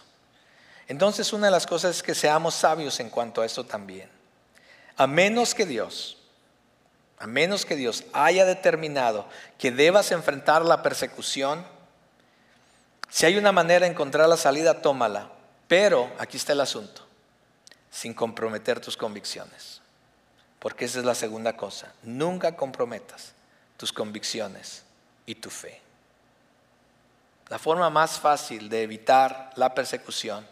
Entonces 0.88 1.34
una 1.34 1.48
de 1.48 1.52
las 1.52 1.68
cosas 1.68 1.98
es 1.98 2.04
que 2.04 2.16
seamos 2.16 2.56
sabios 2.56 3.00
en 3.00 3.10
cuanto 3.10 3.42
a 3.42 3.46
eso 3.46 3.66
también. 3.66 4.10
A 4.96 5.06
menos 5.08 5.54
que 5.54 5.66
Dios, 5.66 6.19
a 7.20 7.28
menos 7.28 7.66
que 7.66 7.76
Dios 7.76 8.06
haya 8.14 8.46
determinado 8.46 9.28
que 9.58 9.72
debas 9.72 10.12
enfrentar 10.12 10.64
la 10.64 10.82
persecución, 10.82 11.66
si 13.10 13.26
hay 13.26 13.38
una 13.38 13.52
manera 13.52 13.86
de 13.86 13.92
encontrar 13.92 14.30
la 14.30 14.38
salida, 14.38 14.82
tómala. 14.82 15.30
Pero 15.68 16.12
aquí 16.18 16.38
está 16.38 16.54
el 16.54 16.62
asunto, 16.62 17.06
sin 17.92 18.14
comprometer 18.14 18.80
tus 18.80 18.96
convicciones. 18.96 19.82
Porque 20.60 20.86
esa 20.86 21.00
es 21.00 21.06
la 21.06 21.16
segunda 21.16 21.56
cosa. 21.58 21.94
Nunca 22.04 22.56
comprometas 22.56 23.34
tus 23.78 23.92
convicciones 23.92 24.84
y 25.26 25.36
tu 25.36 25.50
fe. 25.50 25.82
La 27.50 27.60
forma 27.60 27.90
más 27.90 28.20
fácil 28.20 28.70
de 28.70 28.84
evitar 28.84 29.52
la 29.56 29.74
persecución 29.74 30.48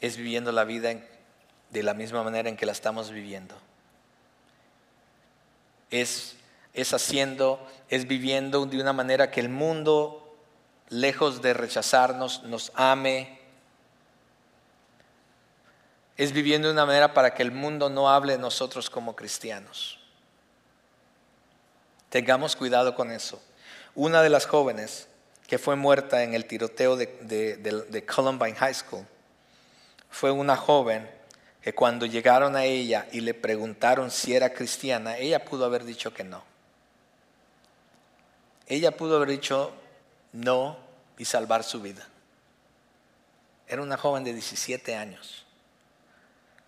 es 0.00 0.16
viviendo 0.16 0.52
la 0.52 0.64
vida 0.64 0.94
de 1.70 1.82
la 1.82 1.94
misma 1.94 2.22
manera 2.22 2.48
en 2.48 2.56
que 2.56 2.66
la 2.66 2.72
estamos 2.72 3.10
viviendo. 3.10 3.54
Es, 5.90 6.36
es 6.72 6.92
haciendo, 6.92 7.64
es 7.88 8.06
viviendo 8.06 8.66
de 8.66 8.80
una 8.80 8.92
manera 8.92 9.30
que 9.30 9.40
el 9.40 9.48
mundo, 9.48 10.36
lejos 10.88 11.42
de 11.42 11.54
rechazarnos, 11.54 12.42
nos 12.44 12.72
ame. 12.74 13.38
Es 16.16 16.32
viviendo 16.32 16.68
de 16.68 16.74
una 16.74 16.86
manera 16.86 17.14
para 17.14 17.34
que 17.34 17.42
el 17.42 17.52
mundo 17.52 17.88
no 17.90 18.10
hable 18.10 18.34
de 18.34 18.38
nosotros 18.38 18.90
como 18.90 19.14
cristianos. 19.14 19.98
Tengamos 22.10 22.56
cuidado 22.56 22.94
con 22.94 23.10
eso. 23.10 23.42
Una 23.94 24.22
de 24.22 24.30
las 24.30 24.46
jóvenes 24.46 25.08
que 25.46 25.58
fue 25.58 25.76
muerta 25.76 26.22
en 26.22 26.34
el 26.34 26.46
tiroteo 26.46 26.96
de, 26.96 28.04
Columbine 28.06 28.54
High 28.54 28.74
School 28.74 29.06
fue 30.10 30.30
una 30.30 30.56
joven 30.56 31.08
que 31.66 31.74
cuando 31.74 32.06
llegaron 32.06 32.54
a 32.54 32.62
ella 32.62 33.08
y 33.10 33.22
le 33.22 33.34
preguntaron 33.34 34.12
si 34.12 34.36
era 34.36 34.52
cristiana, 34.52 35.18
ella 35.18 35.44
pudo 35.44 35.64
haber 35.64 35.82
dicho 35.82 36.14
que 36.14 36.22
no. 36.22 36.44
Ella 38.68 38.96
pudo 38.96 39.16
haber 39.16 39.30
dicho 39.30 39.72
no 40.32 40.76
y 41.18 41.24
salvar 41.24 41.64
su 41.64 41.82
vida. 41.82 42.06
Era 43.66 43.82
una 43.82 43.96
joven 43.96 44.22
de 44.22 44.32
17 44.32 44.94
años. 44.94 45.44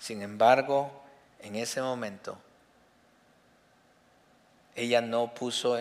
Sin 0.01 0.21
embargo, 0.21 0.91
en 1.39 1.55
ese 1.55 1.81
momento, 1.81 2.37
ella 4.75 5.01
no 5.01 5.33
puso 5.33 5.79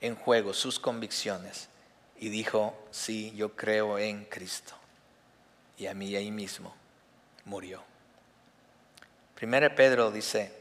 en 0.00 0.14
juego 0.14 0.54
sus 0.54 0.78
convicciones 0.78 1.68
y 2.20 2.28
dijo, 2.28 2.72
sí, 2.92 3.32
yo 3.34 3.56
creo 3.56 3.98
en 3.98 4.26
Cristo. 4.26 4.74
Y 5.76 5.88
a 5.88 5.94
mí 5.94 6.14
ahí 6.14 6.30
mismo 6.30 6.72
murió. 7.46 7.82
Primero 9.34 9.74
Pedro 9.74 10.10
dice, 10.10 10.52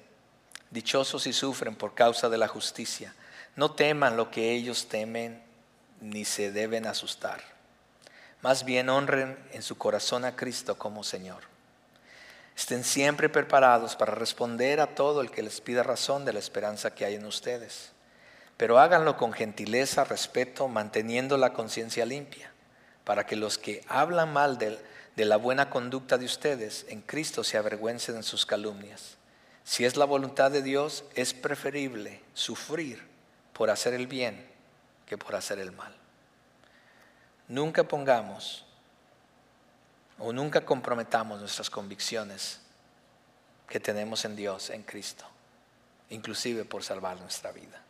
dichosos 0.72 1.24
si 1.24 1.34
sufren 1.34 1.76
por 1.76 1.94
causa 1.94 2.30
de 2.30 2.38
la 2.38 2.48
justicia, 2.48 3.14
no 3.56 3.72
teman 3.72 4.18
lo 4.18 4.32
que 4.32 4.52
ellos 4.52 4.88
temen 4.88 5.42
ni 6.02 6.26
se 6.26 6.52
deben 6.52 6.88
asustar. 6.88 7.42
Más 8.42 8.66
bien 8.66 8.90
honren 8.90 9.38
en 9.52 9.62
su 9.62 9.78
corazón 9.78 10.26
a 10.26 10.36
Cristo 10.36 10.78
como 10.78 11.04
Señor. 11.04 11.44
Estén 12.58 12.84
siempre 12.84 13.30
preparados 13.30 13.96
para 13.96 14.14
responder 14.14 14.80
a 14.80 14.96
todo 14.96 15.22
el 15.22 15.32
que 15.32 15.44
les 15.44 15.62
pida 15.62 15.82
razón 15.82 16.26
de 16.26 16.34
la 16.34 16.40
esperanza 16.40 16.94
que 16.94 17.06
hay 17.06 17.16
en 17.16 17.26
ustedes 17.26 17.94
pero 18.58 18.80
háganlo 18.80 19.18
con 19.18 19.34
gentileza, 19.34 20.04
respeto, 20.04 20.68
manteniendo 20.68 21.38
la 21.38 21.54
conciencia 21.54 22.06
limpia, 22.06 22.52
para 23.04 23.26
que 23.26 23.36
los 23.36 23.58
que 23.58 23.84
hablan 23.88 24.32
mal 24.32 24.58
de, 24.58 24.80
de 25.16 25.26
la 25.26 25.38
buena 25.38 25.70
conducta 25.70 26.18
de 26.18 26.26
ustedes 26.26 26.86
en 26.90 27.02
Cristo 27.02 27.44
se 27.44 27.58
avergüencen 27.58 28.16
en 28.16 28.24
sus 28.24 28.46
calumnias. 28.46 29.18
Si 29.64 29.86
es 29.86 29.96
la 29.96 30.06
voluntad 30.06 30.52
de 30.52 30.62
Dios, 30.62 31.06
es 31.16 31.34
preferible 31.34 32.22
sufrir 32.34 33.04
por 33.54 33.70
hacer 33.70 33.94
el 33.94 34.08
bien 34.08 34.46
que 35.06 35.18
por 35.18 35.36
hacer 35.36 35.60
el 35.60 35.72
mal. 35.72 35.96
Nunca 37.48 37.84
pongamos 37.84 38.66
o 40.18 40.34
nunca 40.34 40.66
comprometamos 40.66 41.40
nuestras 41.40 41.70
convicciones 41.70 42.60
que 43.68 43.80
tenemos 43.80 44.26
en 44.26 44.36
Dios, 44.36 44.70
en 44.70 44.84
Cristo, 44.84 45.26
inclusive 46.10 46.66
por 46.66 46.84
salvar 46.84 47.20
nuestra 47.20 47.52
vida. 47.52 47.82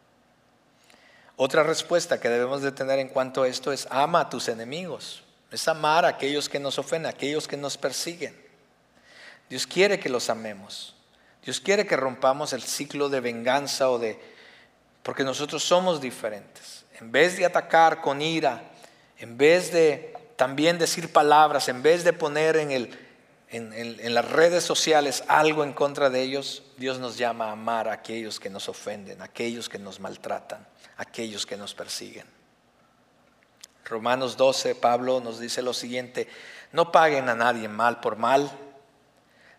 Otra 1.36 1.64
respuesta 1.64 2.20
que 2.20 2.30
debemos 2.30 2.62
de 2.62 2.72
tener 2.72 3.00
en 3.00 3.10
cuanto 3.10 3.44
a 3.44 3.48
esto 3.48 3.72
es 3.72 3.88
ama 3.90 4.22
a 4.22 4.30
tus 4.30 4.48
enemigos. 4.50 5.23
Es 5.54 5.68
amar 5.70 6.04
a 6.04 6.10
aquellos 6.10 6.50
que 6.50 6.60
nos 6.60 6.78
ofenden, 6.78 7.06
a 7.06 7.10
aquellos 7.10 7.48
que 7.48 7.56
nos 7.56 7.78
persiguen. 7.78 8.36
Dios 9.50 9.66
quiere 9.66 10.00
que 10.00 10.10
los 10.10 10.30
amemos. 10.30 10.96
Dios 11.44 11.62
quiere 11.62 11.86
que 11.86 11.96
rompamos 11.96 12.52
el 12.52 12.62
ciclo 12.62 13.08
de 13.08 13.22
venganza 13.22 13.90
o 13.90 14.00
de... 14.00 14.20
porque 15.04 15.24
nosotros 15.24 15.64
somos 15.64 16.02
diferentes. 16.02 16.84
En 17.00 17.12
vez 17.12 17.38
de 17.38 17.46
atacar 17.46 18.02
con 18.02 18.22
ira, 18.22 18.64
en 19.18 19.38
vez 19.38 19.72
de 19.72 20.14
también 20.36 20.78
decir 20.78 21.14
palabras, 21.14 21.70
en 21.70 21.82
vez 21.82 22.04
de 22.04 22.14
poner 22.14 22.58
en, 22.58 22.72
el, 22.72 23.00
en, 23.50 23.72
en 23.74 24.14
las 24.14 24.30
redes 24.30 24.66
sociales 24.66 25.24
algo 25.28 25.64
en 25.64 25.74
contra 25.74 26.10
de 26.10 26.22
ellos, 26.22 26.64
Dios 26.78 27.00
nos 27.00 27.18
llama 27.18 27.46
a 27.46 27.52
amar 27.52 27.88
a 27.88 27.94
aquellos 27.94 28.40
que 28.40 28.50
nos 28.50 28.68
ofenden, 28.68 29.22
a 29.22 29.26
aquellos 29.26 29.70
que 29.70 29.80
nos 29.80 30.00
maltratan 30.00 30.66
aquellos 30.98 31.46
que 31.46 31.58
nos 31.58 31.74
persiguen. 31.74 32.26
Romanos 33.86 34.38
12, 34.38 34.76
Pablo 34.76 35.20
nos 35.20 35.40
dice 35.40 35.62
lo 35.62 35.74
siguiente, 35.74 36.28
no 36.72 36.92
paguen 36.92 37.30
a 37.30 37.36
nadie 37.36 37.68
mal 37.68 38.00
por 38.00 38.18
mal, 38.18 38.52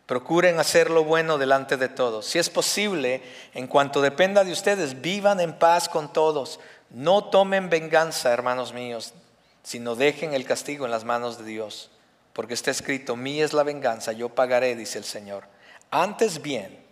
procuren 0.07 0.59
hacer 0.59 0.91
lo 0.91 1.05
bueno 1.05 1.39
delante 1.39 1.77
de 1.77 1.89
todos. 1.89 2.27
Si 2.27 2.39
es 2.39 2.51
posible, 2.51 3.23
en 3.55 3.67
cuanto 3.67 4.01
dependa 4.01 4.45
de 4.45 4.53
ustedes, 4.53 5.01
vivan 5.01 5.41
en 5.41 5.59
paz 5.59 5.89
con 5.89 6.13
todos. 6.13 6.61
No 6.91 7.25
tomen 7.25 7.71
venganza, 7.71 8.33
hermanos 8.33 8.73
míos, 8.73 9.15
sino 9.63 9.95
dejen 9.95 10.35
el 10.35 10.45
castigo 10.45 10.85
en 10.85 10.91
las 10.91 11.05
manos 11.05 11.39
de 11.39 11.45
Dios. 11.45 11.91
Porque 12.33 12.55
está 12.55 12.71
escrito, 12.71 13.17
mí 13.17 13.41
es 13.41 13.53
la 13.53 13.63
venganza, 13.63 14.13
yo 14.13 14.29
pagaré, 14.29 14.75
dice 14.75 14.99
el 14.99 15.05
Señor. 15.05 15.45
Antes 15.91 16.43
bien, 16.43 16.85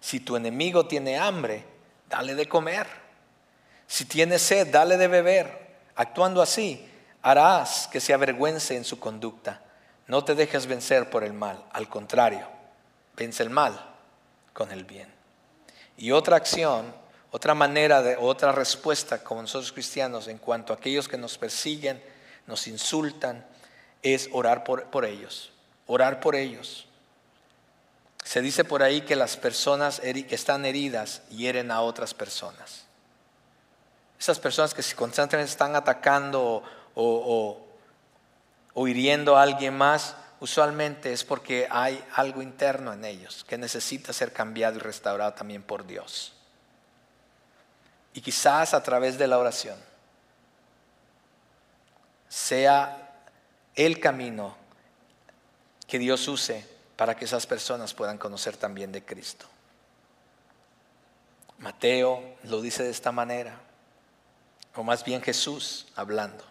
si 0.00 0.20
tu 0.20 0.36
enemigo 0.36 0.86
tiene 0.86 1.18
hambre, 1.18 1.64
dale 2.08 2.34
de 2.34 2.48
comer. 2.48 2.86
Si 3.86 4.04
tiene 4.06 4.38
sed, 4.38 4.68
dale 4.68 4.96
de 4.96 5.08
beber. 5.08 5.65
Actuando 5.96 6.42
así, 6.42 6.86
harás 7.22 7.88
que 7.88 8.00
se 8.00 8.14
avergüence 8.14 8.76
en 8.76 8.84
su 8.84 9.00
conducta. 9.00 9.62
No 10.06 10.22
te 10.24 10.34
dejes 10.34 10.66
vencer 10.66 11.10
por 11.10 11.24
el 11.24 11.32
mal, 11.32 11.64
al 11.72 11.88
contrario, 11.88 12.46
vence 13.16 13.42
el 13.42 13.50
mal 13.50 13.94
con 14.52 14.70
el 14.70 14.84
bien. 14.84 15.12
Y 15.96 16.12
otra 16.12 16.36
acción, 16.36 16.94
otra 17.32 17.54
manera 17.54 18.02
de 18.02 18.16
otra 18.16 18.52
respuesta 18.52 19.24
como 19.24 19.42
nosotros 19.42 19.72
cristianos 19.72 20.28
en 20.28 20.38
cuanto 20.38 20.72
a 20.72 20.76
aquellos 20.76 21.08
que 21.08 21.16
nos 21.16 21.36
persiguen, 21.36 22.00
nos 22.46 22.68
insultan, 22.68 23.44
es 24.02 24.28
orar 24.32 24.62
por, 24.62 24.84
por 24.84 25.04
ellos, 25.04 25.50
orar 25.86 26.20
por 26.20 26.36
ellos. 26.36 26.86
Se 28.22 28.40
dice 28.40 28.64
por 28.64 28.82
ahí 28.82 29.00
que 29.00 29.16
las 29.16 29.36
personas 29.36 30.00
que 30.00 30.26
están 30.30 30.64
heridas 30.64 31.22
hieren 31.28 31.70
a 31.70 31.80
otras 31.80 32.14
personas. 32.14 32.85
Esas 34.18 34.38
personas 34.38 34.72
que 34.72 34.82
constantemente 34.94 35.50
están 35.50 35.76
atacando 35.76 36.62
o, 36.94 37.62
o, 38.74 38.88
hiriendo 38.88 39.36
a 39.36 39.42
alguien 39.42 39.76
más, 39.76 40.16
usualmente 40.40 41.12
es 41.12 41.24
porque 41.24 41.68
hay 41.70 42.02
algo 42.14 42.42
interno 42.42 42.92
en 42.92 43.04
ellos 43.04 43.44
que 43.44 43.58
necesita 43.58 44.12
ser 44.12 44.32
cambiado 44.32 44.76
y 44.76 44.80
restaurado 44.80 45.34
también 45.34 45.62
por 45.62 45.86
Dios. 45.86 46.32
Y 48.14 48.20
quizás 48.22 48.72
a 48.72 48.82
través 48.82 49.18
de 49.18 49.26
la 49.26 49.38
oración 49.38 49.78
sea 52.28 53.12
el 53.74 54.00
camino 54.00 54.56
que 55.86 55.98
Dios 55.98 56.26
use 56.26 56.66
para 56.96 57.14
que 57.14 57.26
esas 57.26 57.46
personas 57.46 57.92
puedan 57.92 58.16
conocer 58.16 58.56
también 58.56 58.90
de 58.90 59.04
Cristo. 59.04 59.46
Mateo 61.58 62.36
lo 62.44 62.60
dice 62.62 62.82
de 62.82 62.90
esta 62.90 63.12
manera 63.12 63.65
o 64.76 64.84
más 64.84 65.04
bien 65.04 65.22
Jesús 65.22 65.86
hablando. 65.96 66.44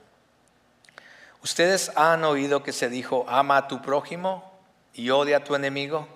Ustedes 1.44 1.92
han 1.96 2.24
oído 2.24 2.64
que 2.64 2.74
se 2.74 2.90
dijo, 2.90 3.26
ama 3.28 3.58
a 3.58 3.68
tu 3.68 3.82
prójimo 3.82 4.52
y 4.94 5.12
odia 5.12 5.38
a 5.38 5.44
tu 5.44 5.56
enemigo. 5.56 6.08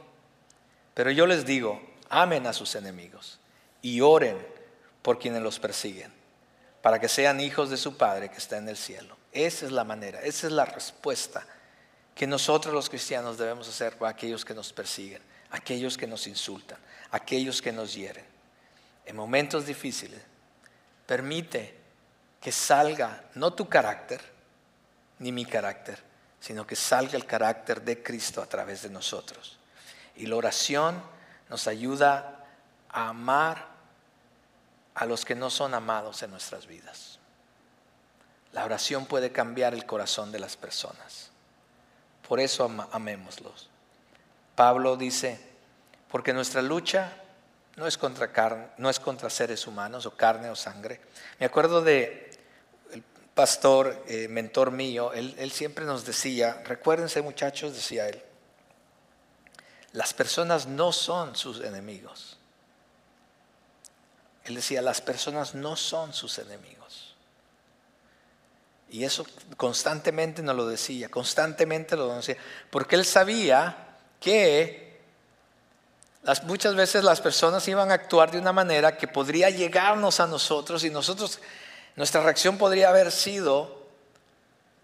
Pero 0.95 1.11
yo 1.11 1.27
les 1.27 1.45
digo, 1.45 1.81
amen 2.09 2.47
a 2.47 2.53
sus 2.53 2.75
enemigos 2.75 3.39
y 3.81 4.01
oren 4.01 4.37
por 5.01 5.19
quienes 5.19 5.41
los 5.41 5.59
persiguen, 5.59 6.11
para 6.81 6.99
que 6.99 7.07
sean 7.07 7.39
hijos 7.39 7.69
de 7.69 7.77
su 7.77 7.95
Padre 7.95 8.29
que 8.29 8.37
está 8.37 8.57
en 8.57 8.67
el 8.67 8.77
cielo. 8.77 9.15
Esa 9.31 9.67
es 9.67 9.71
la 9.71 9.83
manera, 9.83 10.19
esa 10.21 10.47
es 10.47 10.53
la 10.53 10.65
respuesta 10.65 11.45
que 12.15 12.27
nosotros 12.27 12.73
los 12.73 12.89
cristianos 12.89 13.37
debemos 13.37 13.69
hacer 13.69 13.97
para 13.97 14.11
aquellos 14.11 14.43
que 14.43 14.53
nos 14.53 14.73
persiguen, 14.73 15.21
aquellos 15.51 15.97
que 15.97 16.07
nos 16.07 16.27
insultan, 16.27 16.77
aquellos 17.11 17.61
que 17.61 17.71
nos 17.71 17.93
hieren. 17.93 18.25
En 19.05 19.15
momentos 19.15 19.65
difíciles, 19.65 20.19
permite 21.05 21.78
que 22.41 22.51
salga 22.51 23.23
no 23.35 23.53
tu 23.53 23.67
carácter, 23.67 24.21
ni 25.19 25.31
mi 25.31 25.45
carácter, 25.45 26.01
sino 26.39 26.65
que 26.65 26.75
salga 26.75 27.17
el 27.17 27.25
carácter 27.25 27.81
de 27.81 28.01
Cristo 28.01 28.41
a 28.41 28.45
través 28.45 28.81
de 28.81 28.89
nosotros. 28.89 29.57
Y 30.15 30.25
la 30.25 30.35
oración 30.35 31.01
nos 31.49 31.67
ayuda 31.67 32.45
a 32.89 33.09
amar 33.09 33.67
a 34.95 35.05
los 35.05 35.25
que 35.25 35.35
no 35.35 35.49
son 35.49 35.73
amados 35.73 36.23
en 36.23 36.31
nuestras 36.31 36.65
vidas. 36.67 37.19
La 38.51 38.65
oración 38.65 39.05
puede 39.05 39.31
cambiar 39.31 39.73
el 39.73 39.85
corazón 39.85 40.31
de 40.31 40.39
las 40.39 40.57
personas. 40.57 41.29
Por 42.27 42.39
eso 42.39 42.69
amémoslos. 42.91 43.69
Pablo 44.55 44.97
dice, 44.97 45.39
porque 46.11 46.33
nuestra 46.33 46.61
lucha 46.61 47.13
no 47.75 47.87
es 47.87 47.97
contra 47.97 48.31
carne, 48.31 48.67
no 48.77 48.89
es 48.89 48.99
contra 48.99 49.29
seres 49.29 49.65
humanos 49.67 50.05
o 50.05 50.15
carne 50.15 50.49
o 50.49 50.55
sangre. 50.55 50.99
Me 51.39 51.45
acuerdo 51.45 51.81
de 51.81 52.28
pastor, 53.39 54.03
eh, 54.09 54.27
mentor 54.27 54.69
mío, 54.69 55.13
él, 55.13 55.51
siempre 55.53 55.85
nos 55.85 56.03
decía, 56.03 56.61
recuérdense 56.65 57.21
muchachos, 57.21 57.73
decía 57.73 58.09
él, 58.09 58.21
las 59.93 60.13
personas 60.13 60.67
no 60.67 60.91
son 60.91 61.37
sus 61.37 61.61
enemigos. 61.61 62.37
Él 64.43 64.55
decía, 64.55 64.81
las 64.81 64.99
personas 64.99 65.55
no 65.55 65.77
son 65.77 66.13
sus 66.13 66.37
enemigos. 66.37 67.15
Y 68.89 69.05
eso 69.05 69.25
constantemente 69.55 70.41
nos 70.41 70.57
lo 70.57 70.67
decía, 70.67 71.07
constantemente 71.07 71.95
lo 71.95 72.13
decía, 72.13 72.35
porque 72.69 72.97
él 72.97 73.05
sabía 73.05 73.95
que 74.19 74.99
muchas 76.43 76.75
veces 76.75 77.05
las 77.05 77.21
personas 77.21 77.65
iban 77.69 77.89
a 77.91 77.93
actuar 77.93 78.31
de 78.31 78.39
una 78.39 78.51
manera 78.51 78.97
que 78.97 79.07
podría 79.07 79.49
llegarnos 79.49 80.19
a 80.19 80.27
nosotros 80.27 80.83
y 80.83 80.89
nosotros, 80.89 81.39
nuestra 81.95 82.21
reacción 82.21 82.57
podría 82.57 82.89
haber 82.89 83.11
sido 83.11 83.79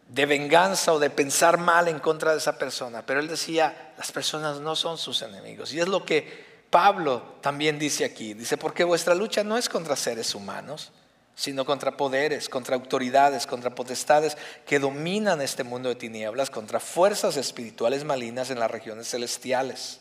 de 0.10 0.26
venganza 0.26 0.94
o 0.94 1.00
de 1.00 1.10
pensar 1.10 1.58
mal 1.58 1.88
en 1.88 2.00
contra 2.00 2.32
de 2.32 2.38
esa 2.38 2.58
persona. 2.58 3.06
Pero 3.06 3.20
él 3.20 3.28
decía, 3.28 3.94
las 3.98 4.12
personas 4.12 4.60
no 4.60 4.76
son 4.76 4.98
sus 4.98 5.22
enemigos. 5.22 5.74
Y 5.74 5.80
es 5.80 5.88
lo 5.88 6.06
que 6.06 6.46
Pablo 6.70 7.36
también 7.42 7.80
dice 7.80 8.06
aquí. 8.06 8.34
Dice, 8.34 8.58
porque 8.58 8.84
vuestra 8.84 9.16
lucha 9.16 9.44
no 9.44 9.58
es 9.58 9.70
contra 9.70 9.96
seres 9.96 10.36
humanos, 10.36 10.92
sino 11.36 11.66
contra 11.66 11.98
poderes, 11.98 12.50
contra 12.50 12.76
autoridades, 12.76 13.48
contra 13.48 13.74
potestades 13.74 14.38
que 14.66 14.80
dominan 14.80 15.42
este 15.42 15.64
mundo 15.64 15.90
de 15.90 15.96
tinieblas, 15.96 16.50
contra 16.50 16.80
fuerzas 16.80 17.36
espirituales 17.36 18.04
malignas 18.04 18.50
en 18.50 18.60
las 18.60 18.72
regiones 18.72 19.10
celestiales. 19.10 20.00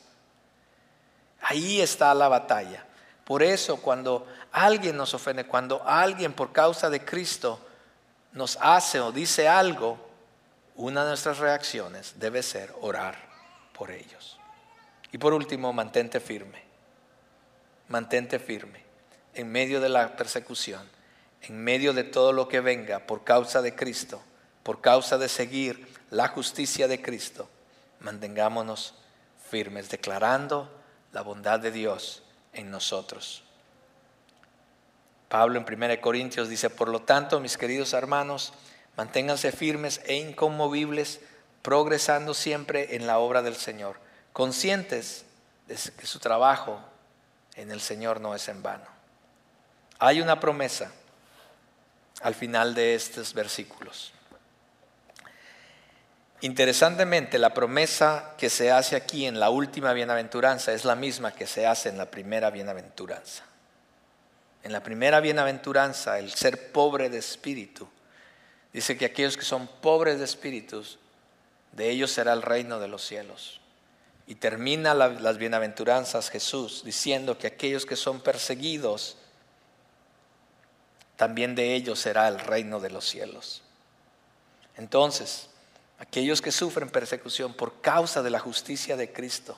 Ahí 1.41 1.81
está 1.81 2.15
la 2.15 2.29
batalla. 2.29 2.87
Por 3.25 3.43
eso 3.43 3.79
cuando 3.79 4.27
alguien 4.53 4.97
nos 4.97 5.15
ofende, 5.15 5.47
cuando 5.47 5.83
alguien 5.87 6.33
por 6.35 6.53
causa 6.53 6.91
de 6.91 7.05
Cristo 7.05 7.59
nos 8.33 8.59
hace 8.61 9.01
o 9.01 9.13
dice 9.13 9.49
algo, 9.49 9.99
una 10.77 11.03
de 11.03 11.11
nuestras 11.11 11.39
reacciones 11.39 12.15
debe 12.19 12.43
ser 12.43 12.75
orar 12.81 13.17
por 13.73 13.91
ellos. 13.91 14.39
Y 15.13 15.19
por 15.19 15.33
último, 15.33 15.73
mantente 15.73 16.21
firme. 16.21 16.63
Mantente 17.89 18.39
firme 18.39 18.85
en 19.35 19.51
medio 19.51 19.81
de 19.81 19.89
la 19.89 20.17
persecución, 20.17 20.89
en 21.43 21.63
medio 21.63 21.93
de 21.93 22.05
todo 22.05 22.33
lo 22.33 22.49
que 22.49 22.61
venga 22.61 23.01
por 23.01 23.25
causa 23.25 23.63
de 23.63 23.75
Cristo, 23.75 24.23
por 24.63 24.81
causa 24.81 25.19
de 25.19 25.29
seguir 25.29 25.89
la 26.11 26.29
justicia 26.29 26.89
de 26.89 27.03
Cristo. 27.03 27.49
Mantengámonos 28.01 28.95
firmes, 29.51 29.89
declarando 29.89 30.71
la 31.13 31.23
bondad 31.23 31.61
de 31.61 31.71
Dios 31.71 32.24
en 32.55 32.71
nosotros. 32.71 33.43
Pablo 35.29 35.59
en 35.59 35.83
1 35.83 36.01
Corintios 36.01 36.49
dice, 36.49 36.71
por 36.71 36.89
lo 36.89 37.03
tanto, 37.03 37.41
mis 37.41 37.57
queridos 37.57 37.93
hermanos, 37.93 38.53
manténganse 38.97 39.53
firmes 39.53 40.01
e 40.05 40.15
inconmovibles, 40.15 41.21
progresando 41.63 42.35
siempre 42.35 42.95
en 42.97 43.07
la 43.07 43.19
obra 43.19 43.43
del 43.43 43.57
Señor, 43.57 43.99
conscientes 44.33 45.25
de 45.67 45.75
que 45.75 46.07
su 46.07 46.19
trabajo 46.19 46.81
en 47.57 47.71
el 47.71 47.81
Señor 47.81 48.21
no 48.21 48.35
es 48.35 48.49
en 48.49 48.63
vano. 48.63 48.85
Hay 49.99 50.21
una 50.21 50.41
promesa 50.41 50.93
al 52.21 52.35
final 52.35 52.75
de 52.75 52.95
estos 52.95 53.35
versículos. 53.35 54.13
Interesantemente, 56.45 57.39
la 57.39 57.55
promesa 57.55 58.35
que 58.37 58.51
se 58.51 58.71
hace 58.71 58.97
aquí 58.97 59.25
en 59.25 59.41
la 59.41 59.49
última 59.49 59.95
bienaventuranza 59.95 60.75
es 60.75 60.85
la 60.85 60.95
misma 60.95 61.33
que 61.33 61.47
se 61.47 61.67
hace 61.67 61.89
en 61.89 61.97
la 61.97 62.11
primera 62.11 62.51
bienaventuranza. 62.51 63.45
En 64.63 64.71
la 64.71 64.83
primera 64.83 65.21
bienaventuranza, 65.21 66.19
el 66.19 66.31
ser 66.35 66.71
pobre 66.71 67.09
de 67.09 67.17
espíritu, 67.17 67.89
dice 68.75 68.99
que 68.99 69.07
aquellos 69.07 69.39
que 69.39 69.45
son 69.47 69.67
pobres 69.81 70.19
de 70.19 70.27
espíritus, 70.27 70.99
de 71.73 71.89
ellos 71.89 72.11
será 72.11 72.35
el 72.35 72.43
reino 72.43 72.79
de 72.79 72.89
los 72.89 73.03
cielos. 73.07 73.63
Y 74.27 74.35
termina 74.35 74.93
las 74.93 75.39
bienaventuranzas 75.39 76.29
Jesús 76.29 76.83
diciendo 76.85 77.39
que 77.39 77.47
aquellos 77.47 77.87
que 77.87 77.97
son 77.97 78.21
perseguidos, 78.21 79.17
también 81.17 81.55
de 81.55 81.75
ellos 81.75 82.01
será 82.01 82.29
el 82.29 82.39
reino 82.39 82.81
de 82.81 82.91
los 82.91 83.09
cielos. 83.09 83.63
Entonces, 84.77 85.49
aquellos 85.99 86.43
que 86.43 86.53
sufren 86.53 86.91
persecución 86.91 87.55
por 87.55 87.81
causa 87.81 88.23
de 88.23 88.31
la 88.31 88.41
justicia 88.41 88.97
de 88.97 89.13
Cristo, 89.13 89.57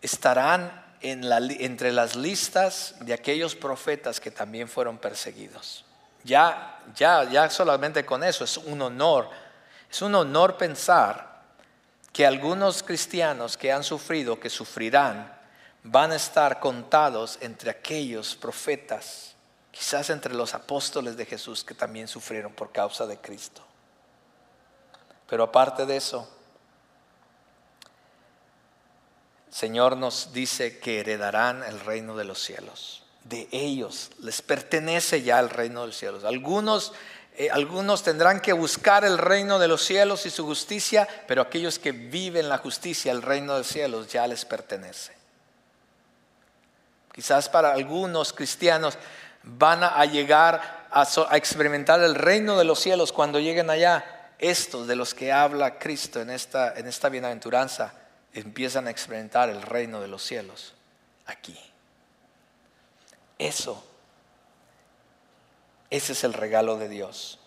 estarán 0.00 0.84
entre 1.00 1.92
las 1.92 2.16
listas 2.16 2.94
de 3.00 3.12
aquellos 3.12 3.54
profetas 3.54 4.20
que 4.20 4.30
también 4.30 4.68
fueron 4.68 4.98
perseguidos. 4.98 5.84
Ya, 6.24 6.80
ya, 6.94 7.24
ya 7.24 7.50
solamente 7.50 8.04
con 8.04 8.22
eso 8.22 8.44
es 8.44 8.56
un 8.56 8.80
honor. 8.82 9.28
Es 9.90 10.00
un 10.02 10.14
honor 10.14 10.56
pensar 10.56 11.42
que 12.12 12.26
algunos 12.26 12.82
cristianos 12.82 13.56
que 13.56 13.72
han 13.72 13.82
sufrido, 13.82 14.38
que 14.38 14.50
sufrirán, 14.50 15.32
van 15.82 16.12
a 16.12 16.16
estar 16.16 16.60
contados 16.60 17.38
entre 17.40 17.70
aquellos 17.70 18.36
profetas, 18.36 19.34
quizás 19.72 20.10
entre 20.10 20.34
los 20.34 20.54
apóstoles 20.54 21.16
de 21.16 21.26
Jesús 21.26 21.64
que 21.64 21.74
también 21.74 22.06
sufrieron 22.06 22.52
por 22.52 22.70
causa 22.70 23.06
de 23.06 23.18
Cristo. 23.18 23.62
Pero 25.32 25.44
aparte 25.44 25.86
de 25.86 25.96
eso, 25.96 26.28
Señor 29.48 29.96
nos 29.96 30.34
dice 30.34 30.78
que 30.78 31.00
heredarán 31.00 31.62
el 31.62 31.80
reino 31.80 32.14
de 32.18 32.24
los 32.24 32.38
cielos. 32.38 33.04
De 33.24 33.48
ellos 33.50 34.10
les 34.18 34.42
pertenece 34.42 35.22
ya 35.22 35.40
el 35.40 35.48
reino 35.48 35.80
de 35.80 35.86
los 35.86 35.96
cielos. 35.96 36.24
Algunos, 36.24 36.92
eh, 37.34 37.48
algunos 37.50 38.02
tendrán 38.02 38.40
que 38.40 38.52
buscar 38.52 39.06
el 39.06 39.16
reino 39.16 39.58
de 39.58 39.68
los 39.68 39.82
cielos 39.82 40.26
y 40.26 40.30
su 40.30 40.44
justicia, 40.44 41.08
pero 41.26 41.40
aquellos 41.40 41.78
que 41.78 41.92
viven 41.92 42.50
la 42.50 42.58
justicia, 42.58 43.10
el 43.10 43.22
reino 43.22 43.54
de 43.54 43.60
los 43.60 43.68
cielos 43.68 44.08
ya 44.08 44.26
les 44.26 44.44
pertenece. 44.44 45.14
Quizás 47.10 47.48
para 47.48 47.72
algunos 47.72 48.34
cristianos 48.34 48.98
van 49.44 49.82
a 49.82 50.04
llegar 50.04 50.88
a 50.90 51.36
experimentar 51.38 52.02
el 52.02 52.16
reino 52.16 52.58
de 52.58 52.64
los 52.64 52.80
cielos 52.80 53.12
cuando 53.12 53.40
lleguen 53.40 53.70
allá. 53.70 54.18
Estos 54.42 54.88
de 54.88 54.96
los 54.96 55.14
que 55.14 55.30
habla 55.30 55.78
Cristo 55.78 56.20
en 56.20 56.28
esta, 56.28 56.74
en 56.74 56.88
esta 56.88 57.08
bienaventuranza 57.08 57.94
empiezan 58.32 58.88
a 58.88 58.90
experimentar 58.90 59.48
el 59.48 59.62
reino 59.62 60.00
de 60.00 60.08
los 60.08 60.24
cielos 60.24 60.74
aquí. 61.26 61.56
Eso, 63.38 63.86
ese 65.90 66.14
es 66.14 66.24
el 66.24 66.32
regalo 66.32 66.76
de 66.76 66.88
Dios. 66.88 67.38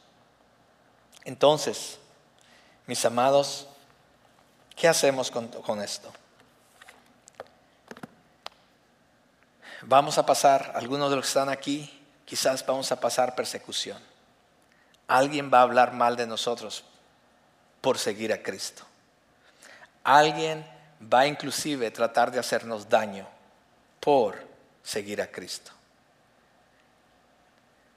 Entonces, 1.25 1.99
mis 2.87 3.03
amados, 3.03 3.67
¿qué 4.73 4.87
hacemos 4.87 5.29
con, 5.31 5.49
con 5.49 5.81
esto? 5.81 6.13
Vamos 9.81 10.17
a 10.17 10.25
pasar, 10.25 10.71
algunos 10.75 11.09
de 11.09 11.17
los 11.17 11.25
que 11.25 11.29
están 11.29 11.49
aquí, 11.49 12.05
quizás 12.23 12.65
vamos 12.65 12.89
a 12.93 13.01
pasar 13.01 13.35
persecución. 13.35 14.14
Alguien 15.07 15.51
va 15.53 15.59
a 15.59 15.63
hablar 15.63 15.93
mal 15.93 16.15
de 16.15 16.25
nosotros 16.25 16.83
por 17.81 17.97
seguir 17.97 18.33
a 18.33 18.41
Cristo. 18.41 18.83
Alguien 20.03 20.65
va 21.01 21.27
inclusive 21.27 21.87
a 21.87 21.93
tratar 21.93 22.31
de 22.31 22.39
hacernos 22.39 22.89
daño 22.89 23.27
por 23.99 24.37
seguir 24.83 25.21
a 25.21 25.27
Cristo. 25.27 25.71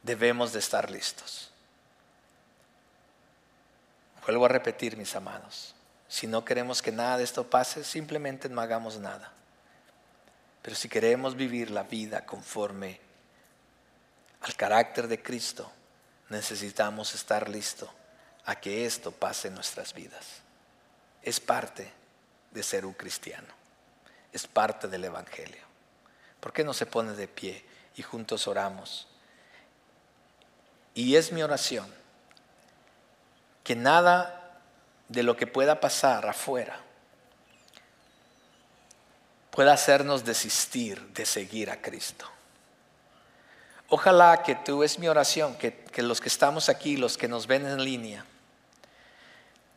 Debemos 0.03 0.53
de 0.53 0.59
estar 0.59 0.91
listos. 0.91 1.51
Vuelvo 4.25 4.45
a 4.45 4.49
repetir, 4.49 4.97
mis 4.97 5.17
amados, 5.17 5.75
si 6.07 6.27
no 6.27 6.45
queremos 6.45 6.83
que 6.83 6.93
nada 6.93 7.17
de 7.17 7.25
esto 7.25 7.49
pase, 7.49 7.83
simplemente 7.85 8.49
no 8.49 8.61
hagamos 8.61 8.99
nada. 8.99 9.33
Pero 10.61 10.77
si 10.77 10.89
queremos 10.89 11.35
vivir 11.35 11.71
la 11.71 11.83
vida 11.83 12.27
conforme 12.27 13.01
al 14.43 14.55
carácter 14.55 15.09
de 15.09 15.23
Cristo, 15.23 15.71
necesitamos 16.29 17.15
estar 17.15 17.49
listos 17.49 17.89
a 18.45 18.57
que 18.57 18.87
esto 18.87 19.13
pase 19.13 19.49
en 19.49 19.55
nuestras 19.55 19.93
vidas. 19.95 20.43
Es 21.23 21.41
parte 21.41 21.91
de 22.51 22.63
ser 22.63 22.87
un 22.87 22.95
cristiano. 22.95 23.49
Es 24.33 24.47
parte 24.47 24.89
del 24.89 25.05
Evangelio. 25.05 25.63
¿Por 26.41 26.53
qué 26.53 26.65
no 26.65 26.73
se 26.73 26.87
pone 26.87 27.13
de 27.13 27.29
pie 27.29 27.65
y 27.97 28.03
juntos 28.03 28.47
oramos? 28.47 29.09
Y 30.95 31.17
es 31.17 31.33
mi 31.33 31.43
oración 31.43 31.93
que 33.65 33.77
nada 33.77 34.61
de 35.09 35.23
lo 35.23 35.37
que 35.37 35.47
pueda 35.47 35.81
pasar 35.81 36.27
afuera 36.27 36.81
pueda 39.51 39.73
hacernos 39.73 40.25
desistir 40.25 41.01
de 41.09 41.27
seguir 41.27 41.71
a 41.71 41.83
Cristo. 41.83 42.27
Ojalá 43.89 44.43
que 44.43 44.55
tú 44.55 44.83
es 44.83 44.99
mi 44.99 45.09
oración, 45.09 45.55
que, 45.55 45.85
que 45.85 46.03
los 46.03 46.21
que 46.21 46.29
estamos 46.29 46.69
aquí, 46.69 46.97
los 46.97 47.17
que 47.17 47.27
nos 47.27 47.47
ven 47.47 47.67
en 47.67 47.83
línea, 47.83 48.25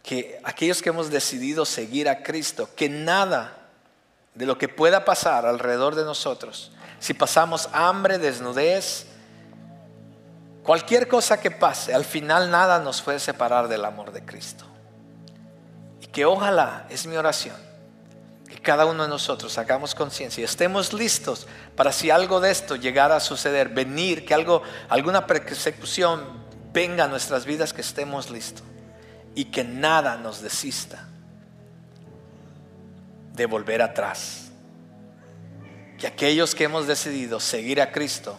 que 0.03 0.39
aquellos 0.43 0.81
que 0.81 0.89
hemos 0.89 1.09
decidido 1.09 1.65
seguir 1.65 2.09
a 2.09 2.23
Cristo, 2.23 2.69
que 2.75 2.89
nada 2.89 3.57
de 4.35 4.45
lo 4.45 4.57
que 4.57 4.67
pueda 4.67 5.05
pasar 5.05 5.45
alrededor 5.45 5.95
de 5.95 6.03
nosotros, 6.03 6.71
si 6.99 7.13
pasamos 7.13 7.69
hambre, 7.71 8.17
desnudez, 8.17 9.07
cualquier 10.63 11.07
cosa 11.07 11.39
que 11.39 11.49
pase, 11.49 11.93
al 11.93 12.05
final 12.05 12.51
nada 12.51 12.79
nos 12.79 13.01
puede 13.01 13.19
separar 13.19 13.67
del 13.67 13.85
amor 13.85 14.11
de 14.11 14.25
Cristo. 14.25 14.65
Y 16.01 16.07
que 16.07 16.25
ojalá, 16.25 16.85
es 16.89 17.07
mi 17.07 17.15
oración, 17.15 17.55
que 18.51 18.59
cada 18.59 18.85
uno 18.85 19.03
de 19.03 19.09
nosotros 19.09 19.57
hagamos 19.57 19.95
conciencia 19.95 20.41
y 20.41 20.45
estemos 20.45 20.91
listos 20.91 21.47
para 21.75 21.91
si 21.93 22.11
algo 22.11 22.41
de 22.41 22.51
esto 22.51 22.75
llegara 22.75 23.15
a 23.15 23.19
suceder, 23.21 23.69
venir, 23.69 24.25
que 24.25 24.33
algo, 24.33 24.61
alguna 24.89 25.25
persecución 25.25 26.43
venga 26.73 27.05
a 27.05 27.07
nuestras 27.07 27.45
vidas, 27.45 27.71
que 27.71 27.81
estemos 27.81 28.29
listos 28.29 28.63
y 29.35 29.45
que 29.45 29.63
nada 29.63 30.17
nos 30.17 30.41
desista 30.41 31.07
de 33.33 33.45
volver 33.45 33.81
atrás. 33.81 34.51
Que 35.97 36.07
aquellos 36.07 36.53
que 36.53 36.65
hemos 36.65 36.87
decidido 36.87 37.39
seguir 37.39 37.79
a 37.79 37.91
Cristo, 37.91 38.37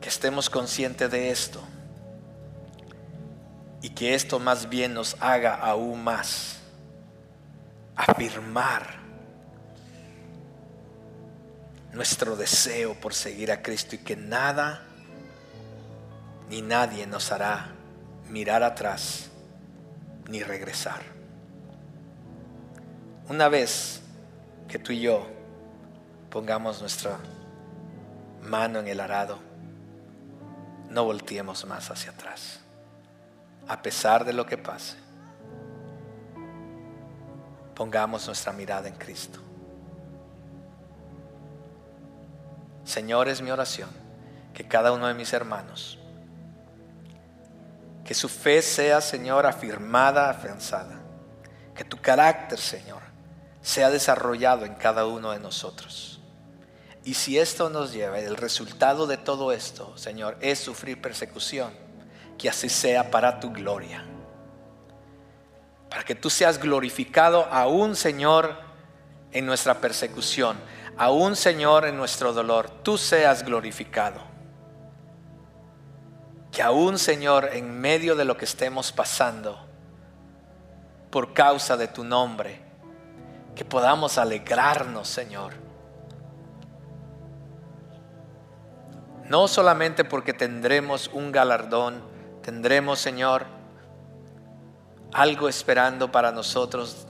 que 0.00 0.08
estemos 0.08 0.48
conscientes 0.48 1.10
de 1.10 1.30
esto 1.30 1.60
y 3.82 3.90
que 3.90 4.14
esto 4.14 4.38
más 4.38 4.68
bien 4.68 4.94
nos 4.94 5.16
haga 5.20 5.54
aún 5.54 6.02
más 6.04 6.58
afirmar 7.96 9.00
nuestro 11.92 12.36
deseo 12.36 12.94
por 12.94 13.14
seguir 13.14 13.50
a 13.50 13.62
Cristo 13.62 13.96
y 13.96 13.98
que 13.98 14.16
nada 14.16 14.82
ni 16.48 16.62
nadie 16.62 17.06
nos 17.06 17.32
hará 17.32 17.72
mirar 18.28 18.62
atrás 18.62 19.30
ni 20.28 20.42
regresar. 20.42 21.02
Una 23.28 23.48
vez 23.48 24.02
que 24.68 24.78
tú 24.78 24.92
y 24.92 25.00
yo 25.00 25.26
pongamos 26.30 26.80
nuestra 26.80 27.18
mano 28.42 28.78
en 28.78 28.88
el 28.88 29.00
arado, 29.00 29.38
no 30.88 31.04
volteemos 31.04 31.64
más 31.66 31.90
hacia 31.90 32.10
atrás, 32.10 32.59
a 33.70 33.80
pesar 33.80 34.24
de 34.24 34.32
lo 34.32 34.44
que 34.44 34.58
pase. 34.58 34.96
Pongamos 37.76 38.26
nuestra 38.26 38.52
mirada 38.52 38.88
en 38.88 38.96
Cristo. 38.96 39.38
Señor, 42.84 43.28
es 43.28 43.40
mi 43.40 43.52
oración 43.52 43.88
que 44.52 44.66
cada 44.66 44.90
uno 44.90 45.06
de 45.06 45.14
mis 45.14 45.32
hermanos, 45.32 46.00
que 48.04 48.12
su 48.12 48.28
fe 48.28 48.60
sea, 48.60 49.00
Señor, 49.00 49.46
afirmada, 49.46 50.28
afianzada, 50.28 50.98
que 51.72 51.84
tu 51.84 51.96
carácter, 51.96 52.58
Señor, 52.58 53.02
sea 53.62 53.88
desarrollado 53.88 54.64
en 54.64 54.74
cada 54.74 55.06
uno 55.06 55.30
de 55.30 55.38
nosotros. 55.38 56.20
Y 57.04 57.14
si 57.14 57.38
esto 57.38 57.70
nos 57.70 57.92
lleva, 57.92 58.18
el 58.18 58.36
resultado 58.36 59.06
de 59.06 59.16
todo 59.16 59.52
esto, 59.52 59.96
Señor, 59.96 60.36
es 60.40 60.58
sufrir 60.58 61.00
persecución, 61.00 61.72
que 62.40 62.48
así 62.48 62.68
sea 62.68 63.10
para 63.10 63.38
tu 63.38 63.52
gloria. 63.52 64.04
Para 65.90 66.04
que 66.04 66.14
tú 66.14 66.30
seas 66.30 66.58
glorificado 66.58 67.44
aún, 67.50 67.96
Señor, 67.96 68.56
en 69.32 69.44
nuestra 69.44 69.80
persecución 69.80 70.56
aún 71.00 71.34
Señor 71.34 71.86
en 71.86 71.96
nuestro 71.96 72.34
dolor, 72.34 72.68
tú 72.82 72.98
seas 72.98 73.42
glorificado. 73.42 74.20
Que 76.52 76.62
aún 76.62 76.98
Señor 76.98 77.48
en 77.54 77.80
medio 77.80 78.14
de 78.14 78.26
lo 78.26 78.36
que 78.36 78.44
estemos 78.44 78.92
pasando, 78.92 79.58
por 81.10 81.32
causa 81.32 81.78
de 81.78 81.88
tu 81.88 82.04
nombre, 82.04 82.60
que 83.56 83.64
podamos 83.64 84.18
alegrarnos 84.18 85.08
Señor. 85.08 85.54
No 89.24 89.48
solamente 89.48 90.04
porque 90.04 90.34
tendremos 90.34 91.08
un 91.14 91.32
galardón, 91.32 92.02
tendremos 92.42 92.98
Señor 92.98 93.46
algo 95.12 95.48
esperando 95.48 96.12
para 96.12 96.32
nosotros 96.32 97.06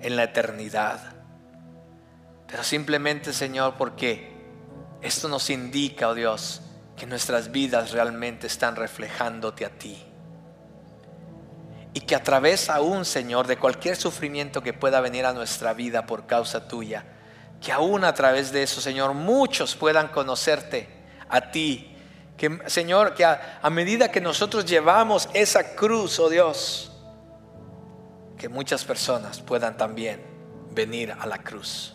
en 0.00 0.16
la 0.16 0.24
eternidad 0.24 1.18
pero 2.48 2.64
simplemente, 2.64 3.32
Señor, 3.32 3.74
porque 3.76 4.32
esto 5.02 5.28
nos 5.28 5.50
indica, 5.50 6.08
oh 6.08 6.14
Dios, 6.14 6.62
que 6.96 7.06
nuestras 7.06 7.52
vidas 7.52 7.92
realmente 7.92 8.46
están 8.46 8.74
reflejándote 8.74 9.66
a 9.66 9.70
ti. 9.70 10.02
Y 11.92 12.00
que 12.00 12.16
a 12.16 12.22
través 12.22 12.70
aún, 12.70 13.04
Señor, 13.04 13.46
de 13.46 13.58
cualquier 13.58 13.96
sufrimiento 13.96 14.62
que 14.62 14.72
pueda 14.72 15.00
venir 15.00 15.26
a 15.26 15.34
nuestra 15.34 15.74
vida 15.74 16.06
por 16.06 16.26
causa 16.26 16.66
tuya, 16.66 17.04
que 17.60 17.70
aún 17.70 18.02
a 18.02 18.14
través 18.14 18.50
de 18.50 18.62
eso, 18.62 18.80
Señor, 18.80 19.12
muchos 19.12 19.76
puedan 19.76 20.08
conocerte 20.08 20.88
a 21.28 21.50
ti. 21.50 21.94
Que, 22.38 22.58
Señor, 22.66 23.14
que 23.14 23.26
a, 23.26 23.58
a 23.60 23.68
medida 23.68 24.10
que 24.10 24.20
nosotros 24.20 24.64
llevamos 24.64 25.28
esa 25.34 25.74
cruz, 25.74 26.18
oh 26.18 26.30
Dios, 26.30 26.92
que 28.38 28.48
muchas 28.48 28.84
personas 28.84 29.40
puedan 29.40 29.76
también 29.76 30.22
venir 30.70 31.12
a 31.12 31.26
la 31.26 31.38
cruz. 31.38 31.94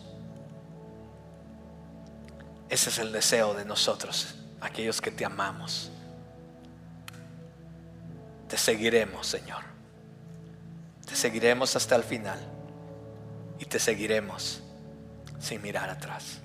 Ese 2.69 2.89
es 2.89 2.99
el 2.99 3.11
deseo 3.11 3.53
de 3.53 3.65
nosotros, 3.65 4.35
aquellos 4.59 4.99
que 4.99 5.11
te 5.11 5.25
amamos. 5.25 5.91
Te 8.47 8.57
seguiremos, 8.57 9.25
Señor. 9.25 9.63
Te 11.07 11.15
seguiremos 11.15 11.75
hasta 11.75 11.95
el 11.95 12.03
final. 12.03 12.39
Y 13.59 13.65
te 13.65 13.79
seguiremos 13.79 14.61
sin 15.39 15.61
mirar 15.61 15.89
atrás. 15.89 16.39